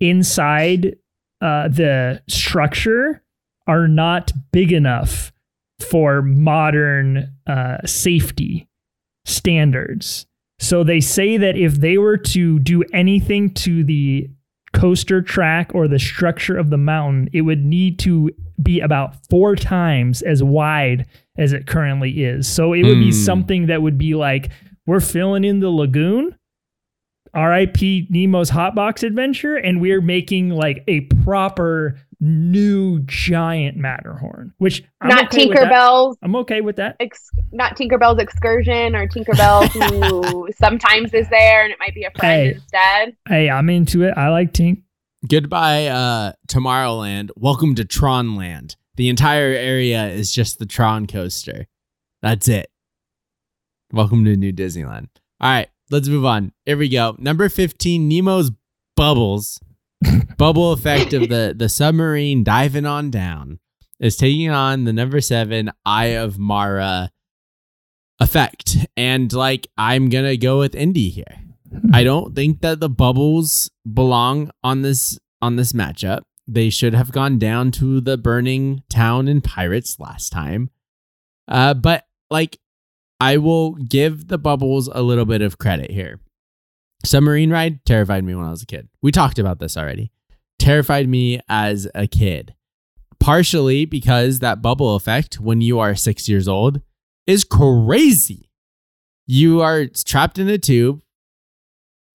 inside 0.00 0.96
uh, 1.40 1.68
the 1.68 2.22
structure 2.28 3.22
are 3.66 3.88
not 3.88 4.32
big 4.52 4.72
enough 4.72 5.32
for 5.80 6.22
modern 6.22 7.32
uh, 7.46 7.78
safety 7.84 8.68
standards. 9.24 10.26
So 10.58 10.84
they 10.84 11.00
say 11.00 11.36
that 11.36 11.56
if 11.56 11.74
they 11.74 11.98
were 11.98 12.16
to 12.16 12.58
do 12.58 12.82
anything 12.92 13.52
to 13.54 13.84
the 13.84 14.28
coaster 14.72 15.22
track 15.22 15.70
or 15.74 15.88
the 15.88 15.98
structure 15.98 16.56
of 16.56 16.70
the 16.70 16.78
mountain, 16.78 17.28
it 17.32 17.42
would 17.42 17.64
need 17.64 17.98
to 18.00 18.30
be 18.62 18.80
about 18.80 19.16
four 19.28 19.54
times 19.54 20.22
as 20.22 20.42
wide 20.42 21.06
as 21.36 21.52
it 21.52 21.66
currently 21.66 22.24
is. 22.24 22.48
So 22.48 22.72
it 22.72 22.84
would 22.84 22.96
mm. 22.96 23.10
be 23.10 23.10
hmm. 23.10 23.24
something 23.24 23.66
that 23.66 23.82
would 23.82 23.98
be 23.98 24.14
like 24.14 24.50
we're 24.86 25.00
filling 25.00 25.44
in 25.44 25.60
the 25.60 25.70
lagoon 25.70 26.36
RIP 27.34 28.08
Nemo's 28.08 28.50
Hotbox 28.50 29.02
Adventure, 29.02 29.56
and 29.56 29.80
we're 29.80 30.00
making 30.00 30.50
like 30.50 30.82
a 30.88 31.00
proper 31.00 31.98
new 32.20 33.00
giant 33.00 33.76
Matterhorn, 33.76 34.52
which 34.58 34.82
I'm 35.00 35.08
not 35.08 35.24
okay 35.26 35.48
Tinkerbell's. 35.48 36.16
I'm 36.22 36.36
okay 36.36 36.60
with 36.60 36.76
that. 36.76 36.96
Ex- 37.00 37.30
not 37.52 37.76
Tinkerbell's 37.76 38.20
excursion 38.20 38.94
or 38.94 39.06
Tinkerbell 39.06 39.68
who 40.00 40.48
sometimes 40.58 41.12
is 41.12 41.28
there 41.28 41.64
and 41.64 41.72
it 41.72 41.78
might 41.78 41.94
be 41.94 42.04
a 42.04 42.10
friend 42.10 42.48
hey, 42.48 42.54
instead. 42.54 43.16
Hey, 43.28 43.50
I'm 43.50 43.68
into 43.68 44.02
it. 44.02 44.14
I 44.16 44.28
like 44.30 44.52
Tink. 44.52 44.82
Goodbye, 45.28 45.86
uh, 45.86 46.32
Tomorrowland. 46.48 47.30
Welcome 47.36 47.74
to 47.76 47.84
Tronland. 47.84 48.76
The 48.96 49.08
entire 49.08 49.52
area 49.52 50.08
is 50.08 50.32
just 50.32 50.58
the 50.58 50.66
Tron 50.66 51.06
coaster. 51.06 51.66
That's 52.22 52.48
it. 52.48 52.70
Welcome 53.92 54.24
to 54.24 54.36
New 54.36 54.52
Disneyland. 54.52 55.08
All 55.40 55.50
right, 55.50 55.68
let's 55.90 56.08
move 56.08 56.24
on. 56.24 56.52
Here 56.64 56.76
we 56.76 56.88
go. 56.88 57.14
Number 57.18 57.48
15, 57.48 58.08
Nemo's 58.08 58.50
Bubbles. 58.96 59.60
Bubble 60.36 60.72
effect 60.72 61.12
of 61.12 61.28
the, 61.28 61.54
the 61.56 61.68
submarine 61.68 62.44
diving 62.44 62.86
on 62.86 63.10
down 63.10 63.58
is 64.00 64.16
taking 64.16 64.50
on 64.50 64.84
the 64.84 64.92
number 64.92 65.20
seven 65.20 65.70
Eye 65.84 66.16
of 66.16 66.38
Mara 66.38 67.10
effect. 68.20 68.76
And 68.96 69.32
like, 69.32 69.68
I'm 69.78 70.10
to 70.10 70.36
go 70.36 70.58
with 70.58 70.74
Indy 70.74 71.08
here. 71.08 71.40
I 71.92 72.04
don't 72.04 72.34
think 72.34 72.60
that 72.60 72.80
the 72.80 72.88
bubbles 72.88 73.70
belong 73.90 74.50
on 74.62 74.82
this 74.82 75.18
on 75.42 75.56
this 75.56 75.72
matchup. 75.72 76.20
They 76.46 76.70
should 76.70 76.94
have 76.94 77.12
gone 77.12 77.38
down 77.38 77.70
to 77.72 78.00
the 78.00 78.16
burning 78.16 78.82
town 78.88 79.28
in 79.28 79.40
Pirates 79.40 79.98
last 79.98 80.30
time. 80.30 80.70
Uh, 81.48 81.74
but 81.74 82.04
like 82.30 82.58
I 83.20 83.38
will 83.38 83.72
give 83.74 84.28
the 84.28 84.38
bubbles 84.38 84.88
a 84.92 85.02
little 85.02 85.24
bit 85.24 85.42
of 85.42 85.58
credit 85.58 85.90
here. 85.90 86.20
Submarine 87.04 87.50
ride 87.50 87.84
terrified 87.84 88.24
me 88.24 88.34
when 88.34 88.46
I 88.46 88.50
was 88.50 88.62
a 88.62 88.66
kid. 88.66 88.88
We 89.02 89.12
talked 89.12 89.38
about 89.38 89.58
this 89.58 89.76
already. 89.76 90.12
Terrified 90.58 91.08
me 91.08 91.40
as 91.48 91.88
a 91.94 92.06
kid. 92.06 92.54
Partially 93.20 93.84
because 93.84 94.40
that 94.40 94.62
bubble 94.62 94.94
effect 94.96 95.40
when 95.40 95.60
you 95.60 95.78
are 95.78 95.94
six 95.94 96.28
years 96.28 96.48
old 96.48 96.80
is 97.26 97.44
crazy. 97.44 98.50
You 99.26 99.60
are 99.60 99.86
trapped 99.86 100.38
in 100.38 100.48
a 100.48 100.58
tube. 100.58 101.00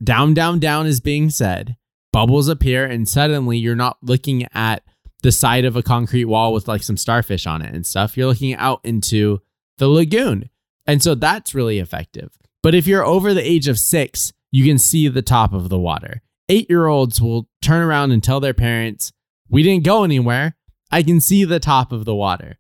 Down, 0.04 0.34
down, 0.34 0.60
down 0.60 0.88
is 0.88 1.00
being 1.00 1.30
said. 1.30 1.76
Bubbles 2.12 2.48
appear, 2.48 2.86
and 2.86 3.08
suddenly 3.08 3.58
you're 3.58 3.76
not 3.76 3.98
looking 4.02 4.48
at 4.54 4.84
the 5.22 5.32
side 5.32 5.66
of 5.66 5.76
a 5.76 5.84
concrete 5.84 6.26
wall 6.26 6.54
with 6.54 6.68
like 6.68 6.84
some 6.84 6.98
starfish 6.98 7.46
on 7.46 7.62
it 7.62 7.74
and 7.74 7.86
stuff. 7.86 8.18
You're 8.18 8.28
looking 8.28 8.56
out 8.56 8.82
into 8.84 9.42
the 9.78 9.88
lagoon. 9.88 10.50
And 10.86 11.02
so 11.02 11.16
that's 11.16 11.54
really 11.54 11.80
effective. 11.80 12.32
But 12.64 12.76
if 12.76 12.88
you're 12.88 13.06
over 13.06 13.34
the 13.34 13.48
age 13.48 13.68
of 13.68 13.80
six, 13.80 14.34
you 14.52 14.66
can 14.66 14.78
see 14.78 15.08
the 15.08 15.22
top 15.22 15.54
of 15.54 15.70
the 15.70 15.80
water. 15.80 16.22
Eight 16.50 16.70
year 16.70 16.88
olds 16.88 17.22
will 17.22 17.48
turn 17.62 17.82
around 17.82 18.12
and 18.12 18.24
tell 18.24 18.40
their 18.40 18.54
parents, 18.54 19.12
We 19.50 19.64
didn't 19.64 19.86
go 19.86 20.04
anywhere. 20.04 20.56
I 20.92 21.04
can 21.04 21.22
see 21.22 21.46
the 21.46 21.60
top 21.60 21.92
of 21.92 22.04
the 22.06 22.16
water, 22.16 22.58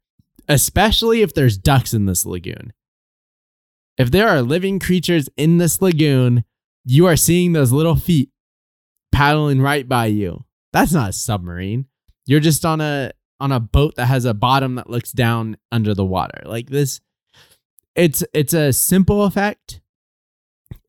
especially 0.47 1.21
if 1.21 1.33
there's 1.33 1.57
ducks 1.57 1.93
in 1.93 2.05
this 2.05 2.25
lagoon. 2.25 2.71
If 3.97 4.09
there 4.09 4.29
are 4.29 4.41
living 4.41 4.79
creatures 4.79 5.29
in 5.35 5.57
this 5.57 5.81
lagoon, 5.81 6.45
you 6.85 7.05
are 7.05 7.17
seeing 7.17 7.51
those 7.51 7.73
little 7.73 7.97
feet 7.97 8.29
paddling 9.11 9.61
right 9.61 9.87
by 9.87 10.05
you. 10.05 10.45
That's 10.71 10.93
not 10.93 11.09
a 11.09 11.13
submarine. 11.13 11.87
You're 12.25 12.39
just 12.39 12.65
on 12.65 12.79
a 12.79 13.11
on 13.39 13.51
a 13.51 13.59
boat 13.59 13.95
that 13.95 14.05
has 14.05 14.23
a 14.23 14.33
bottom 14.33 14.75
that 14.75 14.89
looks 14.89 15.11
down 15.11 15.57
under 15.71 15.93
the 15.93 16.05
water. 16.05 16.41
Like 16.45 16.69
this 16.69 17.01
it's 17.95 18.23
it's 18.33 18.53
a 18.53 18.71
simple 18.71 19.23
effect. 19.23 19.81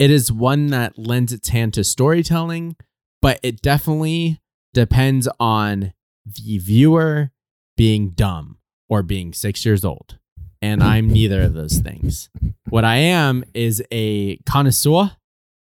It 0.03 0.11
is 0.11 0.32
one 0.32 0.66
that 0.70 0.98
lends 0.98 1.32
its 1.32 1.50
hand 1.50 1.74
to 1.74 1.84
storytelling, 1.84 2.74
but 3.20 3.38
it 3.44 3.62
definitely 3.62 4.40
depends 4.74 5.28
on 5.38 5.92
the 6.26 6.59
viewer 6.59 7.30
being 7.76 8.11
dumb 8.11 8.59
or 8.88 9.05
being 9.05 9.32
6 9.32 9.64
years 9.64 9.84
old. 9.84 10.18
And 10.61 10.82
I'm 10.82 11.09
neither 11.09 11.42
of 11.42 11.55
those 11.55 11.78
things. 11.78 12.30
What 12.68 12.84
I 12.84 12.96
am 12.96 13.44
is 13.55 13.80
a 13.92 14.38
connoisseur 14.38 15.12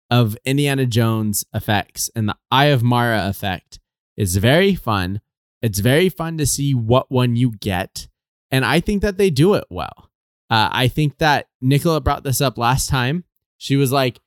of 0.10 0.36
Indiana 0.44 0.88
Jones 0.88 1.46
effects, 1.54 2.10
and 2.16 2.28
the 2.28 2.38
Eye 2.50 2.74
of 2.74 2.82
Mara 2.82 3.30
effect 3.30 3.80
is 4.18 4.38
very 4.38 4.74
fun. 4.74 5.22
It's 5.62 5.78
very 5.78 6.10
fun 6.10 6.40
to 6.40 6.48
see 6.48 6.74
what 6.74 7.12
one 7.12 7.36
you 7.36 7.52
get, 7.52 8.08
and 8.50 8.66
I 8.66 8.80
think 8.80 9.04
that 9.04 9.20
they 9.20 9.30
do 9.30 9.54
it 9.54 9.66
well. 9.70 10.10
Uh, 10.50 10.70
I 10.72 10.88
think 10.88 11.20
that 11.20 11.48
Nicola 11.62 12.02
brought 12.02 12.24
this 12.24 12.42
up 12.42 12.58
last 12.58 12.90
time. 12.90 13.24
She 13.60 13.76
was 13.76 13.92
like, 13.92 14.20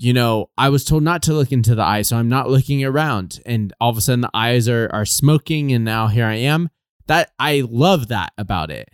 you 0.00 0.12
know, 0.12 0.50
I 0.56 0.68
was 0.68 0.84
told 0.84 1.02
not 1.02 1.22
to 1.24 1.34
look 1.34 1.52
into 1.52 1.74
the 1.74 1.82
eye, 1.82 2.02
so 2.02 2.16
I'm 2.16 2.28
not 2.28 2.50
looking 2.50 2.84
around. 2.84 3.40
And 3.44 3.72
all 3.80 3.90
of 3.90 3.98
a 3.98 4.00
sudden 4.00 4.22
the 4.22 4.30
eyes 4.34 4.68
are 4.68 4.88
are 4.92 5.04
smoking 5.04 5.72
and 5.72 5.84
now 5.84 6.08
here 6.08 6.26
I 6.26 6.36
am. 6.36 6.70
That 7.06 7.32
I 7.38 7.64
love 7.68 8.08
that 8.08 8.32
about 8.38 8.70
it. 8.70 8.88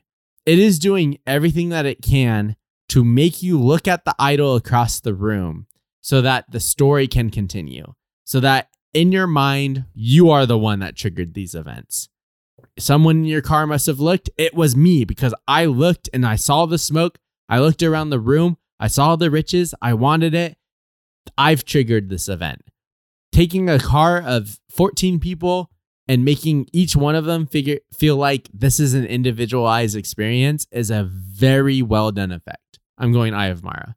It 0.45 0.59
is 0.59 0.79
doing 0.79 1.19
everything 1.27 1.69
that 1.71 1.87
it 1.87 2.03
can 2.03 2.57
to 2.89 3.05
make 3.05 3.43
you 3.43 3.61
look 3.61 3.89
at 3.89 4.05
the 4.05 4.15
idol 4.19 4.57
across 4.57 5.01
the 5.01 5.15
room 5.15 5.67
so 6.01 6.23
that 6.23 6.51
the 6.51 6.61
story 6.61 7.09
can 7.09 7.31
continue. 7.31 7.95
So 8.25 8.41
that 8.41 8.69
in 8.95 9.13
your 9.13 9.27
mind, 9.27 9.85
you 9.93 10.31
are 10.31 10.47
the 10.47 10.59
one 10.59 10.79
that 10.79 10.97
triggered 10.97 11.35
these 11.35 11.55
events 11.55 12.09
someone 12.79 13.19
in 13.19 13.25
your 13.25 13.43
car 13.43 13.67
must 13.67 13.87
have 13.87 14.01
looked. 14.01 14.31
It 14.37 14.55
was 14.55 14.77
me 14.77 15.05
because 15.05 15.35
I 15.47 15.67
looked 15.67 16.09
and 16.13 16.27
I 16.27 16.37
saw 16.37 16.67
the 16.67 16.79
smoke. 16.79 17.19
I 17.49 17.61
looked 17.61 17.83
around 17.83 18.11
the 18.11 18.21
room. 18.21 18.59
I 18.79 18.89
saw 18.89 19.17
the 19.17 19.31
riches. 19.31 19.75
I 19.81 19.95
wanted 19.95 20.35
it. 20.35 20.57
I've 21.37 21.65
triggered 21.65 22.09
this 22.09 22.29
event. 22.29 22.63
Taking 23.33 23.69
a 23.69 23.79
car 23.79 24.23
of 24.23 24.59
14 24.71 25.21
people 25.21 25.71
and 26.09 26.25
making 26.25 26.69
each 26.73 26.97
one 26.97 27.15
of 27.15 27.25
them 27.25 27.47
figure 27.47 27.79
feel 27.93 28.17
like 28.17 28.49
this 28.53 28.79
is 28.79 28.95
an 28.95 29.05
individualized 29.05 29.97
experience 29.97 30.67
is 30.71 30.91
a 30.91 31.05
very 31.05 31.83
well 31.83 32.13
done 32.13 32.33
effect. 32.33 32.79
I'm 32.99 33.13
going 33.13 33.35
Eye 33.35 33.49
of 33.49 33.63
Mara. 33.63 33.97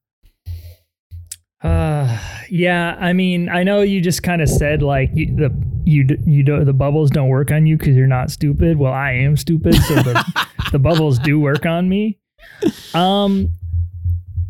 Uh, 1.61 2.17
yeah. 2.49 2.95
I 2.99 3.13
mean, 3.13 3.49
I 3.49 3.63
know 3.63 3.81
you 3.81 4.01
just 4.01 4.23
kind 4.23 4.41
of 4.41 4.49
said 4.49 4.81
like 4.81 5.11
you, 5.13 5.35
the 5.35 5.69
you 5.83 6.05
you 6.25 6.43
do 6.43 6.63
the 6.63 6.73
bubbles 6.73 7.09
don't 7.09 7.27
work 7.27 7.51
on 7.51 7.65
you 7.65 7.77
because 7.77 7.95
you're 7.95 8.07
not 8.07 8.31
stupid. 8.31 8.77
Well, 8.77 8.93
I 8.93 9.11
am 9.11 9.35
stupid, 9.35 9.75
so 9.75 9.95
the 9.95 10.47
the 10.71 10.79
bubbles 10.79 11.19
do 11.19 11.39
work 11.39 11.65
on 11.65 11.89
me. 11.89 12.17
Um, 12.93 13.49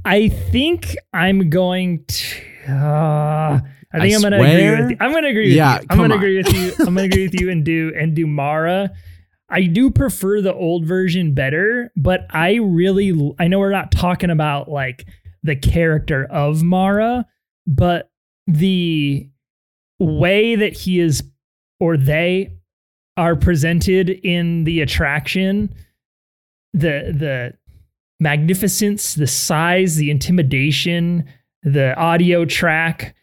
I 0.06 0.30
think 0.30 0.96
I'm 1.14 1.50
going 1.50 2.06
to. 2.06 2.49
Uh, 2.70 3.60
I 3.92 4.00
think 4.00 4.14
I 4.14 4.16
am 4.16 4.22
gonna 4.22 4.38
agree 4.38 4.70
with 4.72 4.92
you. 4.92 4.98
I'm 5.00 5.12
gonna 5.14 5.28
agree 5.28 5.48
with 5.50 5.58
yeah, 5.58 5.80
you. 5.80 5.88
I'm 5.90 5.98
gonna 5.98 6.14
on. 6.14 6.20
agree 6.20 6.38
with 6.38 6.54
you. 6.54 6.74
I'm 6.80 6.96
gonna 6.96 7.04
agree 7.04 7.28
with 7.28 7.40
you 7.40 7.50
and 7.50 7.66
do 7.66 7.92
and 7.96 8.16
do 8.16 8.28
Mara. 8.28 8.92
I 9.50 9.64
do 9.64 9.90
prefer 9.90 10.42
the 10.42 10.54
old 10.54 10.86
version 10.86 11.34
better, 11.34 11.92
but 11.96 12.28
I 12.30 12.56
really 12.56 13.36
I 13.40 13.48
know 13.48 13.60
we're 13.60 13.72
not 13.72 13.92
talking 13.92 14.30
about 14.30 14.70
like 14.70 15.08
the 15.42 15.56
character 15.56 16.26
of 16.26 16.62
Mara, 16.62 17.26
but 17.66 18.12
the 18.46 19.30
way 20.00 20.56
that 20.56 20.74
he 20.74 21.00
is 21.00 21.24
or 21.80 21.98
they 21.98 22.54
are 23.18 23.36
presented 23.36 24.10
in 24.10 24.66
the 24.66 24.82
attraction, 24.82 25.74
the 26.74 27.14
the 27.16 27.54
magnificence, 28.20 29.16
the 29.16 29.28
size, 29.28 29.96
the 29.96 30.12
intimidation, 30.12 31.26
the 31.64 31.96
audio 31.96 32.46
track, 32.46 33.16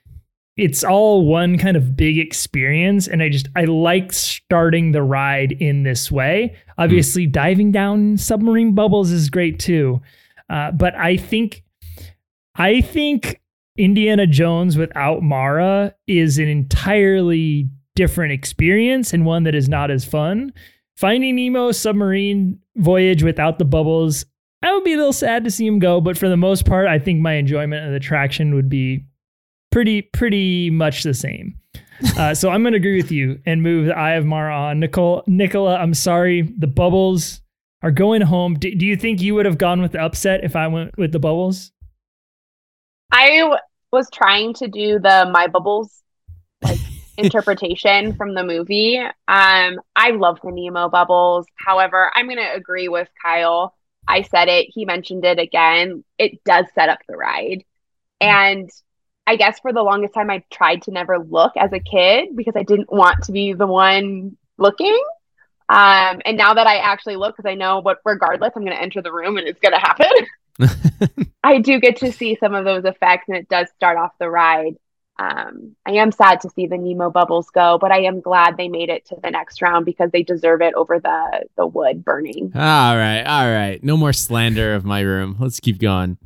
it's 0.56 0.82
all 0.84 1.26
one 1.26 1.58
kind 1.58 1.76
of 1.76 1.94
big 1.94 2.18
experience 2.18 3.06
and 3.06 3.22
i 3.22 3.28
just 3.28 3.46
i 3.56 3.64
like 3.64 4.10
starting 4.10 4.92
the 4.92 5.02
ride 5.02 5.52
in 5.52 5.82
this 5.82 6.10
way 6.10 6.56
obviously 6.78 7.26
mm. 7.26 7.32
diving 7.32 7.70
down 7.70 8.16
submarine 8.16 8.74
bubbles 8.74 9.10
is 9.10 9.28
great 9.28 9.58
too 9.58 10.00
uh, 10.48 10.70
but 10.70 10.94
i 10.94 11.14
think 11.14 11.62
I 12.58 12.80
think 12.80 13.40
Indiana 13.76 14.26
Jones 14.26 14.76
without 14.76 15.22
Mara 15.22 15.94
is 16.06 16.38
an 16.38 16.48
entirely 16.48 17.68
different 17.94 18.32
experience 18.32 19.12
and 19.12 19.26
one 19.26 19.44
that 19.44 19.54
is 19.54 19.68
not 19.68 19.90
as 19.90 20.04
fun. 20.04 20.52
Finding 20.96 21.36
Nemo 21.36 21.72
submarine 21.72 22.58
voyage 22.76 23.22
without 23.22 23.58
the 23.58 23.66
bubbles, 23.66 24.24
I 24.62 24.72
would 24.72 24.84
be 24.84 24.94
a 24.94 24.96
little 24.96 25.12
sad 25.12 25.44
to 25.44 25.50
see 25.50 25.66
him 25.66 25.78
go, 25.78 26.00
but 26.00 26.18
for 26.18 26.28
the 26.28 26.36
most 26.36 26.64
part, 26.64 26.86
I 26.86 26.98
think 26.98 27.20
my 27.20 27.34
enjoyment 27.34 27.84
of 27.84 27.90
the 27.90 27.96
attraction 27.96 28.54
would 28.54 28.68
be 28.68 29.06
pretty 29.70 30.02
pretty 30.02 30.70
much 30.70 31.02
the 31.02 31.14
same. 31.14 31.58
Uh, 32.18 32.34
so 32.34 32.50
I'm 32.50 32.62
going 32.62 32.72
to 32.72 32.78
agree 32.78 32.96
with 32.96 33.10
you 33.10 33.40
and 33.46 33.62
move 33.62 33.86
the 33.86 33.96
Eye 33.96 34.16
of 34.16 34.26
Mara 34.26 34.54
on. 34.54 34.80
Nicole, 34.80 35.22
Nicola, 35.26 35.76
I'm 35.76 35.94
sorry, 35.94 36.42
the 36.42 36.66
bubbles 36.66 37.40
are 37.82 37.90
going 37.90 38.20
home. 38.20 38.54
Do, 38.54 38.74
do 38.74 38.84
you 38.84 38.96
think 38.96 39.22
you 39.22 39.34
would 39.34 39.46
have 39.46 39.56
gone 39.56 39.80
with 39.80 39.92
the 39.92 40.00
upset 40.00 40.44
if 40.44 40.56
I 40.56 40.66
went 40.66 40.96
with 40.98 41.12
the 41.12 41.18
bubbles? 41.18 41.72
I 43.10 43.38
w- 43.38 43.58
was 43.92 44.10
trying 44.12 44.52
to 44.54 44.68
do 44.68 44.98
the 44.98 45.30
My 45.32 45.46
Bubbles 45.46 46.02
like 46.62 46.78
interpretation 47.16 48.14
from 48.14 48.34
the 48.34 48.44
movie. 48.44 48.98
Um, 48.98 49.80
I 49.96 50.10
love 50.10 50.38
the 50.42 50.50
Nemo 50.52 50.90
bubbles. 50.90 51.46
However, 51.54 52.10
I'm 52.14 52.26
going 52.26 52.38
to 52.38 52.54
agree 52.54 52.88
with 52.88 53.08
Kyle. 53.22 53.74
I 54.08 54.22
said 54.22 54.48
it, 54.48 54.68
he 54.70 54.84
mentioned 54.84 55.24
it 55.24 55.38
again. 55.38 56.04
It 56.18 56.42
does 56.44 56.66
set 56.74 56.88
up 56.88 57.00
the 57.08 57.16
ride. 57.16 57.64
And 58.20 58.70
I 59.26 59.36
guess 59.36 59.58
for 59.60 59.72
the 59.72 59.82
longest 59.82 60.14
time, 60.14 60.30
I 60.30 60.44
tried 60.52 60.82
to 60.82 60.92
never 60.92 61.18
look 61.18 61.52
as 61.56 61.72
a 61.72 61.80
kid 61.80 62.36
because 62.36 62.54
I 62.56 62.62
didn't 62.62 62.92
want 62.92 63.24
to 63.24 63.32
be 63.32 63.52
the 63.52 63.66
one 63.66 64.36
looking. 64.58 64.98
Um, 65.68 66.20
and 66.24 66.36
now 66.36 66.54
that 66.54 66.66
I 66.66 66.78
actually 66.78 67.16
look, 67.16 67.36
because 67.36 67.50
I 67.50 67.54
know 67.54 67.80
what, 67.80 67.98
regardless, 68.04 68.52
I'm 68.54 68.62
going 68.62 68.76
to 68.76 68.82
enter 68.82 69.02
the 69.02 69.12
room 69.12 69.36
and 69.36 69.48
it's 69.48 69.60
going 69.60 69.72
to 69.72 69.78
happen. 69.78 71.26
I 71.42 71.58
do 71.58 71.80
get 71.80 71.96
to 71.96 72.12
see 72.12 72.36
some 72.38 72.54
of 72.54 72.64
those 72.64 72.84
effects, 72.84 73.24
and 73.28 73.36
it 73.36 73.48
does 73.48 73.68
start 73.76 73.98
off 73.98 74.12
the 74.18 74.30
ride 74.30 74.76
um, 75.18 75.74
I 75.86 75.92
am 75.92 76.12
sad 76.12 76.40
to 76.42 76.50
see 76.50 76.66
the 76.66 76.76
Nemo 76.76 77.10
bubbles 77.10 77.48
go, 77.50 77.78
but 77.80 77.90
I 77.90 78.00
am 78.00 78.20
glad 78.20 78.56
they 78.56 78.68
made 78.68 78.90
it 78.90 79.06
to 79.06 79.16
the 79.22 79.30
next 79.30 79.62
round 79.62 79.86
because 79.86 80.10
they 80.10 80.22
deserve 80.22 80.60
it 80.62 80.74
over 80.74 80.98
the 80.98 81.46
the 81.56 81.66
wood 81.66 82.04
burning. 82.04 82.52
All 82.54 82.96
right, 82.96 83.22
all 83.22 83.50
right. 83.50 83.82
No 83.82 83.96
more 83.96 84.12
slander 84.12 84.74
of 84.74 84.84
my 84.84 85.00
room. 85.00 85.36
Let's 85.40 85.58
keep 85.60 85.78
going. 85.78 86.18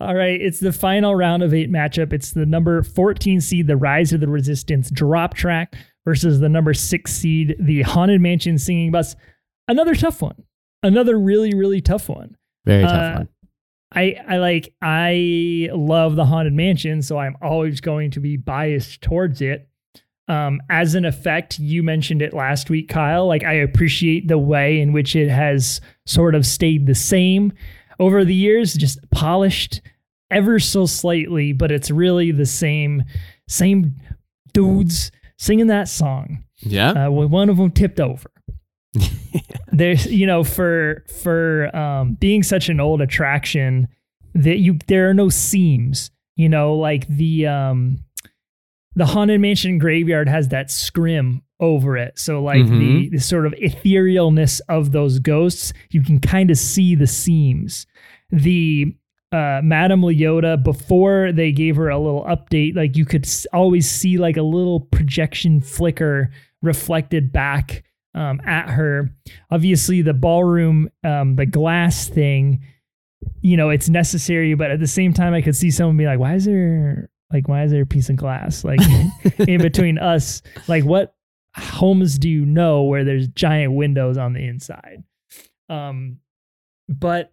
All 0.00 0.14
right, 0.14 0.40
it's 0.40 0.60
the 0.60 0.72
final 0.72 1.14
round 1.14 1.42
of 1.42 1.54
eight 1.54 1.70
matchup. 1.70 2.12
It's 2.12 2.32
the 2.32 2.44
number 2.46 2.82
14 2.82 3.40
seed, 3.40 3.66
the 3.66 3.76
Rise 3.76 4.12
of 4.12 4.20
the 4.20 4.28
Resistance 4.28 4.90
drop 4.90 5.34
track, 5.34 5.74
versus 6.04 6.40
the 6.40 6.48
number 6.50 6.74
six 6.74 7.12
seed, 7.12 7.56
the 7.58 7.82
Haunted 7.82 8.20
Mansion 8.20 8.58
singing 8.58 8.90
busts. 8.90 9.16
Another 9.68 9.94
tough 9.94 10.20
one. 10.20 10.42
Another 10.82 11.18
really, 11.18 11.54
really 11.54 11.80
tough 11.80 12.08
one. 12.08 12.36
Very 12.66 12.82
tough 12.82 12.92
Uh, 13.14 13.18
one. 13.18 13.28
I 13.94 14.16
I 14.28 14.36
like 14.38 14.74
I 14.82 15.68
love 15.72 16.16
the 16.16 16.24
haunted 16.26 16.52
mansion, 16.52 17.02
so 17.02 17.18
I'm 17.18 17.36
always 17.40 17.80
going 17.80 18.10
to 18.12 18.20
be 18.20 18.36
biased 18.36 19.00
towards 19.02 19.40
it. 19.40 19.68
Um, 20.28 20.60
as 20.68 20.96
an 20.96 21.04
effect, 21.04 21.60
you 21.60 21.84
mentioned 21.84 22.20
it 22.20 22.34
last 22.34 22.68
week, 22.68 22.88
Kyle. 22.88 23.26
Like 23.28 23.44
I 23.44 23.52
appreciate 23.54 24.26
the 24.26 24.38
way 24.38 24.80
in 24.80 24.92
which 24.92 25.14
it 25.14 25.28
has 25.28 25.80
sort 26.04 26.34
of 26.34 26.44
stayed 26.44 26.86
the 26.86 26.96
same 26.96 27.52
over 28.00 28.24
the 28.24 28.34
years, 28.34 28.74
just 28.74 28.98
polished 29.10 29.80
ever 30.30 30.58
so 30.58 30.84
slightly, 30.86 31.52
but 31.52 31.70
it's 31.70 31.90
really 31.90 32.32
the 32.32 32.44
same 32.46 33.04
same 33.48 33.94
dudes 34.52 35.12
singing 35.38 35.68
that 35.68 35.88
song 35.88 36.42
Yeah. 36.60 37.06
uh, 37.06 37.10
when 37.10 37.30
one 37.30 37.48
of 37.48 37.56
them 37.58 37.70
tipped 37.70 38.00
over. 38.00 38.30
There's, 39.72 40.06
you 40.06 40.26
know, 40.26 40.44
for 40.44 41.04
for 41.22 41.74
um, 41.76 42.14
being 42.14 42.42
such 42.42 42.68
an 42.68 42.80
old 42.80 43.00
attraction, 43.00 43.88
that 44.34 44.58
you 44.58 44.78
there 44.86 45.08
are 45.10 45.14
no 45.14 45.28
seams. 45.28 46.10
You 46.36 46.48
know, 46.48 46.74
like 46.74 47.06
the 47.08 47.46
um, 47.46 48.04
the 48.94 49.06
haunted 49.06 49.40
mansion 49.40 49.78
graveyard 49.78 50.28
has 50.28 50.48
that 50.48 50.70
scrim 50.70 51.42
over 51.60 51.96
it, 51.96 52.18
so 52.18 52.42
like 52.42 52.66
the, 52.66 52.70
Mhm. 52.72 53.10
the 53.12 53.18
sort 53.18 53.46
of 53.46 53.52
etherealness 53.54 54.60
of 54.68 54.92
those 54.92 55.18
ghosts, 55.18 55.72
you 55.90 56.02
can 56.02 56.20
kind 56.20 56.50
of 56.50 56.58
see 56.58 56.94
the 56.94 57.06
seams. 57.06 57.86
The 58.30 58.94
uh, 59.32 59.60
Madame 59.64 60.02
Leota 60.02 60.62
before 60.62 61.32
they 61.32 61.52
gave 61.52 61.76
her 61.76 61.88
a 61.88 61.98
little 61.98 62.24
update, 62.24 62.76
like 62.76 62.96
you 62.96 63.04
could 63.06 63.24
s- 63.24 63.46
always 63.52 63.90
see 63.90 64.18
like 64.18 64.36
a 64.36 64.42
little 64.42 64.80
projection 64.80 65.60
flicker 65.62 66.30
reflected 66.62 67.32
back 67.32 67.82
um, 68.16 68.40
at 68.44 68.70
her. 68.70 69.10
Obviously, 69.50 70.02
the 70.02 70.14
ballroom, 70.14 70.90
um, 71.04 71.36
the 71.36 71.46
glass 71.46 72.08
thing, 72.08 72.64
you 73.42 73.56
know, 73.56 73.70
it's 73.70 73.88
necessary, 73.88 74.54
but 74.54 74.70
at 74.70 74.80
the 74.80 74.86
same 74.86 75.12
time, 75.12 75.34
I 75.34 75.42
could 75.42 75.54
see 75.54 75.70
someone 75.70 75.96
be 75.96 76.06
like, 76.06 76.18
"Why 76.18 76.34
is 76.34 76.46
there 76.46 77.10
like 77.32 77.48
why 77.48 77.64
is 77.64 77.70
there 77.70 77.82
a 77.82 77.86
piece 77.86 78.08
of 78.08 78.16
glass 78.16 78.64
like 78.64 78.80
in 79.38 79.60
between 79.60 79.98
us? 79.98 80.42
Like, 80.66 80.84
what 80.84 81.14
homes 81.56 82.18
do 82.18 82.28
you 82.28 82.44
know 82.44 82.84
where 82.84 83.04
there's 83.04 83.28
giant 83.28 83.74
windows 83.74 84.16
on 84.16 84.32
the 84.32 84.44
inside?" 84.46 85.04
Um, 85.68 86.18
but 86.88 87.32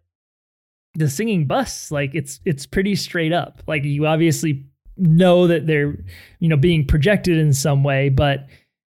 the 0.96 1.10
singing 1.10 1.48
busts, 1.48 1.92
like 1.92 2.14
it's 2.14 2.42
it's 2.46 2.66
pretty 2.66 2.96
straight 2.96 3.32
up. 3.32 3.64
Like 3.68 3.86
you 3.86 4.06
obviously 4.06 4.66
know 4.98 5.48
that 5.48 5.66
they're 5.66 5.98
you 6.40 6.50
know 6.50 6.58
being 6.58 6.86
projected 6.86 7.38
in 7.38 7.54
some 7.54 7.84
way, 7.84 8.10
but 8.10 8.48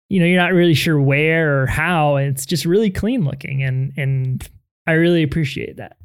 you 0.10 0.20
know 0.20 0.26
you're 0.26 0.42
not 0.42 0.54
really 0.54 0.74
sure 0.74 1.00
where 1.00 1.62
or 1.62 1.68
how. 1.68 2.18
It's 2.18 2.46
just 2.46 2.66
really 2.66 2.92
clean 2.92 3.26
looking, 3.26 3.64
and 3.64 3.94
and 3.98 4.48
I 4.88 4.94
really 4.94 5.24
appreciate 5.24 5.78
that. 5.78 5.98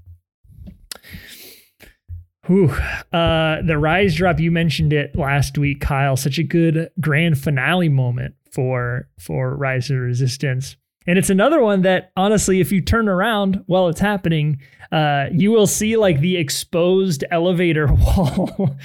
Whew. 2.47 2.71
Uh, 3.13 3.63
the 3.63 3.79
rise 3.79 4.15
drop 4.15 4.41
you 4.41 4.51
mentioned 4.51 4.93
it 4.93 5.15
last 5.15 5.59
week, 5.59 5.81
Kyle. 5.81 6.17
Such 6.17 6.39
a 6.39 6.43
good 6.43 6.91
grand 7.01 7.39
finale 7.39 7.89
moment 7.89 8.35
for 8.51 9.09
for 9.19 9.55
Rise 9.55 9.91
of 9.91 9.99
Resistance, 9.99 10.77
and 11.07 11.19
it's 11.19 11.31
another 11.31 11.61
one 11.61 11.83
that 11.83 12.13
honestly, 12.17 12.61
if 12.61 12.73
you 12.73 12.81
turn 12.81 13.09
around 13.09 13.63
while 13.67 13.89
it's 13.89 14.01
happening, 14.01 14.61
uh, 14.91 15.27
you 15.33 15.51
will 15.51 15.67
see 15.67 15.97
like 15.97 16.21
the 16.21 16.37
exposed 16.37 17.25
elevator 17.31 17.87
wall. 17.93 18.77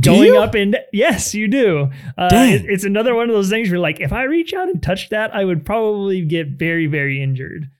Going 0.00 0.32
up 0.42 0.54
and 0.54 0.76
yes, 0.92 1.34
you 1.34 1.46
do. 1.48 1.90
Uh, 2.18 2.28
it- 2.54 2.66
it's 2.68 2.84
another 2.84 3.14
one 3.14 3.28
of 3.28 3.34
those 3.34 3.50
things 3.50 3.70
where, 3.70 3.78
like, 3.78 4.00
if 4.00 4.12
I 4.12 4.24
reach 4.24 4.52
out 4.52 4.68
and 4.68 4.82
touch 4.82 5.08
that, 5.10 5.34
I 5.34 5.44
would 5.44 5.64
probably 5.64 6.22
get 6.24 6.48
very, 6.58 6.86
very 6.86 7.22
injured. 7.22 7.70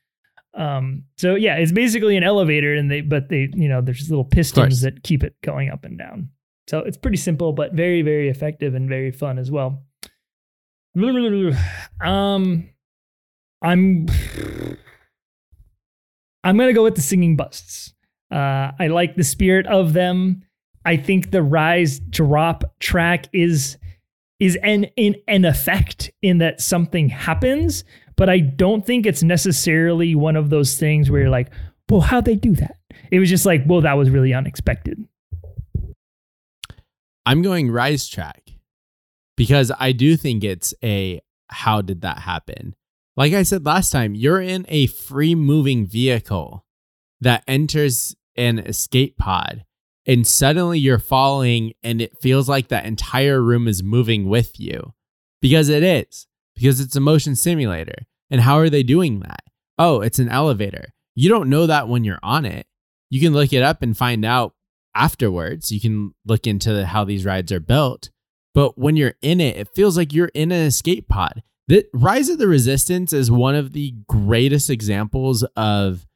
Um, 0.54 1.04
so 1.16 1.34
yeah, 1.34 1.56
it's 1.56 1.72
basically 1.72 2.16
an 2.16 2.22
elevator, 2.22 2.74
and 2.74 2.88
they, 2.88 3.00
but 3.00 3.28
they, 3.28 3.48
you 3.54 3.68
know, 3.68 3.80
there's 3.80 4.08
little 4.08 4.24
pistons 4.24 4.82
that 4.82 5.02
keep 5.02 5.24
it 5.24 5.34
going 5.42 5.70
up 5.70 5.84
and 5.84 5.98
down. 5.98 6.28
So 6.68 6.78
it's 6.78 6.96
pretty 6.96 7.16
simple, 7.16 7.52
but 7.52 7.72
very, 7.74 8.02
very 8.02 8.28
effective 8.28 8.74
and 8.76 8.88
very 8.88 9.10
fun 9.10 9.38
as 9.38 9.50
well. 9.50 9.82
Um, 12.00 12.70
I'm, 13.60 14.06
I'm 16.44 16.56
gonna 16.58 16.72
go 16.72 16.84
with 16.84 16.94
the 16.94 17.02
singing 17.02 17.36
busts. 17.36 17.92
Uh, 18.30 18.70
I 18.78 18.86
like 18.88 19.16
the 19.16 19.24
spirit 19.24 19.66
of 19.66 19.92
them. 19.92 20.44
I 20.85 20.97
think 20.97 21.30
the 21.30 21.43
rise 21.43 22.01
drop 22.01 22.64
track 22.80 23.26
is 23.32 23.78
is 24.41 24.57
an 24.62 24.85
in 24.97 25.16
an 25.28 25.45
effect 25.45 26.11
in 26.20 26.39
that 26.39 26.61
something 26.61 27.09
happens, 27.09 27.85
but 28.16 28.28
I 28.28 28.41
don't 28.41 28.85
think 28.85 29.07
it's 29.07 29.22
necessarily 29.22 30.14
one 30.14 30.37
of 30.37 30.51
those 30.51 30.78
things 30.78 31.11
where 31.11 31.22
you're 31.22 31.30
like, 31.30 31.51
well, 31.89 32.01
how'd 32.01 32.24
they 32.24 32.35
do 32.35 32.55
that? 32.57 32.76
It 33.11 33.18
was 33.18 33.30
just 33.30 33.47
like, 33.47 33.62
well, 33.66 33.80
that 33.82 33.95
was 33.95 34.11
really 34.11 34.35
unexpected. 34.35 35.07
I'm 37.26 37.43
going 37.43 37.70
Rise 37.70 38.09
Track 38.09 38.51
because 39.37 39.72
I 39.78 39.93
do 39.93 40.16
think 40.16 40.45
it's 40.45 40.74
a 40.82 41.20
how 41.49 41.80
did 41.80 42.03
that 42.03 42.18
happen? 42.18 42.74
Like 43.16 43.32
I 43.32 43.45
said 43.45 43.64
last 43.64 43.91
time, 43.91 44.14
you're 44.14 44.41
in 44.41 44.66
a 44.68 44.87
free 44.87 45.35
moving 45.35 45.87
vehicle 45.87 46.64
that 47.20 47.45
enters 47.47 48.14
an 48.37 48.59
escape 48.59 49.16
pod 49.16 49.64
and 50.07 50.26
suddenly 50.26 50.78
you're 50.78 50.98
falling 50.98 51.72
and 51.82 52.00
it 52.00 52.18
feels 52.20 52.48
like 52.48 52.68
that 52.68 52.86
entire 52.86 53.42
room 53.42 53.66
is 53.68 53.82
moving 53.82 54.28
with 54.28 54.59
you 54.61 54.92
because 55.40 55.68
it 55.68 55.82
is 55.82 56.26
because 56.55 56.80
it's 56.80 56.96
a 56.96 57.00
motion 57.00 57.36
simulator. 57.36 58.07
And 58.30 58.40
how 58.40 58.59
are 58.59 58.70
they 58.70 58.82
doing 58.82 59.20
that? 59.20 59.42
Oh, 59.78 60.00
it's 60.00 60.18
an 60.18 60.28
elevator. 60.28 60.92
You 61.14 61.28
don't 61.28 61.50
know 61.50 61.66
that 61.66 61.88
when 61.88 62.05
you're 62.05 62.20
on 62.22 62.44
it. 62.44 62.66
You 63.11 63.20
can 63.20 63.32
look 63.32 63.52
it 63.52 63.62
up 63.62 63.82
and 63.82 63.96
find 63.96 64.24
out 64.24 64.55
afterwards. 64.94 65.70
You 65.70 65.80
can 65.80 66.14
look 66.24 66.46
into 66.46 66.86
how 66.86 67.05
these 67.05 67.24
rides 67.24 67.52
are 67.52 67.61
built. 67.61 68.11
But 68.55 68.78
when 68.78 68.96
you're 68.96 69.14
in 69.20 69.40
it, 69.40 69.57
it 69.57 69.68
feels 69.74 69.96
like 69.96 70.12
you're 70.12 70.30
in 70.34 70.52
an 70.52 70.66
escape 70.66 71.09
pod. 71.09 71.42
The 71.66 71.86
Rise 71.92 72.28
of 72.28 72.38
the 72.38 72.46
Resistance 72.46 73.12
is 73.12 73.30
one 73.30 73.55
of 73.55 73.72
the 73.72 73.94
greatest 74.09 74.70
examples 74.70 75.42
of 75.57 76.07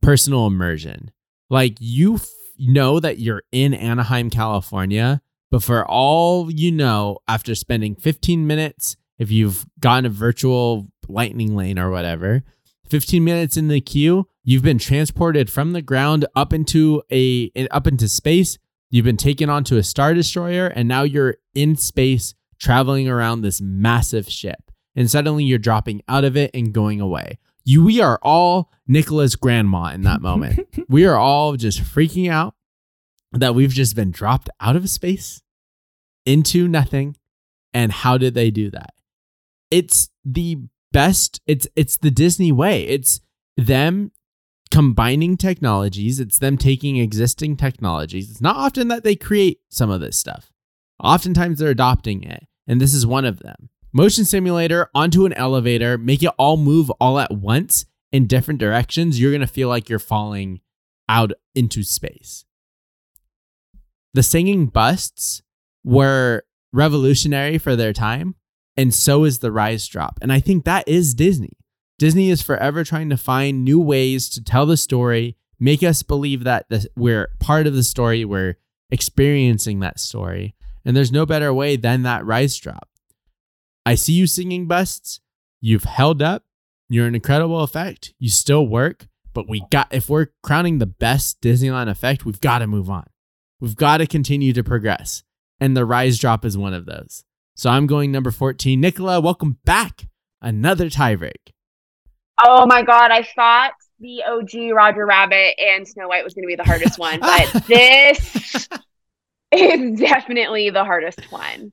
personal 0.00 0.46
immersion. 0.46 1.10
Like 1.48 1.76
you 1.80 2.18
know 2.58 3.00
that 3.00 3.18
you're 3.18 3.42
in 3.52 3.74
Anaheim, 3.74 4.30
California, 4.30 5.20
but 5.50 5.62
for 5.62 5.86
all 5.86 6.50
you 6.50 6.72
know, 6.72 7.18
after 7.28 7.54
spending 7.54 7.94
15 7.94 8.46
minutes, 8.46 8.96
if 9.18 9.30
you've 9.30 9.66
gotten 9.80 10.06
a 10.06 10.10
virtual 10.10 10.88
lightning 11.08 11.54
lane 11.54 11.78
or 11.78 11.90
whatever, 11.90 12.42
15 12.88 13.22
minutes 13.24 13.56
in 13.56 13.68
the 13.68 13.80
queue, 13.80 14.28
you've 14.44 14.62
been 14.62 14.78
transported 14.78 15.50
from 15.50 15.72
the 15.72 15.82
ground 15.82 16.26
up 16.34 16.52
into 16.52 17.02
a 17.10 17.50
up 17.70 17.86
into 17.86 18.08
space. 18.08 18.58
You've 18.90 19.04
been 19.04 19.16
taken 19.16 19.50
onto 19.50 19.76
a 19.76 19.82
star 19.82 20.14
destroyer 20.14 20.66
and 20.68 20.88
now 20.88 21.02
you're 21.02 21.36
in 21.54 21.76
space 21.76 22.34
traveling 22.58 23.08
around 23.08 23.42
this 23.42 23.60
massive 23.60 24.28
ship. 24.28 24.70
And 24.94 25.10
suddenly 25.10 25.44
you're 25.44 25.58
dropping 25.58 26.02
out 26.08 26.24
of 26.24 26.36
it 26.36 26.50
and 26.54 26.72
going 26.72 27.00
away. 27.00 27.38
You 27.66 27.84
we 27.84 28.00
are 28.00 28.18
all 28.22 28.70
Nicola's 28.86 29.36
grandma 29.36 29.92
in 29.92 30.02
that 30.02 30.22
moment. 30.22 30.60
we 30.88 31.04
are 31.04 31.16
all 31.16 31.56
just 31.56 31.80
freaking 31.82 32.30
out 32.30 32.54
that 33.32 33.54
we've 33.54 33.70
just 33.72 33.94
been 33.94 34.12
dropped 34.12 34.48
out 34.60 34.76
of 34.76 34.88
space 34.88 35.42
into 36.24 36.68
nothing. 36.68 37.16
And 37.74 37.92
how 37.92 38.16
did 38.16 38.32
they 38.32 38.50
do 38.50 38.70
that? 38.70 38.94
It's 39.70 40.08
the 40.24 40.60
best 40.92 41.40
it's 41.46 41.66
it's 41.76 41.98
the 41.98 42.10
Disney 42.10 42.52
way. 42.52 42.84
It's 42.86 43.20
them 43.56 44.12
combining 44.70 45.36
technologies, 45.36 46.20
it's 46.20 46.38
them 46.38 46.56
taking 46.56 46.96
existing 46.96 47.56
technologies. 47.56 48.30
It's 48.30 48.40
not 48.40 48.56
often 48.56 48.88
that 48.88 49.04
they 49.04 49.16
create 49.16 49.60
some 49.68 49.90
of 49.90 50.00
this 50.00 50.16
stuff. 50.16 50.52
Oftentimes 51.02 51.58
they're 51.58 51.70
adopting 51.70 52.22
it, 52.22 52.46
and 52.66 52.80
this 52.80 52.94
is 52.94 53.06
one 53.06 53.24
of 53.24 53.40
them. 53.40 53.70
Motion 53.96 54.26
simulator 54.26 54.90
onto 54.94 55.24
an 55.24 55.32
elevator, 55.32 55.96
make 55.96 56.22
it 56.22 56.28
all 56.36 56.58
move 56.58 56.90
all 57.00 57.18
at 57.18 57.32
once 57.32 57.86
in 58.12 58.26
different 58.26 58.60
directions. 58.60 59.18
You're 59.18 59.30
going 59.30 59.40
to 59.40 59.46
feel 59.46 59.70
like 59.70 59.88
you're 59.88 59.98
falling 59.98 60.60
out 61.08 61.32
into 61.54 61.82
space. 61.82 62.44
The 64.12 64.22
singing 64.22 64.66
busts 64.66 65.40
were 65.82 66.42
revolutionary 66.74 67.56
for 67.56 67.74
their 67.74 67.94
time, 67.94 68.34
and 68.76 68.92
so 68.92 69.24
is 69.24 69.38
the 69.38 69.50
rise 69.50 69.86
drop. 69.86 70.18
And 70.20 70.30
I 70.30 70.40
think 70.40 70.66
that 70.66 70.86
is 70.86 71.14
Disney. 71.14 71.56
Disney 71.98 72.28
is 72.28 72.42
forever 72.42 72.84
trying 72.84 73.08
to 73.08 73.16
find 73.16 73.64
new 73.64 73.80
ways 73.80 74.28
to 74.28 74.44
tell 74.44 74.66
the 74.66 74.76
story, 74.76 75.38
make 75.58 75.82
us 75.82 76.02
believe 76.02 76.44
that 76.44 76.66
the, 76.68 76.86
we're 76.96 77.30
part 77.40 77.66
of 77.66 77.72
the 77.72 77.82
story, 77.82 78.26
we're 78.26 78.58
experiencing 78.90 79.80
that 79.80 79.98
story. 79.98 80.54
And 80.84 80.94
there's 80.94 81.10
no 81.10 81.24
better 81.24 81.54
way 81.54 81.76
than 81.76 82.02
that 82.02 82.26
rise 82.26 82.58
drop. 82.58 82.90
I 83.86 83.94
see 83.94 84.14
you 84.14 84.26
singing 84.26 84.66
busts. 84.66 85.20
You've 85.60 85.84
held 85.84 86.20
up. 86.20 86.42
You're 86.88 87.06
an 87.06 87.14
incredible 87.14 87.60
effect. 87.60 88.14
You 88.18 88.28
still 88.28 88.66
work, 88.66 89.06
but 89.32 89.48
we 89.48 89.62
got 89.70 89.86
if 89.94 90.08
we're 90.08 90.26
crowning 90.42 90.78
the 90.78 90.86
best 90.86 91.40
Disneyland 91.40 91.88
effect, 91.88 92.24
we've 92.24 92.40
got 92.40 92.58
to 92.58 92.66
move 92.66 92.90
on. 92.90 93.06
We've 93.60 93.76
got 93.76 93.98
to 93.98 94.08
continue 94.08 94.52
to 94.54 94.64
progress. 94.64 95.22
And 95.60 95.76
the 95.76 95.84
rise 95.84 96.18
drop 96.18 96.44
is 96.44 96.58
one 96.58 96.74
of 96.74 96.84
those. 96.84 97.22
So 97.54 97.70
I'm 97.70 97.86
going 97.86 98.10
number 98.10 98.32
14. 98.32 98.80
Nicola, 98.80 99.20
welcome 99.20 99.58
back. 99.64 100.08
Another 100.42 100.90
tiebreak. 100.90 101.52
Oh 102.44 102.66
my 102.66 102.82
god, 102.82 103.12
I 103.12 103.22
thought 103.22 103.74
the 104.00 104.24
OG 104.24 104.74
Roger 104.74 105.06
Rabbit 105.06 105.54
and 105.60 105.86
Snow 105.86 106.08
White 106.08 106.24
was 106.24 106.34
going 106.34 106.42
to 106.42 106.48
be 106.48 106.56
the 106.56 106.64
hardest 106.64 106.98
one, 106.98 107.20
but 107.20 107.64
this 107.68 108.68
is 109.52 110.00
definitely 110.00 110.70
the 110.70 110.84
hardest 110.84 111.30
one. 111.30 111.72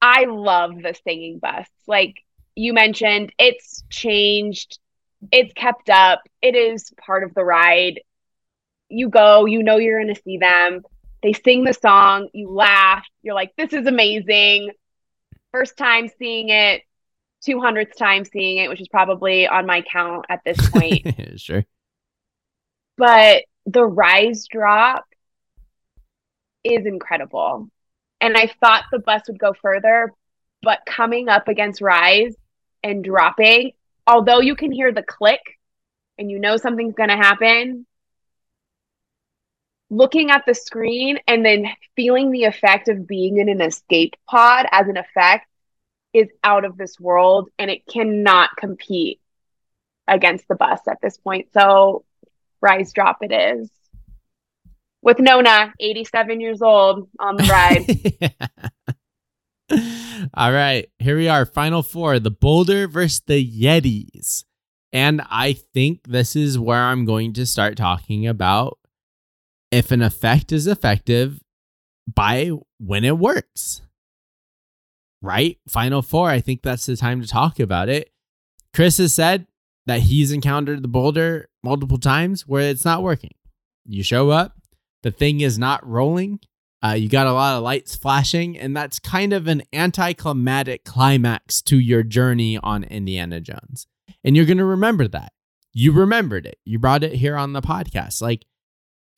I 0.00 0.24
love 0.24 0.76
the 0.82 0.94
singing 1.04 1.38
busts. 1.38 1.72
Like 1.86 2.16
you 2.54 2.72
mentioned, 2.72 3.32
it's 3.38 3.84
changed, 3.90 4.78
it's 5.30 5.52
kept 5.54 5.90
up, 5.90 6.22
it 6.42 6.54
is 6.54 6.92
part 7.04 7.24
of 7.24 7.34
the 7.34 7.44
ride. 7.44 8.00
You 8.88 9.08
go, 9.08 9.46
you 9.46 9.62
know 9.62 9.76
you're 9.76 10.02
going 10.02 10.14
to 10.14 10.22
see 10.22 10.38
them. 10.38 10.82
They 11.22 11.32
sing 11.32 11.64
the 11.64 11.74
song, 11.74 12.28
you 12.32 12.50
laugh, 12.50 13.06
you're 13.22 13.34
like, 13.34 13.52
this 13.56 13.72
is 13.72 13.86
amazing. 13.86 14.70
First 15.52 15.76
time 15.76 16.08
seeing 16.18 16.48
it, 16.48 16.82
200th 17.46 17.94
time 17.96 18.24
seeing 18.24 18.58
it, 18.58 18.68
which 18.68 18.80
is 18.80 18.88
probably 18.88 19.46
on 19.46 19.66
my 19.66 19.82
count 19.82 20.26
at 20.28 20.40
this 20.44 20.70
point. 20.70 21.06
sure. 21.36 21.64
But 22.96 23.44
the 23.66 23.84
rise 23.84 24.46
drop 24.50 25.04
is 26.64 26.86
incredible. 26.86 27.68
And 28.20 28.36
I 28.36 28.46
thought 28.60 28.84
the 28.90 28.98
bus 28.98 29.22
would 29.28 29.38
go 29.38 29.54
further, 29.54 30.12
but 30.62 30.80
coming 30.86 31.28
up 31.28 31.48
against 31.48 31.80
rise 31.80 32.34
and 32.82 33.02
dropping, 33.02 33.72
although 34.06 34.40
you 34.40 34.54
can 34.56 34.72
hear 34.72 34.92
the 34.92 35.02
click 35.02 35.40
and 36.18 36.30
you 36.30 36.38
know 36.38 36.56
something's 36.56 36.94
going 36.94 37.08
to 37.08 37.16
happen, 37.16 37.86
looking 39.88 40.30
at 40.30 40.44
the 40.46 40.54
screen 40.54 41.18
and 41.26 41.44
then 41.44 41.66
feeling 41.96 42.30
the 42.30 42.44
effect 42.44 42.88
of 42.88 43.06
being 43.06 43.38
in 43.38 43.48
an 43.48 43.60
escape 43.60 44.14
pod 44.28 44.66
as 44.70 44.86
an 44.86 44.96
effect 44.96 45.46
is 46.12 46.28
out 46.42 46.64
of 46.64 46.76
this 46.76 46.98
world 46.98 47.48
and 47.58 47.70
it 47.70 47.86
cannot 47.86 48.50
compete 48.56 49.20
against 50.06 50.46
the 50.48 50.54
bus 50.54 50.80
at 50.88 51.00
this 51.00 51.18
point. 51.18 51.48
So 51.52 52.04
rise 52.60 52.92
drop 52.92 53.18
it 53.22 53.32
is. 53.32 53.70
With 55.02 55.18
Nona, 55.18 55.72
87 55.80 56.40
years 56.40 56.60
old 56.60 57.08
on 57.18 57.36
the 57.36 57.44
ride. 57.44 57.86
All 60.34 60.52
right, 60.52 60.90
here 60.98 61.16
we 61.16 61.28
are. 61.28 61.46
Final 61.46 61.82
four 61.82 62.18
the 62.18 62.30
Boulder 62.30 62.86
versus 62.86 63.22
the 63.26 63.44
Yetis. 63.44 64.44
And 64.92 65.22
I 65.30 65.52
think 65.52 66.02
this 66.04 66.34
is 66.34 66.58
where 66.58 66.82
I'm 66.82 67.04
going 67.04 67.32
to 67.34 67.46
start 67.46 67.76
talking 67.76 68.26
about 68.26 68.78
if 69.70 69.92
an 69.92 70.02
effect 70.02 70.50
is 70.52 70.66
effective 70.66 71.40
by 72.12 72.50
when 72.78 73.04
it 73.04 73.16
works 73.16 73.82
right? 75.22 75.58
Final 75.68 76.02
four, 76.02 76.28
I 76.28 76.40
think 76.40 76.62
that's 76.62 76.86
the 76.86 76.96
time 76.96 77.20
to 77.20 77.26
talk 77.28 77.60
about 77.60 77.88
it. 77.88 78.10
Chris 78.74 78.98
has 78.98 79.14
said 79.14 79.46
that 79.86 80.00
he's 80.00 80.32
encountered 80.32 80.82
the 80.82 80.88
boulder 80.88 81.48
multiple 81.62 81.98
times 81.98 82.46
where 82.46 82.68
it's 82.70 82.84
not 82.84 83.02
working. 83.02 83.34
You 83.84 84.02
show 84.02 84.30
up, 84.30 84.56
the 85.02 85.10
thing 85.10 85.40
is 85.40 85.58
not 85.58 85.86
rolling. 85.86 86.40
Uh, 86.82 86.92
you 86.92 87.08
got 87.08 87.26
a 87.26 87.32
lot 87.32 87.56
of 87.56 87.62
lights 87.62 87.94
flashing, 87.94 88.58
and 88.58 88.74
that's 88.74 88.98
kind 88.98 89.32
of 89.32 89.46
an 89.46 89.62
anticlimactic 89.72 90.84
climax 90.84 91.60
to 91.62 91.78
your 91.78 92.02
journey 92.02 92.58
on 92.62 92.84
Indiana 92.84 93.40
Jones. 93.40 93.86
And 94.24 94.34
you're 94.34 94.46
going 94.46 94.58
to 94.58 94.64
remember 94.64 95.06
that. 95.08 95.32
You 95.72 95.92
remembered 95.92 96.46
it. 96.46 96.58
You 96.64 96.78
brought 96.78 97.04
it 97.04 97.14
here 97.14 97.36
on 97.36 97.52
the 97.52 97.60
podcast. 97.60 98.22
Like 98.22 98.46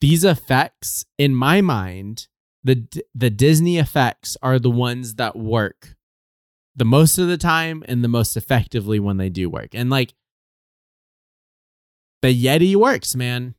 these 0.01 0.23
effects, 0.23 1.05
in 1.17 1.33
my 1.35 1.61
mind, 1.61 2.27
the 2.63 2.85
the 3.15 3.29
Disney 3.29 3.77
effects 3.77 4.37
are 4.41 4.59
the 4.59 4.69
ones 4.69 5.15
that 5.15 5.35
work 5.35 5.95
the 6.75 6.85
most 6.85 7.17
of 7.17 7.27
the 7.27 7.37
time 7.37 7.83
and 7.87 8.03
the 8.03 8.07
most 8.07 8.35
effectively 8.35 8.99
when 8.99 9.17
they 9.17 9.29
do 9.29 9.49
work. 9.49 9.69
And 9.73 9.89
like 9.89 10.13
the 12.21 12.33
Yeti 12.33 12.75
works, 12.75 13.15
man. 13.15 13.55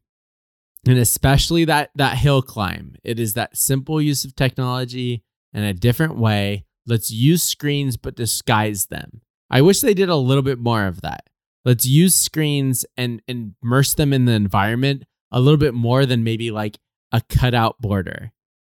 And 0.86 0.98
especially 0.98 1.64
that 1.66 1.90
that 1.94 2.18
hill 2.18 2.42
climb. 2.42 2.96
It 3.02 3.18
is 3.18 3.34
that 3.34 3.56
simple 3.56 4.00
use 4.00 4.24
of 4.24 4.36
technology 4.36 5.22
in 5.52 5.62
a 5.62 5.72
different 5.72 6.18
way. 6.18 6.64
Let's 6.86 7.10
use 7.10 7.42
screens 7.42 7.96
but 7.96 8.16
disguise 8.16 8.86
them. 8.86 9.22
I 9.50 9.62
wish 9.62 9.80
they 9.80 9.94
did 9.94 10.08
a 10.08 10.16
little 10.16 10.42
bit 10.42 10.58
more 10.58 10.86
of 10.86 11.00
that. 11.02 11.28
Let's 11.64 11.86
use 11.86 12.14
screens 12.14 12.84
and, 12.96 13.22
and 13.26 13.54
immerse 13.62 13.94
them 13.94 14.12
in 14.12 14.26
the 14.26 14.32
environment 14.32 15.04
a 15.32 15.40
little 15.40 15.56
bit 15.56 15.72
more 15.72 16.04
than 16.04 16.22
maybe 16.22 16.50
like 16.50 16.78
a 17.12 17.22
cutout 17.22 17.80
border 17.80 18.34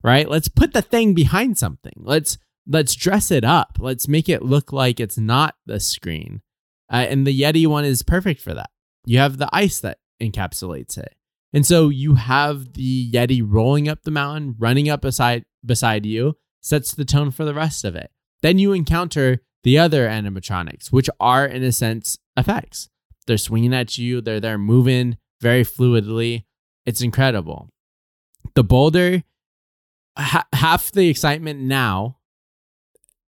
right? 0.05 0.29
Let's 0.29 0.49
put 0.49 0.73
the 0.73 0.83
thing 0.83 1.15
behind 1.15 1.59
something. 1.59 1.95
Let's 1.97 2.39
let's 2.67 2.95
dress 2.95 3.33
it 3.33 3.43
up. 3.43 3.79
Let's 3.81 4.07
make 4.07 4.29
it 4.29 4.43
look 4.43 4.73
like 4.73 5.01
it's 5.01 5.19
not 5.19 5.57
the 5.67 5.81
screen. 5.81 6.43
Uh, 6.93 7.07
and 7.09 7.27
the 7.27 7.41
Yeti 7.41 7.67
one 7.67 7.85
is 7.85 8.05
perfect 8.05 8.41
for 8.41 8.55
that. 8.55 8.71
You 9.07 9.19
have 9.19 9.39
the 9.39 9.49
ice 9.53 9.81
that 9.81 9.99
encapsulates 10.23 10.97
it. 10.97 11.15
And 11.55 11.65
so 11.65 11.89
you 11.89 12.17
have 12.17 12.73
the 12.73 13.11
Yeti 13.13 13.41
rolling 13.45 13.89
up 13.89 14.03
the 14.03 14.11
mountain, 14.11 14.57
running 14.59 14.89
up 14.89 15.03
beside 15.03 15.45
beside 15.65 16.05
you, 16.05 16.37
sets 16.61 16.93
the 16.93 17.05
tone 17.05 17.31
for 17.31 17.45
the 17.45 17.55
rest 17.55 17.85
of 17.85 17.95
it. 17.95 18.11
Then 18.43 18.59
you 18.59 18.73
encounter 18.73 19.41
the 19.63 19.79
other 19.79 20.09
animatronics, 20.09 20.93
which 20.93 21.09
are 21.21 21.47
in 21.47 21.63
a 21.63 21.71
sense 21.71 22.19
effects. 22.37 22.89
They're 23.27 23.39
swinging 23.39 23.73
at 23.73 23.97
you, 23.97 24.21
they're 24.21 24.41
there 24.41 24.59
moving 24.59 25.17
very 25.41 25.65
fluidly. 25.65 26.45
It's 26.85 27.01
incredible. 27.01 27.71
The 28.55 28.65
boulder 28.65 29.23
ha- 30.19 30.49
half 30.53 30.91
the 30.91 31.09
excitement 31.09 31.61
now 31.61 32.19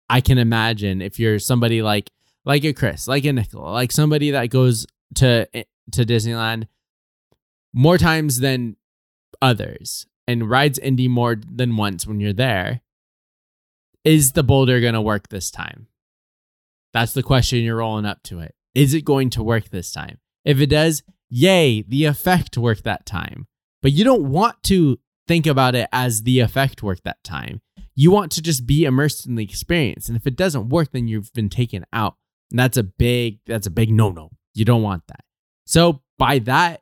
I 0.10 0.22
can 0.22 0.38
imagine 0.38 1.02
if 1.02 1.20
you're 1.20 1.40
somebody 1.40 1.82
like 1.82 2.12
like 2.46 2.64
a 2.66 2.74
Chris, 2.74 3.08
like 3.08 3.26
a 3.26 3.34
Nicola, 3.34 3.72
like 3.72 3.92
somebody 3.92 4.32
that 4.32 4.50
goes 4.50 4.86
to 5.16 5.48
eh, 5.54 5.64
to 5.94 6.06
Disneyland 6.06 6.68
more 7.74 7.98
times 7.98 8.40
than 8.40 8.76
others 9.42 10.06
and 10.28 10.50
rides 10.50 10.80
Indy 10.80 11.08
more 11.08 11.36
than 11.36 11.78
once 11.78 12.06
when 12.06 12.20
you're 12.20 12.34
there. 12.34 12.82
Is 14.04 14.32
the 14.32 14.44
boulder 14.44 14.80
going 14.82 14.94
to 14.94 15.02
work 15.02 15.30
this 15.30 15.52
time? 15.52 15.88
That's 16.94 17.14
the 17.14 17.24
question 17.24 17.60
you're 17.60 17.78
rolling 17.78 18.06
up 18.06 18.24
to 18.24 18.40
it. 18.40 18.56
Is 18.74 18.94
it 18.94 19.06
going 19.06 19.30
to 19.32 19.44
work 19.44 19.70
this 19.70 19.92
time? 19.92 20.20
If 20.44 20.60
it 20.60 20.68
does, 20.68 21.04
yay, 21.30 21.84
the 21.84 22.06
effect 22.06 22.58
worked 22.58 22.84
that 22.84 23.06
time. 23.06 23.48
But 23.82 23.92
you 23.92 24.04
don't 24.04 24.30
want 24.30 24.62
to 24.64 25.00
think 25.28 25.46
about 25.46 25.76
it 25.76 25.88
as 25.92 26.24
the 26.24 26.40
effect 26.40 26.84
work 26.84 27.02
that 27.04 27.24
time. 27.24 27.62
You 27.96 28.12
want 28.12 28.32
to 28.34 28.42
just 28.42 28.66
be 28.66 28.86
immersed 28.86 29.26
in 29.26 29.36
the 29.36 29.44
experience. 29.44 30.08
And 30.08 30.18
if 30.18 30.26
it 30.26 30.36
doesn't 30.36 30.70
work, 30.70 30.92
then 30.92 31.08
you've 31.08 31.34
been 31.34 31.50
taken 31.50 31.86
out. 31.94 32.16
And 32.52 32.60
that's 32.60 32.78
a 32.78 32.84
big, 32.84 33.40
that's 33.46 33.68
a 33.68 33.72
big 33.72 33.92
no-no. 33.92 34.32
You 34.54 34.66
don't 34.66 34.82
want 34.82 35.04
that. 35.08 35.24
So 35.66 36.02
by 36.18 36.40
that 36.40 36.81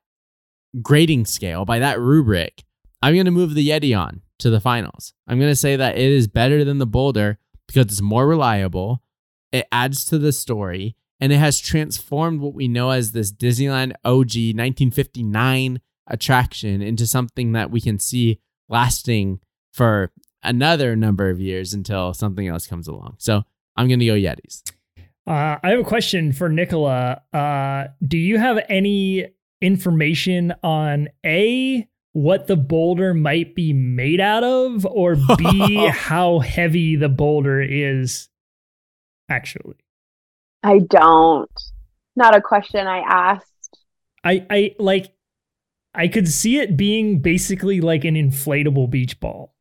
grading 0.82 1.26
scale, 1.26 1.66
by 1.66 1.80
that 1.80 2.00
rubric, 2.00 2.64
I'm 3.02 3.14
going 3.14 3.26
to 3.26 3.32
move 3.32 3.54
the 3.54 3.68
Yeti 3.68 3.98
on 3.98 4.22
to 4.40 4.50
the 4.50 4.60
finals. 4.60 5.14
I'm 5.28 5.40
going 5.40 5.52
to 5.52 5.56
say 5.56 5.76
that 5.76 5.98
it 5.98 6.12
is 6.12 6.28
better 6.28 6.64
than 6.64 6.78
the 6.78 6.88
Boulder 6.88 7.38
because 7.68 7.86
it's 7.86 8.02
more 8.02 8.28
reliable. 8.28 9.02
It 9.52 9.68
adds 9.72 10.06
to 10.06 10.18
the 10.18 10.32
story 10.32 10.96
and 11.20 11.32
it 11.32 11.38
has 11.38 11.60
transformed 11.60 12.40
what 12.42 12.54
we 12.54 12.68
know 12.68 12.92
as 12.92 13.12
this 13.12 13.32
Disneyland 13.32 13.94
OG 14.06 14.56
1959 14.56 15.82
attraction 16.08 16.82
into 16.82 17.06
something 17.06 17.52
that 17.52 17.72
we 17.72 17.82
can 17.82 18.00
see 18.00 18.40
lasting 18.68 19.40
for 19.72 20.12
another 20.44 20.96
number 20.96 21.30
of 21.30 21.40
years 21.40 21.74
until 21.74 22.14
something 22.14 22.48
else 22.48 22.66
comes 22.68 22.88
along. 22.88 23.16
So 23.20 23.44
I'm 23.76 23.88
going 23.88 24.00
to 24.00 24.06
go 24.06 24.14
Yetis. 24.14 24.64
Uh, 25.28 25.58
I 25.62 25.70
have 25.70 25.80
a 25.80 25.84
question 25.84 26.32
for 26.32 26.50
Nicola. 26.50 27.22
Uh, 27.32 27.88
do 28.06 28.18
you 28.18 28.40
have 28.40 28.60
any 28.68 29.28
information 29.62 30.54
on 30.64 31.10
A, 31.26 31.88
what 32.14 32.48
the 32.48 32.56
boulder 32.56 33.14
might 33.14 33.56
be 33.56 33.74
made 33.74 34.20
out 34.20 34.44
of, 34.44 34.86
or 34.86 35.16
B, 35.38 35.88
how 35.92 36.40
heavy 36.40 36.96
the 36.96 37.10
boulder 37.10 37.62
is 37.62 38.30
actually? 39.30 39.78
I 40.64 40.80
don't. 40.80 41.52
Not 42.16 42.36
a 42.36 42.42
question 42.42 42.88
I 42.88 43.00
asked. 43.00 43.46
I, 44.24 44.46
I 44.50 44.76
like 44.80 45.14
I 45.94 46.08
could 46.08 46.28
see 46.28 46.60
it 46.60 46.78
being 46.78 47.20
basically 47.20 47.82
like 47.82 48.04
an 48.06 48.16
inflatable 48.16 48.90
beach 48.90 49.20
ball. 49.20 49.56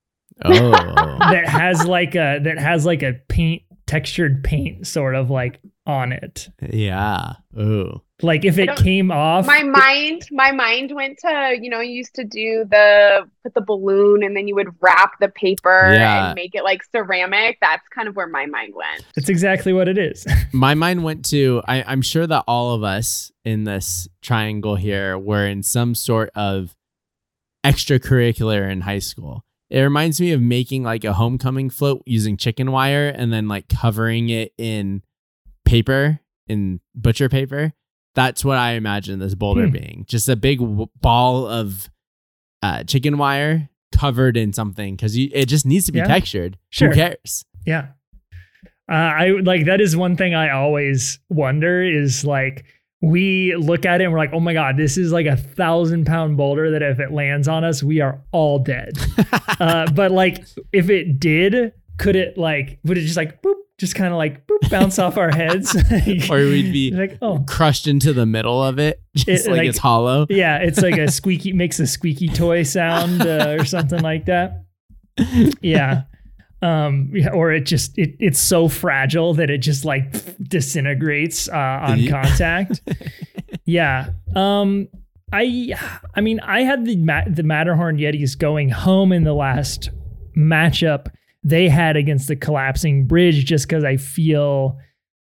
Oh. 0.45 0.71
that 0.71 1.49
has 1.49 1.85
like 1.85 2.15
a 2.15 2.39
that 2.43 2.59
has 2.59 2.87
like 2.87 3.03
a 3.03 3.15
paint 3.29 3.63
textured 3.87 4.45
paint 4.45 4.87
sort 4.87 5.15
of 5.15 5.31
like 5.31 5.61
on 5.87 6.13
it. 6.13 6.49
Yeah. 6.71 7.35
Oh. 7.57 8.03
Like 8.21 8.45
if 8.45 8.59
it 8.59 8.75
came 8.77 9.13
off, 9.13 9.47
my 9.47 9.63
mind 9.63 10.23
my 10.33 10.51
mind 10.51 10.93
went 10.93 11.19
to 11.21 11.57
you 11.61 11.71
know 11.71 11.81
you 11.81 11.93
used 11.93 12.15
to 12.17 12.25
do 12.25 12.65
the 12.69 13.29
put 13.45 13.55
the 13.55 13.61
balloon 13.61 14.25
and 14.25 14.37
then 14.37 14.49
you 14.49 14.57
would 14.57 14.75
wrap 14.81 15.13
the 15.21 15.29
paper 15.29 15.93
Yeah. 15.95 16.27
and 16.31 16.35
make 16.35 16.57
it 16.57 16.65
like 16.65 16.83
ceramic 16.91 17.59
that's 17.61 17.87
kind 17.95 18.09
of 18.09 18.17
where 18.17 18.27
my 18.27 18.47
mind 18.47 18.75
went 18.75 19.05
that's 19.15 19.29
exactly 19.29 19.73
what 19.73 19.87
it 19.87 19.99
is. 19.99 20.27
my 20.53 20.75
mind 20.75 21.05
went 21.05 21.25
to 21.27 21.63
I, 21.69 21.85
i'm 21.87 22.03
sure 22.03 22.27
that 22.27 22.43
all 22.49 22.75
of 22.75 22.83
us 22.83 23.31
in 23.45 23.63
this 23.65 24.09
triangle 24.21 24.75
here 24.75 25.17
were 25.17 25.47
in 25.47 25.63
some 25.63 25.95
sort 25.95 26.31
of 26.35 26.75
extracurricular 27.65 28.71
in 28.71 28.83
high 28.83 28.99
school 28.99 29.45
it 29.71 29.81
reminds 29.81 30.21
me 30.21 30.33
of 30.33 30.41
making 30.41 30.83
like 30.83 31.05
a 31.05 31.13
homecoming 31.13 31.69
float 31.71 32.03
using 32.07 32.37
chicken 32.37 32.73
wire 32.73 33.09
and 33.09 33.33
then 33.33 33.47
like 33.49 33.69
covering 33.69 34.29
it 34.29 34.53
in 34.59 35.03
paper 35.65 36.21
in 36.47 36.81
butcher 36.95 37.29
paper 37.29 37.73
that's 38.19 38.45
what 38.45 38.59
i 38.59 38.73
imagine 38.73 39.19
this 39.19 39.35
boulder 39.35 39.67
Hmm. 39.67 39.73
being 39.73 40.05
just 40.09 40.29
a 40.29 40.37
big 40.37 40.59
w- 40.59 40.87
ball 41.01 41.47
of 41.47 41.89
uh, 42.63 42.83
chicken 42.85 43.17
wire 43.19 43.69
covered 43.93 44.37
in 44.37 44.53
something 44.53 44.97
because 44.97 45.17
it 45.17 45.47
just 45.47 45.65
needs 45.65 45.87
to 45.87 45.93
be 45.93 45.99
Yeah. 45.99 46.07
textured 46.09 46.59
Sure. 46.71 46.89
who 46.89 46.95
cares 46.95 47.45
Yeah. 47.65 47.89
Uh, 48.91 48.95
I 48.95 49.29
like 49.43 49.67
that 49.67 49.81
is 49.83 49.95
one 49.97 50.17
thing 50.17 50.35
I 50.35 50.49
always 50.51 51.19
wonder 51.29 51.83
is 51.83 52.25
like 52.25 52.65
we 53.03 53.55
look 53.57 53.85
at 53.87 54.01
it 54.01 54.05
and 54.05 54.13
we're 54.13 54.19
like, 54.19 54.33
oh 54.33 54.41
my 54.41 54.55
god, 54.55 54.77
this 54.77 54.97
is 54.99 55.13
like 55.13 55.27
a 55.27 55.37
thousand 55.37 56.07
pound 56.07 56.37
boulder 56.39 56.71
that 56.73 56.83
if 56.83 56.99
it 56.99 57.13
lands 57.13 57.47
on 57.49 57.63
us, 57.65 57.83
we 57.83 58.01
are 58.01 58.21
all 58.33 58.59
dead. 58.59 58.93
uh, 59.61 59.91
but 59.93 60.11
like 60.11 60.45
if 60.73 60.89
it 60.91 61.21
did, 61.21 61.73
could 61.99 62.17
it 62.17 62.37
like 62.39 62.79
would 62.85 62.97
it 62.99 63.03
just 63.03 63.17
like 63.17 63.43
boop, 63.43 63.55
just 63.79 63.95
kind 63.95 64.13
of 64.13 64.19
like 64.19 64.47
boop 64.47 64.69
bounce 64.71 64.99
off 64.99 65.17
our 65.17 65.31
heads? 65.31 65.75
or 66.31 66.37
we'd 66.39 66.73
be 66.73 66.91
like, 66.95 67.19
oh 67.23 67.45
crushed 67.47 67.87
into 67.87 68.13
the 68.13 68.27
middle 68.27 68.63
of 68.63 68.79
it, 68.79 69.01
just 69.17 69.47
It, 69.47 69.51
like, 69.51 69.59
like- 69.59 69.69
it's 69.69 69.79
hollow. 69.79 70.27
yeah, 70.29 70.59
it's 70.59 70.81
like 70.83 70.99
a 70.99 71.11
squeaky 71.11 71.53
makes 71.53 71.79
a 71.81 71.87
squeaky 71.87 72.29
toy 72.29 72.63
sound 72.65 73.23
uh, 73.23 73.57
or 73.59 73.65
something 73.65 74.01
like 74.03 74.27
that. 74.27 74.65
Yeah. 75.61 76.03
Um 76.61 77.11
yeah, 77.15 77.31
or 77.31 77.53
it 77.53 77.67
just 77.67 77.97
it, 77.99 78.17
it's 78.19 78.41
so 78.41 78.69
fragile 78.69 79.33
that 79.35 79.49
it 79.49 79.59
just 79.59 79.85
like 79.85 80.13
disintegrates 80.43 81.49
uh, 81.49 81.57
on 81.57 82.01
Yeah. 82.01 82.11
contact. 82.23 82.81
yeah. 83.65 84.11
Um 84.35 84.89
I 85.33 85.75
I 86.17 86.21
mean 86.21 86.41
I 86.41 86.63
had 86.63 86.85
the 86.85 86.97
Ma- 86.97 87.29
the 87.29 87.43
Matterhorn 87.45 87.99
Yetis 87.99 88.37
going 88.37 88.71
home 88.71 89.13
in 89.13 89.23
the 89.25 89.35
last 89.35 89.91
matchup 90.37 91.09
they 91.43 91.69
had 91.69 91.97
against 91.97 92.29
the 92.29 92.37
collapsing 92.37 93.07
bridge 93.07 93.45
just 93.45 93.69
cuz 93.69 93.85
I 93.85 93.97
feel 93.97 94.79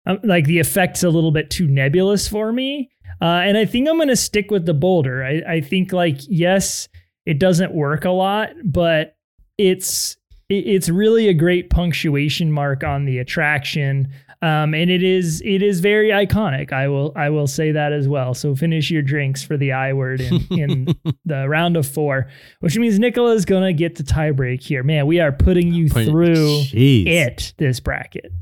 um, 0.07 0.19
like 0.25 0.47
the 0.47 0.59
effect's 0.59 1.03
a 1.03 1.11
little 1.11 1.31
bit 1.31 1.51
too 1.51 1.67
nebulous 1.67 2.27
for 2.29 2.53
me. 2.53 2.91
Uh, 3.21 3.43
and 3.45 3.59
I 3.59 3.65
think 3.67 3.89
I'm 3.89 3.97
going 3.97 4.09
to 4.09 4.17
stick 4.17 4.51
with 4.51 4.65
the 4.65 4.75
boulder. 4.75 5.23
I, 5.23 5.43
I 5.47 5.61
think 5.61 5.93
like 5.93 6.19
yes, 6.27 6.89
it 7.27 7.39
doesn't 7.39 7.75
work 7.75 8.05
a 8.05 8.11
lot, 8.11 8.51
but 8.65 9.17
it's 9.59 10.17
it's 10.49 10.89
really 10.89 11.29
a 11.29 11.35
great 11.35 11.71
punctuation 11.71 12.51
mark 12.51 12.83
on 12.83 13.05
the 13.05 13.19
attraction. 13.19 14.09
Um, 14.43 14.73
and 14.73 14.91
it 14.91 15.03
is 15.03 15.43
it 15.45 15.63
is 15.63 15.81
very 15.81 16.09
iconic. 16.09 16.73
I 16.73 16.89
will 16.89 17.13
I 17.15 17.29
will 17.29 17.47
say 17.47 17.73
that 17.73 17.93
as 17.93 18.09
well. 18.09 18.33
So 18.33 18.55
finish 18.55 18.91
your 18.91 19.03
drinks 19.03 19.43
for 19.45 19.59
the 19.59 19.73
I 19.73 19.93
word 19.93 20.21
in, 20.23 20.47
in 20.51 20.95
the 21.27 21.47
round 21.49 21.77
of 21.77 21.87
four, 21.87 22.29
which 22.61 22.79
means 22.79 22.99
Nicola 22.99 23.33
is 23.35 23.45
gonna 23.45 23.75
get 23.75 23.97
the 23.97 24.03
tiebreak 24.03 24.63
here. 24.63 24.83
Man, 24.83 25.07
we 25.07 25.21
are 25.21 25.31
putting 25.33 25.75
you 25.75 25.91
Point- 25.91 26.09
through 26.09 26.63
Jeez. 26.63 27.07
it 27.07 27.55
this 27.59 27.81
bracket. 27.81 28.33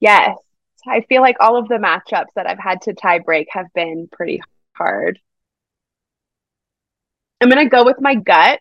yes 0.00 0.36
i 0.86 1.00
feel 1.08 1.22
like 1.22 1.36
all 1.40 1.56
of 1.56 1.66
the 1.68 1.76
matchups 1.76 2.26
that 2.36 2.46
i've 2.46 2.58
had 2.58 2.82
to 2.82 2.92
tie 2.92 3.18
break 3.20 3.46
have 3.50 3.66
been 3.74 4.06
pretty 4.12 4.42
hard 4.74 5.18
i'm 7.40 7.48
going 7.48 7.64
to 7.64 7.70
go 7.70 7.84
with 7.84 7.96
my 8.00 8.14
gut 8.14 8.60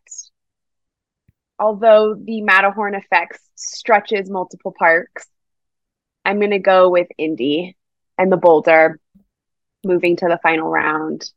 although 1.59 2.15
the 2.15 2.41
matterhorn 2.41 2.95
effects 2.95 3.41
stretches 3.55 4.30
multiple 4.30 4.74
parks 4.78 5.28
i'm 6.26 6.39
going 6.39 6.51
to 6.51 6.59
go 6.59 6.89
with 6.89 7.07
indy 7.17 7.76
and 8.17 8.32
the 8.32 8.38
boulder 8.38 8.99
moving 9.86 10.15
to 10.15 10.28
the 10.28 10.39
final 10.41 10.69
round. 10.69 11.30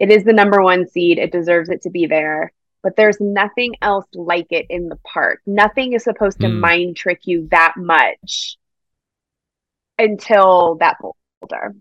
It 0.00 0.10
is 0.10 0.24
the 0.24 0.32
number 0.32 0.60
one 0.62 0.88
seed. 0.88 1.18
It 1.18 1.30
deserves 1.32 1.68
it 1.68 1.82
to 1.82 1.90
be 1.90 2.06
there 2.06 2.52
but 2.82 2.96
there's 2.96 3.20
nothing 3.20 3.74
else 3.82 4.06
like 4.14 4.46
it 4.50 4.66
in 4.70 4.88
the 4.88 4.96
park. 4.96 5.40
Nothing 5.46 5.94
is 5.94 6.04
supposed 6.04 6.40
to 6.40 6.48
Hmm. 6.48 6.60
mind 6.60 6.96
trick 6.96 7.20
you 7.24 7.48
that 7.50 7.74
much 7.76 8.56
until 9.98 10.76
that 10.76 10.96
boulder. 11.00 11.74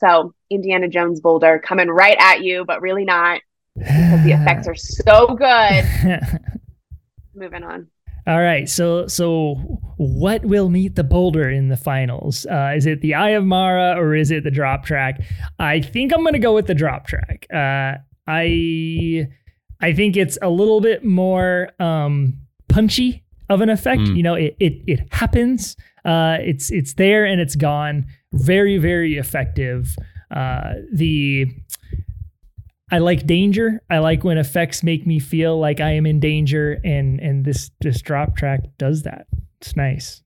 So 0.00 0.34
indiana 0.50 0.88
jones 0.88 1.20
boulder 1.20 1.58
coming 1.58 1.88
right 1.88 2.16
at 2.18 2.42
you 2.42 2.64
but 2.64 2.82
really 2.82 3.04
not 3.04 3.40
because 3.76 4.24
the 4.24 4.32
effects 4.32 4.66
are 4.68 4.74
so 4.74 5.28
good. 5.34 5.84
Moving 7.34 7.62
on 7.62 7.88
All 8.26 8.40
right, 8.40 8.68
so 8.68 9.06
so 9.06 9.54
what 9.96 10.44
will 10.44 10.68
meet 10.68 10.94
the 10.94 11.04
boulder 11.04 11.48
in 11.50 11.68
the 11.68 11.76
finals? 11.76 12.46
Uh, 12.46 12.72
is 12.76 12.86
it 12.86 13.00
the 13.00 13.14
Eye 13.14 13.30
of 13.30 13.44
Mara 13.44 13.98
or 13.98 14.14
is 14.14 14.30
it 14.30 14.44
the 14.44 14.50
drop 14.50 14.84
track? 14.84 15.20
I 15.58 15.80
think 15.80 16.12
I'm 16.12 16.24
gonna 16.24 16.38
go 16.38 16.54
with 16.54 16.66
the 16.66 16.74
drop 16.74 17.06
track. 17.06 17.46
Uh, 17.52 17.98
I 18.26 19.26
I 19.80 19.92
think 19.92 20.16
it's 20.16 20.38
a 20.42 20.50
little 20.50 20.80
bit 20.80 21.04
more 21.04 21.70
um, 21.80 22.38
punchy 22.68 23.24
of 23.48 23.60
an 23.60 23.68
effect. 23.68 24.02
Hmm. 24.02 24.16
You 24.16 24.22
know, 24.22 24.34
it 24.34 24.56
it 24.60 24.74
it 24.86 25.00
happens. 25.12 25.76
Uh, 26.04 26.38
it's 26.40 26.70
it's 26.70 26.94
there 26.94 27.24
and 27.24 27.40
it's 27.40 27.56
gone. 27.56 28.06
Very 28.32 28.78
very 28.78 29.16
effective. 29.16 29.94
Uh, 30.30 30.74
the 30.92 31.46
I 32.90 32.98
like 32.98 33.26
danger. 33.26 33.82
I 33.88 33.98
like 33.98 34.24
when 34.24 34.38
effects 34.38 34.82
make 34.82 35.06
me 35.06 35.18
feel 35.18 35.58
like 35.58 35.80
I 35.80 35.92
am 35.92 36.06
in 36.06 36.20
danger, 36.20 36.80
and 36.84 37.20
and 37.20 37.44
this 37.44 37.70
this 37.80 38.02
drop 38.02 38.36
track 38.36 38.60
does 38.78 39.02
that. 39.02 39.26
It's 39.60 39.76
nice. 39.76 40.22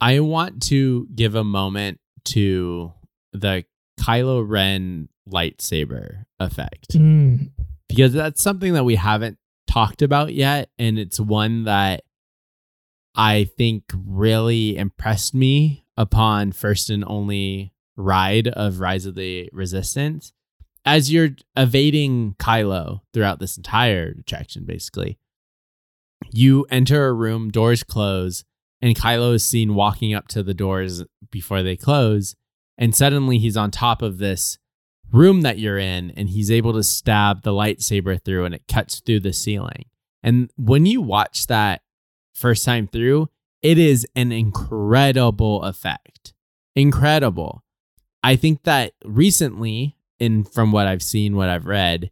I 0.00 0.20
want 0.20 0.62
to 0.64 1.06
give 1.14 1.34
a 1.34 1.44
moment 1.44 2.00
to 2.26 2.92
the 3.32 3.64
Kylo 4.00 4.44
Ren 4.46 5.08
lightsaber 5.28 6.24
effect 6.40 6.90
Mm, 6.94 7.50
because 7.88 8.12
that's 8.12 8.42
something 8.42 8.72
that 8.74 8.84
we 8.84 8.94
haven't 8.94 9.38
talked 9.66 10.02
about 10.02 10.32
yet. 10.32 10.70
And 10.78 10.98
it's 10.98 11.20
one 11.20 11.64
that 11.64 12.04
I 13.14 13.44
think 13.44 13.84
really 13.92 14.76
impressed 14.76 15.34
me 15.34 15.84
upon 15.96 16.52
first 16.52 16.90
and 16.90 17.04
only 17.06 17.74
ride 17.96 18.48
of 18.48 18.80
Rise 18.80 19.04
of 19.04 19.16
the 19.16 19.50
Resistance. 19.52 20.32
As 20.84 21.12
you're 21.12 21.30
evading 21.56 22.34
Kylo 22.38 23.00
throughout 23.12 23.40
this 23.40 23.56
entire 23.56 24.14
attraction, 24.20 24.64
basically, 24.64 25.18
you 26.32 26.66
enter 26.70 27.06
a 27.06 27.12
room, 27.12 27.50
doors 27.50 27.82
close, 27.82 28.44
and 28.80 28.96
Kylo 28.96 29.34
is 29.34 29.44
seen 29.44 29.74
walking 29.74 30.14
up 30.14 30.28
to 30.28 30.42
the 30.42 30.54
doors 30.54 31.04
before 31.30 31.62
they 31.62 31.76
close. 31.76 32.34
And 32.76 32.94
suddenly 32.94 33.38
he's 33.38 33.56
on 33.56 33.70
top 33.70 34.02
of 34.02 34.18
this 34.18 34.56
room 35.10 35.40
that 35.42 35.58
you're 35.58 35.78
in, 35.78 36.12
and 36.12 36.28
he's 36.28 36.50
able 36.50 36.72
to 36.74 36.82
stab 36.82 37.42
the 37.42 37.50
lightsaber 37.50 38.22
through, 38.22 38.44
and 38.44 38.54
it 38.54 38.62
cuts 38.68 39.00
through 39.00 39.20
the 39.20 39.32
ceiling. 39.32 39.86
And 40.22 40.50
when 40.56 40.86
you 40.86 41.00
watch 41.00 41.46
that 41.48 41.82
first 42.34 42.64
time 42.64 42.86
through, 42.86 43.28
it 43.62 43.78
is 43.78 44.06
an 44.14 44.30
incredible 44.30 45.64
effect. 45.64 46.34
Incredible. 46.76 47.64
I 48.22 48.36
think 48.36 48.62
that 48.62 48.92
recently, 49.04 49.96
in 50.18 50.44
from 50.44 50.72
what 50.72 50.86
I've 50.86 51.02
seen, 51.02 51.36
what 51.36 51.48
I've 51.48 51.66
read, 51.66 52.10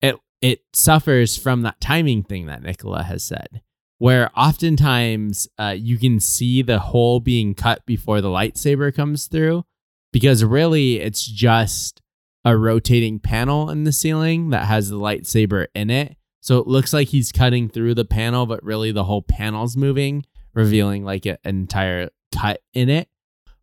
it 0.00 0.16
it 0.40 0.62
suffers 0.72 1.36
from 1.36 1.62
that 1.62 1.80
timing 1.80 2.22
thing 2.22 2.46
that 2.46 2.62
Nicola 2.62 3.02
has 3.02 3.22
said, 3.24 3.62
where 3.98 4.30
oftentimes 4.36 5.48
uh, 5.58 5.74
you 5.76 5.98
can 5.98 6.20
see 6.20 6.62
the 6.62 6.78
hole 6.78 7.20
being 7.20 7.54
cut 7.54 7.84
before 7.86 8.20
the 8.20 8.28
lightsaber 8.28 8.94
comes 8.94 9.26
through, 9.26 9.64
because 10.12 10.44
really 10.44 11.00
it's 11.00 11.24
just 11.26 12.00
a 12.44 12.56
rotating 12.56 13.18
panel 13.18 13.70
in 13.70 13.84
the 13.84 13.92
ceiling 13.92 14.50
that 14.50 14.66
has 14.66 14.90
the 14.90 14.98
lightsaber 14.98 15.66
in 15.74 15.90
it. 15.90 16.16
So 16.40 16.58
it 16.58 16.66
looks 16.66 16.92
like 16.92 17.08
he's 17.08 17.32
cutting 17.32 17.70
through 17.70 17.94
the 17.94 18.04
panel, 18.04 18.44
but 18.44 18.62
really 18.62 18.92
the 18.92 19.04
whole 19.04 19.22
panel's 19.22 19.78
moving, 19.78 20.26
revealing 20.52 21.02
like 21.02 21.24
an 21.24 21.38
entire 21.42 22.10
cut 22.34 22.60
in 22.74 22.90
it. 22.90 23.08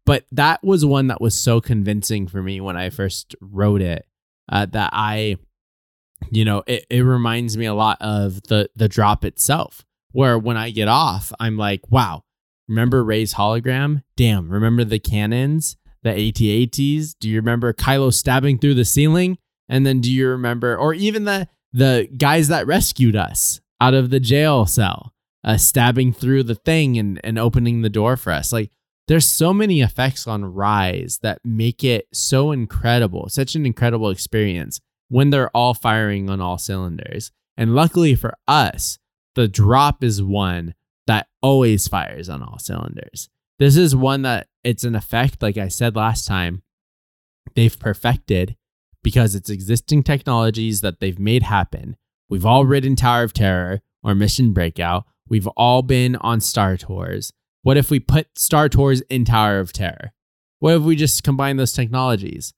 But 0.06 0.26
that 0.32 0.64
was 0.64 0.86
one 0.86 1.08
that 1.08 1.22
was 1.22 1.36
so 1.36 1.62
convincing 1.62 2.28
for 2.28 2.42
me 2.42 2.60
when 2.60 2.76
I 2.76 2.90
first 2.90 3.36
wrote 3.40 3.82
it 3.82 4.06
uh, 4.52 4.66
that 4.68 4.90
I, 4.94 5.38
you 6.32 6.44
know, 6.44 6.64
it, 6.66 6.86
it 6.90 7.02
reminds 7.02 7.58
me 7.58 7.66
a 7.66 7.74
lot 7.74 7.98
of 8.02 8.42
the 8.44 8.70
the 8.76 8.90
drop 8.90 9.24
itself, 9.24 9.86
where 10.12 10.38
when 10.38 10.58
I 10.58 10.72
get 10.72 10.88
off, 10.88 11.32
I'm 11.40 11.58
like, 11.58 11.82
wow, 11.90 12.24
remember 12.68 13.04
Rey's 13.04 13.36
hologram? 13.36 14.04
Damn, 14.16 14.50
remember 14.50 14.84
the 14.84 15.00
cannons, 15.00 15.78
the 16.04 16.10
AT-ATs? 16.12 17.14
Do 17.16 17.30
you 17.30 17.38
remember 17.38 17.74
Kylo 17.74 18.14
stabbing 18.14 18.58
through 18.58 18.76
the 18.76 18.86
ceiling? 18.86 19.38
And 19.70 19.86
then 19.86 20.02
do 20.02 20.12
you 20.12 20.28
remember, 20.28 20.76
or 20.76 20.94
even 20.94 21.26
the 21.26 21.48
the 21.74 22.10
guys 22.18 22.50
that 22.50 22.68
rescued 22.68 23.16
us 23.16 23.62
out 23.80 23.94
of 23.94 24.10
the 24.10 24.20
jail 24.20 24.66
cell, 24.66 25.14
uh, 25.44 25.58
stabbing 25.58 26.12
through 26.12 26.44
the 26.44 26.56
thing 26.56 26.98
and 26.98 27.22
and 27.24 27.40
opening 27.40 27.82
the 27.82 27.90
door 27.90 28.18
for 28.18 28.34
us? 28.34 28.52
Like 28.52 28.72
there's 29.12 29.28
so 29.28 29.54
many 29.54 29.82
effects 29.82 30.26
on 30.26 30.46
Rise 30.46 31.20
that 31.22 31.42
make 31.44 31.84
it 31.84 32.08
so 32.14 32.54
incredible, 32.54 33.28
such 33.28 33.56
an 33.56 33.66
incredible 33.66 34.10
experience 34.10 34.80
when 35.10 35.32
they're 35.32 35.50
all 35.50 35.74
firing 35.74 36.30
on 36.30 36.40
all 36.40 36.58
cylinders. 36.58 37.30
And 37.58 37.76
luckily 37.76 38.16
for 38.16 38.36
us, 38.48 39.00
the 39.36 39.50
drop 39.50 40.02
is 40.02 40.24
one 40.24 40.76
that 41.08 41.28
always 41.42 41.90
fires 41.90 42.30
on 42.30 42.42
all 42.42 42.58
cylinders. 42.58 43.28
This 43.60 43.76
is 43.76 43.94
one 43.94 44.22
that 44.22 44.48
it's 44.64 44.86
an 44.86 44.96
effect, 44.96 45.42
like 45.42 45.58
I 45.58 45.68
said 45.68 45.94
last 45.94 46.26
time, 46.26 46.64
they've 47.54 47.78
perfected 47.78 48.56
because 49.04 49.36
it's 49.36 49.50
existing 49.50 50.04
technologies 50.04 50.80
that 50.80 51.02
they've 51.02 51.20
made 51.20 51.44
happen. 51.44 51.98
We've 52.30 52.46
all 52.46 52.64
ridden 52.64 52.96
Tower 52.96 53.24
of 53.24 53.34
Terror 53.34 53.82
or 54.02 54.16
Mission 54.16 54.54
Breakout. 54.54 55.04
We've 55.28 55.48
all 55.58 55.82
been 55.82 56.16
on 56.16 56.40
Star 56.40 56.78
Tours. 56.78 57.34
What 57.64 57.78
if 57.78 57.92
we 57.92 58.00
put 58.00 58.38
Star 58.38 58.70
Tours 58.70 59.02
in 59.02 59.26
Tower 59.26 59.60
of 59.60 59.72
Terror? 59.72 60.14
What 60.60 60.76
if 60.76 60.82
we 60.82 60.96
just 60.96 61.24
combine 61.24 61.58
those 61.58 61.74
technologies? 61.74 62.54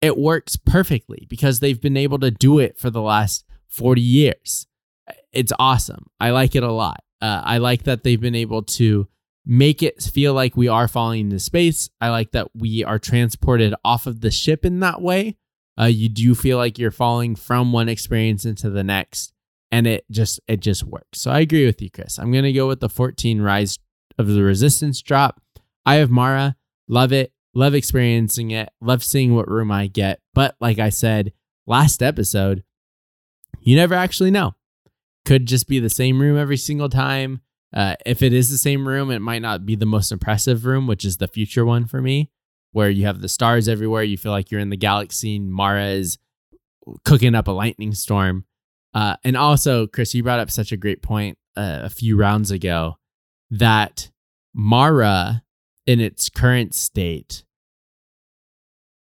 It 0.00 0.16
works 0.16 0.56
perfectly 0.56 1.26
because 1.28 1.60
they've 1.60 1.80
been 1.80 1.96
able 1.96 2.18
to 2.20 2.30
do 2.30 2.58
it 2.58 2.78
for 2.78 2.90
the 2.90 3.02
last 3.02 3.44
40 3.68 4.00
years. 4.00 4.66
It's 5.32 5.52
awesome. 5.58 6.06
I 6.20 6.30
like 6.30 6.54
it 6.54 6.62
a 6.62 6.72
lot. 6.72 7.02
Uh, 7.20 7.42
I 7.44 7.58
like 7.58 7.84
that 7.84 8.02
they've 8.02 8.20
been 8.20 8.34
able 8.34 8.62
to 8.62 9.08
make 9.44 9.82
it 9.82 10.02
feel 10.02 10.34
like 10.34 10.56
we 10.56 10.68
are 10.68 10.88
falling 10.88 11.20
into 11.20 11.38
space. 11.38 11.88
I 12.00 12.10
like 12.10 12.32
that 12.32 12.48
we 12.54 12.84
are 12.84 12.98
transported 12.98 13.74
off 13.84 14.06
of 14.06 14.20
the 14.20 14.30
ship 14.30 14.64
in 14.64 14.80
that 14.80 15.00
way. 15.00 15.36
Uh, 15.78 15.84
you 15.84 16.08
do 16.08 16.34
feel 16.34 16.56
like 16.56 16.78
you're 16.78 16.90
falling 16.90 17.36
from 17.36 17.72
one 17.72 17.88
experience 17.88 18.44
into 18.44 18.70
the 18.70 18.82
next, 18.82 19.32
and 19.70 19.86
it 19.86 20.04
just 20.10 20.40
it 20.48 20.60
just 20.60 20.82
works. 20.84 21.20
So 21.20 21.30
I 21.30 21.40
agree 21.40 21.66
with 21.66 21.80
you, 21.82 21.90
Chris. 21.90 22.18
I'm 22.18 22.32
gonna 22.32 22.52
go 22.52 22.66
with 22.66 22.80
the 22.80 22.88
14 22.88 23.42
Rise 23.42 23.78
of 24.18 24.28
the 24.28 24.42
Resistance 24.42 25.02
drop. 25.02 25.40
I 25.84 25.96
have 25.96 26.10
Mara, 26.10 26.56
love 26.88 27.12
it, 27.12 27.32
love 27.54 27.74
experiencing 27.74 28.50
it, 28.50 28.68
love 28.80 29.02
seeing 29.02 29.34
what 29.34 29.48
room 29.48 29.70
I 29.70 29.86
get. 29.86 30.20
But 30.34 30.56
like 30.60 30.78
I 30.78 30.90
said 30.90 31.32
last 31.66 32.02
episode, 32.02 32.64
you 33.60 33.76
never 33.76 33.94
actually 33.94 34.30
know. 34.30 34.54
Could 35.24 35.46
just 35.46 35.66
be 35.66 35.80
the 35.80 35.90
same 35.90 36.20
room 36.20 36.38
every 36.38 36.56
single 36.56 36.88
time. 36.88 37.40
Uh, 37.74 37.96
if 38.04 38.22
it 38.22 38.32
is 38.32 38.50
the 38.50 38.58
same 38.58 38.86
room, 38.86 39.10
it 39.10 39.18
might 39.20 39.42
not 39.42 39.66
be 39.66 39.74
the 39.74 39.86
most 39.86 40.12
impressive 40.12 40.64
room, 40.64 40.86
which 40.86 41.04
is 41.04 41.16
the 41.16 41.28
future 41.28 41.64
one 41.64 41.84
for 41.84 42.00
me, 42.00 42.30
where 42.72 42.88
you 42.88 43.06
have 43.06 43.20
the 43.20 43.28
stars 43.28 43.68
everywhere. 43.68 44.02
You 44.02 44.16
feel 44.16 44.32
like 44.32 44.50
you're 44.50 44.60
in 44.60 44.70
the 44.70 44.76
galaxy. 44.76 45.36
And 45.36 45.52
Mara 45.52 45.86
is 45.86 46.18
cooking 47.04 47.34
up 47.34 47.48
a 47.48 47.52
lightning 47.52 47.92
storm. 47.92 48.44
Uh, 48.94 49.16
and 49.24 49.36
also, 49.36 49.86
Chris, 49.86 50.14
you 50.14 50.22
brought 50.22 50.40
up 50.40 50.50
such 50.50 50.72
a 50.72 50.76
great 50.76 51.02
point 51.02 51.38
uh, 51.56 51.80
a 51.82 51.90
few 51.90 52.16
rounds 52.16 52.50
ago 52.50 52.96
that 53.50 54.10
Mara, 54.54 55.42
in 55.86 56.00
its 56.00 56.28
current 56.28 56.74
state, 56.74 57.44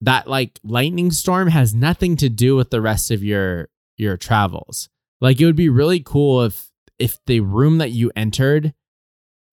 that 0.00 0.26
like 0.26 0.58
lightning 0.64 1.10
storm 1.12 1.48
has 1.48 1.74
nothing 1.74 2.16
to 2.16 2.28
do 2.28 2.56
with 2.56 2.70
the 2.70 2.80
rest 2.80 3.10
of 3.10 3.22
your 3.22 3.68
your 3.96 4.16
travels. 4.16 4.88
Like 5.20 5.40
it 5.40 5.46
would 5.46 5.56
be 5.56 5.68
really 5.68 6.00
cool 6.00 6.42
if 6.42 6.70
if 6.98 7.18
the 7.26 7.40
room 7.40 7.78
that 7.78 7.90
you 7.90 8.10
entered 8.16 8.74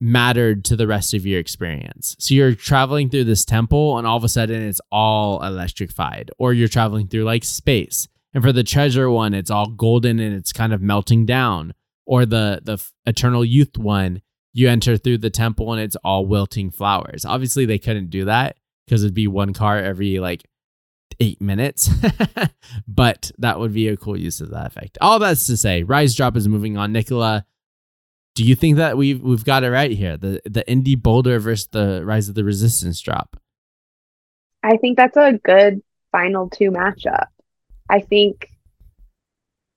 mattered 0.02 0.64
to 0.66 0.76
the 0.76 0.88
rest 0.88 1.14
of 1.14 1.26
your 1.26 1.40
experience. 1.40 2.16
So 2.20 2.34
you're 2.34 2.56
traveling 2.56 3.10
through 3.10 3.26
this 3.26 3.44
temple 3.46 3.98
and 3.98 4.08
all 4.08 4.18
of 4.18 4.24
a 4.24 4.30
sudden 4.30 4.62
it's 4.62 4.82
all 4.92 5.44
electrified 5.44 6.32
or 6.40 6.54
you're 6.54 6.68
traveling 6.68 7.08
through 7.08 7.26
like 7.26 7.44
space. 7.44 8.08
And 8.34 8.44
for 8.44 8.52
the 8.52 8.64
treasure 8.64 9.10
one 9.10 9.34
it's 9.34 9.52
all 9.52 9.68
golden 9.68 10.20
and 10.20 10.34
it's 10.34 10.54
kind 10.54 10.74
of 10.74 10.82
melting 10.82 11.26
down 11.26 11.74
or 12.06 12.26
the 12.26 12.62
the 12.64 12.84
eternal 13.06 13.46
youth 13.46 13.78
one 13.78 14.22
you 14.54 14.70
enter 14.70 14.98
through 14.98 15.20
the 15.20 15.30
temple 15.30 15.72
and 15.72 15.82
it's 15.82 15.96
all 16.04 16.26
wilting 16.26 16.72
flowers. 16.72 17.26
Obviously 17.26 17.66
they 17.66 17.78
couldn't 17.78 18.10
do 18.10 18.26
that 18.26 18.58
because 18.86 19.04
it'd 19.04 19.14
be 19.14 19.28
one 19.28 19.54
car 19.54 19.78
every 19.78 20.20
like 20.20 20.44
eight 21.20 21.42
minutes, 21.42 21.90
but 22.88 23.32
that 23.38 23.60
would 23.60 23.74
be 23.74 23.88
a 23.88 23.98
cool 23.98 24.18
use 24.18 24.42
of 24.42 24.50
that 24.52 24.68
effect. 24.68 24.98
All 25.02 25.20
that's 25.20 25.46
to 25.48 25.58
say, 25.58 25.84
Rise 25.84 26.16
Drop 26.16 26.36
is 26.36 26.48
moving 26.48 26.78
on. 26.78 26.92
Nicola, 26.92 27.46
do 28.36 28.44
you 28.44 28.56
think 28.56 28.78
that 28.78 28.98
we've 28.98 29.22
we've 29.22 29.44
got 29.44 29.64
it 29.64 29.70
right 29.70 29.92
here? 29.92 30.18
The 30.18 30.42
the 30.46 30.70
Indy 30.70 30.96
Boulder 30.96 31.40
versus 31.40 31.68
the 31.68 32.04
Rise 32.06 32.30
of 32.30 32.36
the 32.36 32.44
Resistance 32.44 33.02
drop. 33.02 33.38
I 34.64 34.78
think 34.78 34.98
that's 34.98 35.18
a 35.18 35.34
good 35.44 35.82
final 36.12 36.50
two 36.50 36.72
matchup. 36.72 37.28
I 37.90 38.02
think 38.02 38.50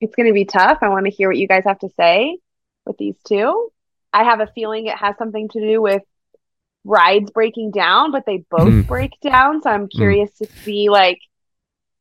it's 0.00 0.14
going 0.14 0.26
to 0.26 0.32
be 0.32 0.44
tough. 0.44 0.78
I 0.82 0.88
want 0.88 1.06
to 1.06 1.10
hear 1.10 1.28
what 1.28 1.36
you 1.36 1.46
guys 1.46 1.64
have 1.64 1.78
to 1.80 1.88
say 1.96 2.38
with 2.84 2.98
these 2.98 3.16
two. 3.24 3.70
I 4.12 4.24
have 4.24 4.40
a 4.40 4.48
feeling 4.54 4.86
it 4.86 4.96
has 4.96 5.16
something 5.16 5.48
to 5.50 5.60
do 5.60 5.80
with 5.80 6.02
rides 6.84 7.30
breaking 7.30 7.70
down, 7.70 8.12
but 8.12 8.26
they 8.26 8.44
both 8.50 8.68
mm. 8.68 8.86
break 8.86 9.12
down. 9.20 9.62
So 9.62 9.70
I'm 9.70 9.82
hmm. 9.82 9.98
curious 9.98 10.30
mm. 10.32 10.38
to 10.38 10.52
see 10.62 10.90
like 10.90 11.20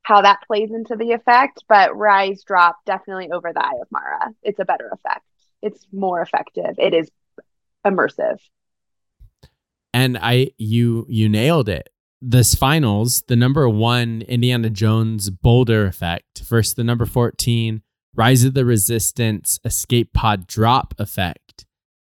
how 0.04 0.22
that 0.22 0.42
plays 0.48 0.72
into 0.72 0.96
the 0.96 1.12
effect. 1.12 1.64
But 1.70 1.96
Rise 1.96 2.44
Drop 2.44 2.78
definitely 2.86 3.32
over 3.32 3.52
the 3.54 3.64
Eye 3.64 3.80
of 3.82 3.88
Mara. 3.92 4.34
It's 4.44 4.60
a 4.60 4.66
better 4.66 4.90
effect. 4.92 5.26
It's 5.62 5.86
more 5.92 6.22
effective. 6.22 6.76
It 6.78 6.94
is 6.94 7.10
immersive. 7.86 8.40
And 9.94 10.18
I 10.22 10.52
you 10.58 11.06
you 11.10 11.30
nailed 11.30 11.70
it. 11.70 11.90
This 12.24 12.54
finals, 12.54 13.24
the 13.28 13.36
number 13.36 13.68
one 13.68 14.22
Indiana 14.28 14.70
Jones 14.70 15.30
Boulder 15.30 15.88
effect 15.88 16.40
versus 16.42 16.76
the 16.76 16.84
number 16.84 17.06
14 17.06 17.82
Rise 18.14 18.44
of 18.44 18.54
the 18.54 18.66
Resistance 18.66 19.60
Escape 19.66 20.14
Pod 20.14 20.46
Drop 20.46 20.94
effect 21.00 21.51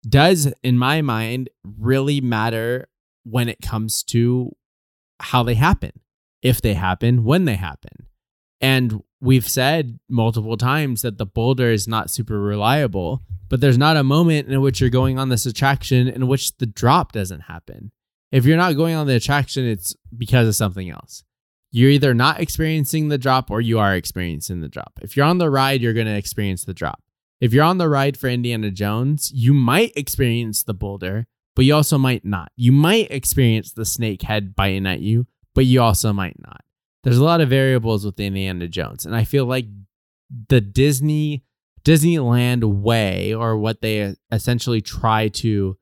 does, 0.08 0.54
in 0.64 0.78
my 0.78 1.02
mind, 1.02 1.50
really 1.64 2.22
matter 2.22 2.88
when 3.24 3.50
it 3.50 3.62
comes 3.62 4.04
to 4.04 4.56
how 5.20 5.44
they 5.44 5.56
happen 5.56 5.92
if 6.46 6.62
they 6.62 6.76
happen, 6.76 7.24
when 7.24 7.46
they 7.46 7.56
happen. 7.56 8.06
And 8.62 9.02
we've 9.20 9.50
said 9.50 10.00
multiple 10.08 10.58
times 10.58 11.02
that 11.02 11.18
the 11.18 11.26
boulder 11.26 11.72
is 11.72 11.88
not 11.88 12.12
super 12.12 12.40
reliable, 12.40 13.24
but 13.50 13.62
there's 13.62 13.80
not 13.80 13.98
a 13.98 14.04
moment 14.04 14.48
in 14.48 14.62
which 14.62 14.80
you're 14.80 14.92
going 14.92 15.18
on 15.18 15.30
this 15.30 15.48
attraction 15.48 16.08
in 16.08 16.28
which 16.28 16.56
the 16.58 16.68
drop 16.68 17.14
doesn't 17.14 17.42
happen. 17.42 17.92
If 18.32 18.46
you're 18.46 18.58
not 18.58 18.76
going 18.76 18.96
on 18.96 19.08
the 19.08 19.16
attraction, 19.16 19.66
it's 19.66 19.96
because 20.16 20.48
of 20.48 20.56
something 20.56 20.90
else. 20.90 21.24
You're 21.72 21.90
either 21.90 22.14
not 22.14 22.40
experiencing 22.40 23.10
the 23.10 23.18
drop 23.18 23.50
or 23.50 23.60
you 23.60 23.80
are 23.80 23.96
experiencing 23.96 24.62
the 24.62 24.70
drop. 24.70 25.00
If 25.02 25.18
you're 25.18 25.26
on 25.26 25.40
the 25.40 25.50
ride, 25.50 25.82
you're 25.82 25.94
going 25.94 26.06
to 26.06 26.16
experience 26.16 26.64
the 26.64 26.76
drop. 26.76 27.02
If 27.42 27.54
you're 27.54 27.64
on 27.64 27.78
the 27.78 27.90
ride 27.90 28.18
for 28.18 28.28
Indiana 28.28 28.72
Jones, 28.72 29.32
you 29.34 29.54
might 29.54 29.92
experience 29.96 30.64
the 30.64 30.74
boulder, 30.74 31.28
but 31.56 31.66
you 31.66 31.76
also 31.76 31.98
might 31.98 32.24
not. 32.24 32.52
You 32.56 32.72
might 32.72 33.12
experience 33.12 33.74
the 33.74 33.86
snake 33.86 34.22
head 34.22 34.56
biting 34.56 34.88
at 34.88 35.02
you, 35.02 35.28
but 35.54 35.66
you 35.66 35.82
also 35.82 36.14
might 36.14 36.40
not. 36.40 36.62
There's 37.04 37.18
a 37.18 37.24
lot 37.24 37.42
of 37.42 37.50
variables 37.50 38.06
with 38.06 38.20
Indiana 38.20 38.68
Jones, 38.68 39.06
and 39.06 39.16
I 39.16 39.26
feel 39.26 39.46
like 39.46 39.68
the 40.50 40.62
Disney 40.62 41.44
Disneyland 41.84 42.64
way 42.64 43.34
or 43.34 43.58
what 43.58 43.82
they 43.82 44.16
essentially 44.32 44.82
try 44.82 45.28
to 45.28 45.78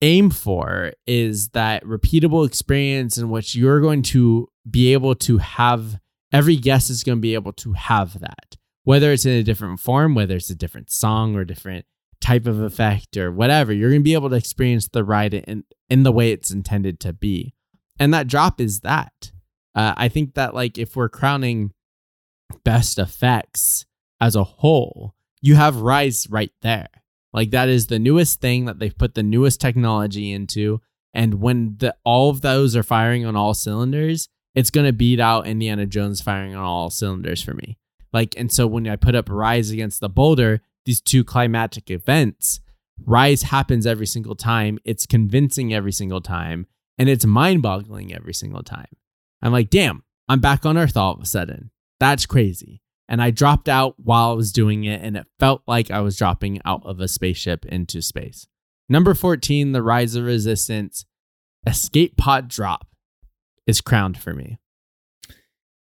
aim 0.00 0.30
for 0.30 0.92
is 1.06 1.50
that 1.50 1.84
repeatable 1.84 2.46
experience 2.46 3.18
in 3.18 3.28
which 3.28 3.54
you're 3.54 3.80
going 3.80 4.00
to 4.00 4.48
be 4.68 4.94
able 4.94 5.14
to 5.14 5.36
have 5.36 6.00
every 6.32 6.56
guest 6.56 6.88
is 6.88 7.04
going 7.04 7.18
to 7.18 7.22
be 7.22 7.34
able 7.34 7.52
to 7.52 7.72
have 7.74 8.20
that 8.20 8.56
whether 8.84 9.12
it's 9.12 9.26
in 9.26 9.32
a 9.32 9.42
different 9.42 9.80
form 9.80 10.14
whether 10.14 10.36
it's 10.36 10.50
a 10.50 10.54
different 10.54 10.90
song 10.90 11.36
or 11.36 11.44
different 11.44 11.84
type 12.20 12.46
of 12.46 12.60
effect 12.60 13.16
or 13.16 13.32
whatever 13.32 13.72
you're 13.72 13.90
going 13.90 14.00
to 14.00 14.04
be 14.04 14.14
able 14.14 14.28
to 14.30 14.36
experience 14.36 14.88
the 14.88 15.04
ride 15.04 15.34
in 15.34 15.64
in 15.88 16.02
the 16.02 16.12
way 16.12 16.30
it's 16.32 16.50
intended 16.50 17.00
to 17.00 17.12
be 17.12 17.54
and 18.00 18.14
that 18.14 18.26
drop 18.26 18.60
is 18.60 18.80
that. 18.80 19.30
Uh, 19.74 19.94
I 19.96 20.08
think 20.08 20.34
that 20.34 20.54
like 20.54 20.78
if 20.78 20.96
we're 20.96 21.10
crowning 21.10 21.72
best 22.64 22.98
effects 22.98 23.84
as 24.20 24.34
a 24.34 24.42
whole, 24.42 25.14
you 25.40 25.54
have 25.54 25.76
Rise 25.76 26.26
right 26.28 26.50
there. 26.62 26.88
Like 27.32 27.50
that 27.50 27.68
is 27.68 27.86
the 27.86 28.00
newest 28.00 28.40
thing 28.40 28.64
that 28.64 28.80
they've 28.80 28.96
put 28.96 29.14
the 29.14 29.22
newest 29.22 29.60
technology 29.60 30.32
into, 30.32 30.80
and 31.14 31.34
when 31.34 31.76
the 31.78 31.94
all 32.02 32.30
of 32.30 32.40
those 32.40 32.74
are 32.74 32.82
firing 32.82 33.24
on 33.24 33.36
all 33.36 33.54
cylinders, 33.54 34.28
it's 34.54 34.70
gonna 34.70 34.92
beat 34.92 35.20
out 35.20 35.46
Indiana 35.46 35.86
Jones 35.86 36.20
firing 36.20 36.56
on 36.56 36.64
all 36.64 36.90
cylinders 36.90 37.42
for 37.42 37.54
me. 37.54 37.78
Like, 38.12 38.34
and 38.36 38.52
so 38.52 38.66
when 38.66 38.88
I 38.88 38.96
put 38.96 39.14
up 39.14 39.28
Rise 39.28 39.70
against 39.70 40.00
the 40.00 40.08
Boulder, 40.08 40.62
these 40.84 41.00
two 41.00 41.24
climatic 41.24 41.90
events, 41.90 42.60
Rise 43.04 43.42
happens 43.42 43.86
every 43.86 44.06
single 44.06 44.34
time. 44.34 44.78
It's 44.84 45.06
convincing 45.06 45.72
every 45.72 45.92
single 45.92 46.20
time 46.20 46.66
and 47.00 47.08
it's 47.08 47.24
mind 47.24 47.62
boggling 47.62 48.14
every 48.14 48.34
single 48.34 48.62
time. 48.62 48.94
I'm 49.40 49.52
like, 49.52 49.70
damn, 49.70 50.04
I'm 50.28 50.40
back 50.40 50.66
on 50.66 50.76
Earth 50.76 50.98
all 50.98 51.14
of 51.14 51.20
a 51.20 51.24
sudden. 51.24 51.70
That's 51.98 52.26
crazy. 52.26 52.82
And 53.08 53.22
I 53.22 53.30
dropped 53.30 53.70
out 53.70 53.94
while 53.98 54.32
I 54.32 54.34
was 54.34 54.52
doing 54.52 54.84
it, 54.84 55.00
and 55.00 55.16
it 55.16 55.26
felt 55.38 55.62
like 55.66 55.90
I 55.90 56.00
was 56.00 56.18
dropping 56.18 56.60
out 56.66 56.84
of 56.84 57.00
a 57.00 57.08
spaceship 57.08 57.64
into 57.64 58.02
space. 58.02 58.46
Number 58.86 59.14
14, 59.14 59.72
The 59.72 59.82
Rise 59.82 60.14
of 60.14 60.24
Resistance, 60.24 61.06
Escape 61.66 62.18
Pod 62.18 62.48
Drop 62.48 62.86
is 63.66 63.80
crowned 63.80 64.18
for 64.18 64.34
me. 64.34 64.58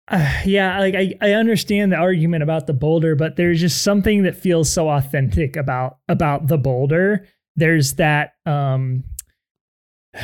Uh, 0.08 0.32
yeah, 0.44 0.78
like 0.78 0.94
I, 0.94 1.14
I 1.20 1.32
understand 1.32 1.92
the 1.92 1.96
argument 1.96 2.42
about 2.42 2.66
the 2.66 2.72
boulder, 2.72 3.14
but 3.14 3.36
there's 3.36 3.60
just 3.60 3.82
something 3.82 4.22
that 4.22 4.36
feels 4.36 4.70
so 4.70 4.88
authentic 4.88 5.56
about 5.56 5.98
about 6.08 6.48
the 6.48 6.58
boulder. 6.58 7.26
There's 7.56 7.94
that 7.94 8.34
um 8.46 9.04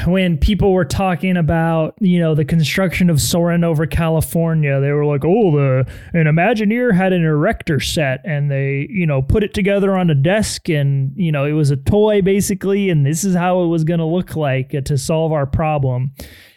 when 0.07 0.39
people 0.39 0.73
were 0.73 0.85
talking 0.85 1.37
about 1.37 1.95
you 2.01 2.19
know 2.19 2.35
the 2.35 2.45
construction 2.45 3.11
of 3.11 3.21
Soarin' 3.21 3.65
over 3.65 3.87
California, 3.87 4.81
they 4.81 4.93
were 4.93 5.05
like, 5.05 5.25
"Oh, 5.25 5.51
the 5.53 5.87
an 6.15 6.27
Imagineer 6.27 6.95
had 6.95 7.13
an 7.13 7.23
erector 7.23 7.81
set, 7.81 8.21
and 8.25 8.51
they 8.51 8.87
you 8.91 9.07
know 9.07 9.21
put 9.23 9.45
it 9.45 9.55
together 9.55 9.97
on 9.97 10.11
a 10.11 10.15
desk, 10.15 10.69
and 10.69 11.13
you 11.17 11.31
know 11.31 11.45
it 11.45 11.53
was 11.53 11.71
a 11.71 11.77
toy 11.77 12.23
basically, 12.23 12.89
and 12.89 13.05
this 13.05 13.25
is 13.25 13.35
how 13.35 13.63
it 13.63 13.69
was 13.69 13.85
going 13.85 14.01
to 14.01 14.07
look 14.07 14.37
like 14.37 14.71
to 14.85 14.99
solve 14.99 15.33
our 15.33 15.47
problem." 15.47 16.13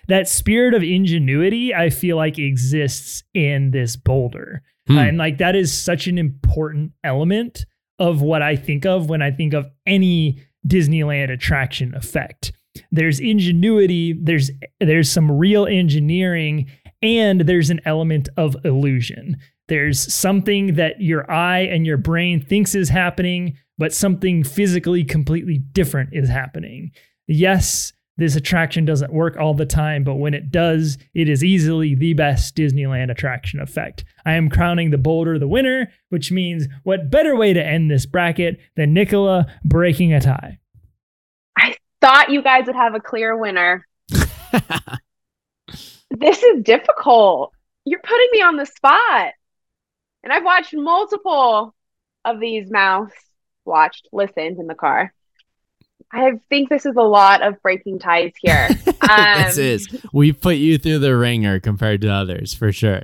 That 0.08 0.28
spirit 0.28 0.74
of 0.74 0.84
ingenuity, 0.84 1.74
I 1.76 1.90
feel 1.90 2.16
like 2.18 2.40
exists 2.40 3.24
in 3.34 3.72
this 3.72 3.96
boulder, 3.96 4.62
Hmm. 4.88 4.98
and 4.98 5.18
like 5.18 5.38
that 5.40 5.56
is 5.56 5.74
such 5.74 6.08
an 6.08 6.18
important 6.18 6.94
element 7.04 7.66
of 8.00 8.22
what 8.22 8.42
I 8.42 8.56
think 8.56 8.86
of 8.86 9.10
when 9.10 9.22
I 9.22 9.32
think 9.32 9.54
of 9.54 9.68
any 9.86 10.40
Disneyland 10.66 11.30
attraction 11.32 11.94
effect. 11.96 12.52
There's 12.92 13.20
ingenuity 13.20 14.14
there's 14.14 14.52
there's 14.80 15.10
some 15.12 15.32
real 15.32 15.66
engineering 15.66 16.68
and 17.02 17.42
there's 17.42 17.70
an 17.70 17.82
element 17.86 18.30
of 18.38 18.56
illusion. 18.64 19.38
There's 19.68 20.14
something 20.14 20.76
that 20.76 21.02
your 21.02 21.30
eye 21.30 21.60
and 21.62 21.86
your 21.86 21.98
brain 21.98 22.40
thinks 22.40 22.76
is 22.76 22.90
happening 22.90 23.58
but 23.80 23.94
something 23.94 24.44
physically 24.44 25.04
completely 25.04 25.58
different 25.58 26.10
is 26.14 26.30
happening. 26.30 26.92
Yes 27.28 27.94
this 28.18 28.36
attraction 28.36 28.86
doesn't 28.86 29.14
work 29.14 29.38
all 29.38 29.54
the 29.54 29.66
time 29.66 30.04
but 30.04 30.16
when 30.16 30.34
it 30.34 30.52
does 30.52 30.98
it 31.14 31.30
is 31.30 31.44
easily 31.44 31.96
the 31.96 32.14
best 32.14 32.56
disneyland 32.56 33.12
attraction 33.12 33.60
effect 33.60 34.04
i 34.26 34.34
am 34.34 34.50
crowning 34.50 34.92
the 34.92 34.98
boulder 34.98 35.40
the 35.40 35.48
winner 35.48 35.92
which 36.10 36.32
means 36.32 36.68
what 36.84 37.10
better 37.10 37.36
way 37.36 37.54
to 37.54 37.64
end 37.64 37.90
this 37.90 38.06
bracket 38.06 38.60
than 38.76 38.94
nicola 38.94 39.46
breaking 39.64 40.14
a 40.14 40.20
tie 40.20 40.58
I 41.58 41.76
Thought 42.00 42.30
you 42.30 42.44
guys 42.44 42.68
would 42.68 42.76
have 42.76 42.94
a 42.94 43.00
clear 43.00 43.36
winner. 43.36 43.86
This 46.20 46.42
is 46.42 46.64
difficult. 46.64 47.54
You're 47.86 48.00
putting 48.02 48.28
me 48.32 48.42
on 48.42 48.58
the 48.58 48.66
spot. 48.66 49.34
And 50.24 50.34
I've 50.34 50.44
watched 50.44 50.74
multiple 50.74 51.76
of 52.26 52.40
these 52.40 52.72
mouse 52.72 53.12
watched, 53.66 54.08
listened 54.12 54.60
in 54.60 54.68
the 54.68 54.76
car. 54.76 55.14
I 56.12 56.32
think 56.50 56.70
this 56.70 56.86
is 56.86 56.96
a 56.96 57.02
lot 57.02 57.42
of 57.42 57.62
breaking 57.62 58.00
ties 58.00 58.32
here. 58.42 58.70
this 58.86 59.58
Um, 59.58 59.64
is. 59.64 59.88
We 60.14 60.32
put 60.32 60.56
you 60.56 60.78
through 60.78 61.00
the 61.00 61.16
ringer 61.18 61.60
compared 61.60 62.02
to 62.02 62.10
others 62.10 62.54
for 62.54 62.72
sure. 62.72 63.04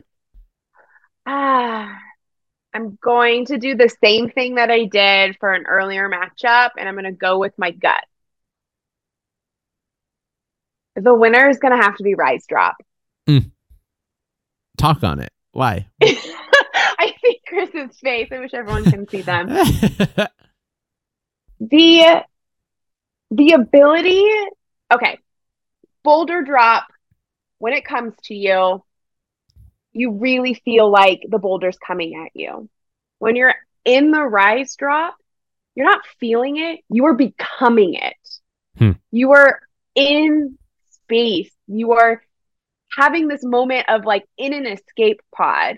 Ah, 1.26 1.98
I'm 2.74 2.98
going 3.02 3.46
to 3.48 3.58
do 3.58 3.76
the 3.76 3.94
same 4.04 4.30
thing 4.30 4.56
that 4.56 4.72
I 4.72 4.86
did 4.86 5.38
for 5.40 5.54
an 5.54 5.66
earlier 5.68 6.10
matchup, 6.10 6.72
and 6.78 6.88
I'm 6.88 6.96
going 6.96 7.06
to 7.06 7.12
go 7.12 7.40
with 7.40 7.54
my 7.58 7.72
gut. 7.72 8.04
The 10.96 11.14
winner 11.14 11.50
is 11.50 11.60
going 11.60 11.76
to 11.78 11.84
have 11.84 11.96
to 11.98 12.04
be 12.04 12.16
Rise 12.16 12.46
Drop. 12.48 12.76
Talk 14.78 15.04
on 15.04 15.20
it. 15.20 15.32
Why? 15.52 15.88
I 16.02 17.14
see 17.24 17.40
Chris's 17.48 17.98
face. 18.00 18.30
I 18.32 18.40
wish 18.40 18.54
everyone 18.54 18.84
can 18.86 19.08
see 19.08 19.22
them. 19.22 19.50
The 21.60 22.26
the 23.36 23.54
ability, 23.54 24.28
okay. 24.94 25.18
Boulder 26.04 26.44
drop 26.44 26.88
when 27.60 27.74
it 27.74 27.86
comes 27.86 28.14
to 28.26 28.36
you, 28.36 28.84
you 29.94 30.12
really 30.12 30.54
feel 30.54 30.90
like 30.90 31.22
the 31.30 31.40
boulder's 31.40 31.78
coming 31.78 32.16
at 32.26 32.32
you. 32.34 32.70
When 33.20 33.36
you're 33.36 33.56
in 33.86 34.12
the 34.12 34.22
rise 34.22 34.76
drop, 34.76 35.16
you're 35.76 35.86
not 35.86 36.06
feeling 36.20 36.58
it, 36.58 36.82
you 36.90 37.06
are 37.06 37.14
becoming 37.14 37.94
it. 37.96 38.18
Hmm. 38.78 38.92
You 39.12 39.32
are 39.32 39.60
in 39.96 40.58
space. 40.92 41.52
You 41.68 41.94
are 41.94 42.22
having 42.98 43.28
this 43.28 43.44
moment 43.44 43.86
of 43.88 44.06
like 44.06 44.26
in 44.38 44.54
an 44.54 44.68
escape 44.68 45.22
pod. 45.34 45.78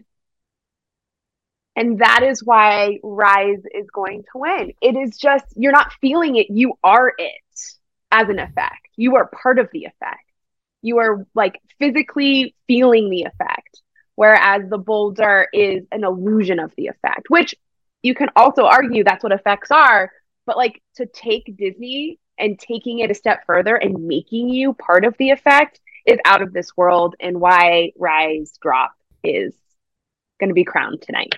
And 1.76 2.00
that 2.00 2.24
is 2.24 2.44
why 2.44 3.00
Rise 3.04 3.62
is 3.74 3.88
going 3.94 4.24
to 4.32 4.38
win. 4.38 4.74
It 4.82 4.96
is 4.96 5.18
just, 5.18 5.46
you're 5.56 5.74
not 5.74 5.94
feeling 6.00 6.38
it. 6.38 6.48
You 6.50 6.78
are 6.84 7.14
it 7.18 7.78
as 8.12 8.30
an 8.30 8.40
effect. 8.40 8.88
You 8.96 9.16
are 9.18 9.28
part 9.28 9.60
of 9.60 9.70
the 9.74 9.86
effect. 9.86 10.32
You 10.82 11.00
are 11.00 11.26
like 11.36 11.60
physically 11.80 12.56
feeling 12.68 13.10
the 13.10 13.24
effect. 13.24 13.82
Whereas 14.16 14.70
the 14.70 14.78
boulder 14.78 15.48
is 15.52 15.84
an 15.92 16.06
illusion 16.06 16.60
of 16.60 16.72
the 16.78 16.88
effect, 16.88 17.30
which 17.30 17.54
you 18.02 18.16
can 18.16 18.30
also 18.36 18.64
argue 18.66 19.04
that's 19.04 19.24
what 19.24 19.34
effects 19.34 19.72
are. 19.72 20.12
But 20.46 20.56
like 20.56 20.82
to 20.96 21.06
take 21.06 21.58
Disney 21.58 22.20
and 22.38 22.58
taking 22.58 23.00
it 23.00 23.12
a 23.12 23.16
step 23.16 23.44
further 23.46 23.76
and 23.76 24.08
making 24.08 24.50
you 24.50 24.74
part 24.74 25.04
of 25.04 25.16
the 25.18 25.32
effect 25.32 25.82
is 26.06 26.20
out 26.24 26.42
of 26.42 26.54
this 26.54 26.78
world 26.78 27.16
and 27.20 27.42
why 27.42 27.92
Rise 27.98 28.54
Drop 28.62 28.94
is 29.24 29.54
going 30.40 30.50
to 30.50 30.54
be 30.54 30.64
crowned 30.64 31.02
tonight. 31.02 31.36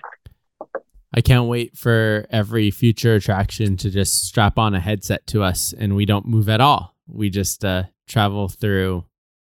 I 1.18 1.20
can't 1.20 1.48
wait 1.48 1.76
for 1.76 2.28
every 2.30 2.70
future 2.70 3.16
attraction 3.16 3.76
to 3.78 3.90
just 3.90 4.22
strap 4.22 4.56
on 4.56 4.76
a 4.76 4.78
headset 4.78 5.26
to 5.26 5.42
us 5.42 5.74
and 5.76 5.96
we 5.96 6.04
don't 6.06 6.28
move 6.28 6.48
at 6.48 6.60
all. 6.60 6.94
We 7.08 7.28
just 7.28 7.64
uh, 7.64 7.86
travel 8.06 8.46
through 8.46 9.04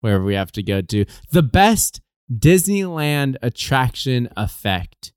wherever 0.00 0.24
we 0.24 0.34
have 0.34 0.50
to 0.52 0.62
go 0.64 0.80
to. 0.80 1.04
The 1.30 1.44
best 1.44 2.00
Disneyland 2.28 3.36
attraction 3.42 4.28
effect 4.36 5.12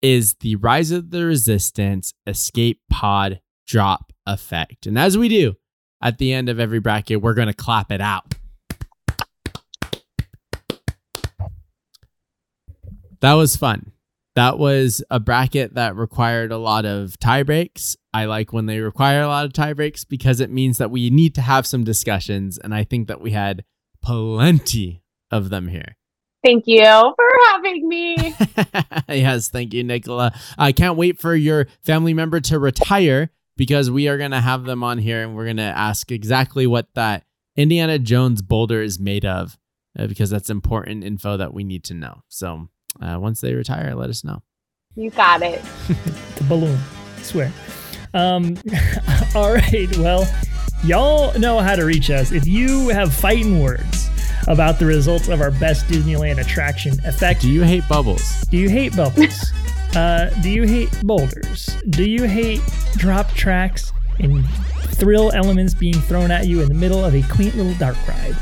is 0.00 0.32
the 0.40 0.56
Rise 0.56 0.92
of 0.92 1.10
the 1.10 1.26
Resistance 1.26 2.14
escape 2.26 2.80
pod 2.88 3.42
drop 3.66 4.14
effect. 4.26 4.86
And 4.86 4.98
as 4.98 5.18
we 5.18 5.28
do 5.28 5.56
at 6.00 6.16
the 6.16 6.32
end 6.32 6.48
of 6.48 6.58
every 6.58 6.80
bracket, 6.80 7.20
we're 7.20 7.34
going 7.34 7.48
to 7.48 7.52
clap 7.52 7.92
it 7.92 8.00
out. 8.00 8.34
That 13.20 13.34
was 13.34 13.56
fun. 13.56 13.91
That 14.34 14.58
was 14.58 15.02
a 15.10 15.20
bracket 15.20 15.74
that 15.74 15.94
required 15.94 16.52
a 16.52 16.58
lot 16.58 16.86
of 16.86 17.18
tie 17.18 17.42
breaks. 17.42 17.96
I 18.14 18.24
like 18.24 18.52
when 18.52 18.66
they 18.66 18.80
require 18.80 19.22
a 19.22 19.28
lot 19.28 19.44
of 19.44 19.52
tie 19.52 19.74
breaks 19.74 20.04
because 20.04 20.40
it 20.40 20.50
means 20.50 20.78
that 20.78 20.90
we 20.90 21.10
need 21.10 21.34
to 21.34 21.42
have 21.42 21.66
some 21.66 21.84
discussions. 21.84 22.56
And 22.56 22.74
I 22.74 22.84
think 22.84 23.08
that 23.08 23.20
we 23.20 23.32
had 23.32 23.64
plenty 24.02 25.02
of 25.30 25.50
them 25.50 25.68
here. 25.68 25.96
Thank 26.44 26.64
you 26.66 26.82
for 26.84 27.30
having 27.50 27.88
me. 27.88 28.34
yes, 29.08 29.48
thank 29.48 29.72
you, 29.72 29.84
Nicola. 29.84 30.32
I 30.58 30.72
can't 30.72 30.96
wait 30.96 31.20
for 31.20 31.34
your 31.34 31.68
family 31.82 32.14
member 32.14 32.40
to 32.40 32.58
retire 32.58 33.30
because 33.56 33.90
we 33.90 34.08
are 34.08 34.18
going 34.18 34.32
to 34.32 34.40
have 34.40 34.64
them 34.64 34.82
on 34.82 34.98
here 34.98 35.22
and 35.22 35.36
we're 35.36 35.44
going 35.44 35.58
to 35.58 35.62
ask 35.62 36.10
exactly 36.10 36.66
what 36.66 36.88
that 36.94 37.24
Indiana 37.56 37.98
Jones 37.98 38.42
boulder 38.42 38.82
is 38.82 38.98
made 38.98 39.24
of 39.24 39.58
uh, 39.96 40.06
because 40.06 40.30
that's 40.30 40.50
important 40.50 41.04
info 41.04 41.36
that 41.36 41.54
we 41.54 41.64
need 41.64 41.84
to 41.84 41.94
know. 41.94 42.22
So 42.28 42.68
uh, 43.00 43.18
once 43.20 43.40
they 43.40 43.54
retire, 43.54 43.94
let 43.94 44.10
us 44.10 44.24
know. 44.24 44.42
You 44.94 45.10
got 45.10 45.42
it. 45.42 45.62
the 46.36 46.44
balloon. 46.48 46.78
I 47.18 47.22
swear. 47.22 47.52
Um, 48.14 48.56
all 49.34 49.54
right. 49.54 49.88
Well, 49.98 50.30
y'all 50.84 51.36
know 51.38 51.60
how 51.60 51.76
to 51.76 51.84
reach 51.84 52.10
us. 52.10 52.32
If 52.32 52.46
you 52.46 52.88
have 52.90 53.12
fighting 53.14 53.60
words 53.62 54.10
about 54.48 54.78
the 54.78 54.86
results 54.86 55.28
of 55.28 55.40
our 55.40 55.50
best 55.52 55.86
Disneyland 55.86 56.38
attraction 56.40 56.94
effect, 57.06 57.40
Do 57.42 57.50
you 57.50 57.62
hate 57.62 57.84
bubbles? 57.88 58.42
do 58.50 58.58
you 58.58 58.68
hate 58.68 58.94
bubbles? 58.96 59.52
uh, 59.96 60.30
do 60.42 60.50
you 60.50 60.64
hate 60.64 60.90
boulders? 61.04 61.66
Do 61.90 62.04
you 62.04 62.24
hate 62.24 62.60
drop 62.96 63.30
tracks 63.32 63.92
and 64.18 64.46
thrill 64.96 65.32
elements 65.32 65.74
being 65.74 65.94
thrown 65.94 66.30
at 66.30 66.46
you 66.46 66.60
in 66.60 66.68
the 66.68 66.74
middle 66.74 67.02
of 67.04 67.14
a 67.14 67.22
quaint 67.22 67.56
little 67.56 67.74
dark 67.74 67.96
ride? 68.06 68.36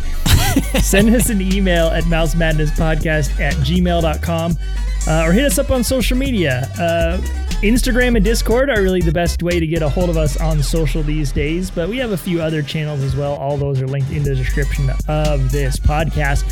Send 0.81 1.15
us 1.15 1.31
an 1.31 1.41
email 1.41 1.89
at 1.89 2.05
mousemadnesspodcast 2.05 3.41
at 3.41 3.55
gmail.com 3.55 4.57
uh, 5.07 5.25
or 5.27 5.33
hit 5.33 5.45
us 5.45 5.59
up 5.59 5.71
on 5.71 5.85
social 5.85 6.17
media. 6.17 6.69
Uh, 6.79 7.21
Instagram 7.63 8.17
and 8.17 8.25
Discord 8.25 8.71
are 8.71 8.81
really 8.81 9.03
the 9.03 9.13
best 9.13 9.43
way 9.43 9.61
to 9.61 9.67
get 9.67 9.83
a 9.83 9.89
hold 9.89 10.09
of 10.09 10.17
us 10.17 10.39
on 10.39 10.63
social 10.63 11.03
these 11.03 11.31
days, 11.31 11.71
but 11.71 11.91
we 11.91 11.99
have 11.99 12.13
a 12.13 12.17
few 12.17 12.41
other 12.41 12.63
channels 12.63 13.03
as 13.03 13.15
well. 13.15 13.35
All 13.35 13.59
those 13.59 13.83
are 13.83 13.87
linked 13.87 14.11
in 14.11 14.23
the 14.23 14.35
description 14.35 14.89
of 15.09 15.53
this 15.53 15.79
podcast. 15.79 16.45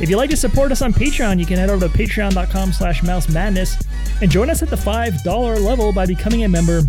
If 0.00 0.10
you'd 0.10 0.16
like 0.16 0.30
to 0.30 0.36
support 0.36 0.72
us 0.72 0.82
on 0.82 0.92
Patreon, 0.92 1.38
you 1.38 1.46
can 1.46 1.56
head 1.56 1.70
over 1.70 1.86
to 1.86 1.94
patreon.com 1.96 2.72
slash 2.72 3.04
mouse 3.04 3.28
madness 3.28 3.76
and 4.20 4.28
join 4.28 4.50
us 4.50 4.60
at 4.60 4.68
the 4.68 4.76
$5 4.76 5.64
level 5.64 5.92
by 5.92 6.04
becoming 6.04 6.42
a 6.42 6.48
member 6.48 6.82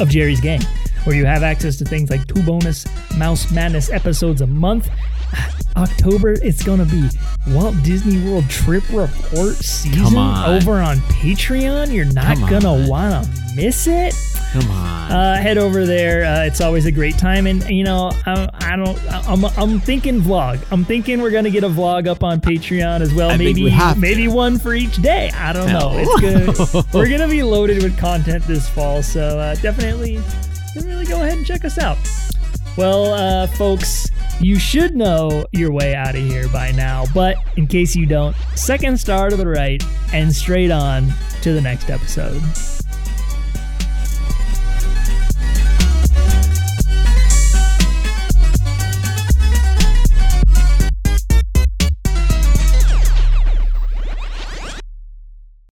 of 0.00 0.08
Geri's 0.08 0.40
Gang, 0.40 0.62
where 1.04 1.14
you 1.14 1.26
have 1.26 1.42
access 1.42 1.76
to 1.76 1.84
things 1.84 2.08
like 2.08 2.26
two 2.26 2.42
bonus 2.44 2.86
Mouse 3.18 3.50
Madness 3.50 3.90
episodes 3.90 4.40
a 4.40 4.46
month. 4.46 4.88
October, 5.76 6.32
it's 6.42 6.62
going 6.62 6.78
to 6.78 6.86
be 6.86 7.08
Walt 7.48 7.74
Disney 7.82 8.24
World 8.28 8.48
Trip 8.48 8.82
Report 8.90 9.54
season 9.54 10.16
on. 10.16 10.56
over 10.56 10.80
on 10.80 10.96
Patreon. 10.98 11.92
You're 11.92 12.06
not 12.06 12.38
going 12.48 12.62
to 12.62 12.88
want 12.88 13.24
to 13.24 13.54
miss 13.54 13.86
it. 13.86 14.14
Come 14.52 14.70
on. 14.70 15.12
Uh, 15.12 15.36
head 15.36 15.58
over 15.58 15.84
there. 15.84 16.24
Uh, 16.24 16.44
it's 16.44 16.60
always 16.60 16.86
a 16.86 16.92
great 16.92 17.18
time. 17.18 17.46
And, 17.46 17.62
you 17.68 17.84
know, 17.84 18.10
I, 18.24 18.48
I 18.54 18.76
don't, 18.76 18.98
I'm, 19.12 19.44
I'm 19.44 19.80
thinking 19.80 20.20
vlog. 20.20 20.64
I'm 20.70 20.84
thinking 20.84 21.20
we're 21.20 21.30
going 21.30 21.44
to 21.44 21.50
get 21.50 21.64
a 21.64 21.68
vlog 21.68 22.06
up 22.06 22.24
on 22.24 22.40
Patreon 22.40 23.00
as 23.00 23.12
well. 23.12 23.30
I 23.30 23.36
maybe, 23.36 23.64
we 23.64 23.74
maybe 23.98 24.28
one 24.28 24.58
for 24.58 24.74
each 24.74 24.96
day. 24.96 25.30
I 25.34 25.52
don't 25.52 25.68
know. 25.68 25.92
No. 25.92 25.98
It's 25.98 26.20
good. 26.20 26.84
we're 26.94 27.08
going 27.08 27.20
to 27.20 27.28
be 27.28 27.42
loaded 27.42 27.82
with 27.82 27.98
content 27.98 28.44
this 28.44 28.68
fall. 28.68 29.02
So 29.02 29.38
uh, 29.38 29.54
definitely, 29.56 30.16
definitely 30.74 31.06
go 31.06 31.22
ahead 31.22 31.36
and 31.36 31.46
check 31.46 31.64
us 31.64 31.78
out. 31.78 31.98
Well, 32.76 33.14
uh, 33.14 33.46
folks, 33.46 34.06
You 34.40 34.58
should 34.58 34.94
know 34.94 35.46
your 35.52 35.72
way 35.72 35.94
out 35.94 36.14
of 36.14 36.22
here 36.22 36.48
by 36.48 36.70
now, 36.72 37.04
but 37.14 37.36
in 37.56 37.66
case 37.66 37.96
you 37.96 38.04
don't, 38.04 38.36
second 38.54 38.98
star 39.00 39.30
to 39.30 39.36
the 39.36 39.46
right 39.46 39.82
and 40.12 40.34
straight 40.34 40.70
on 40.70 41.10
to 41.40 41.52
the 41.52 41.60
next 41.60 41.88
episode. 41.88 42.42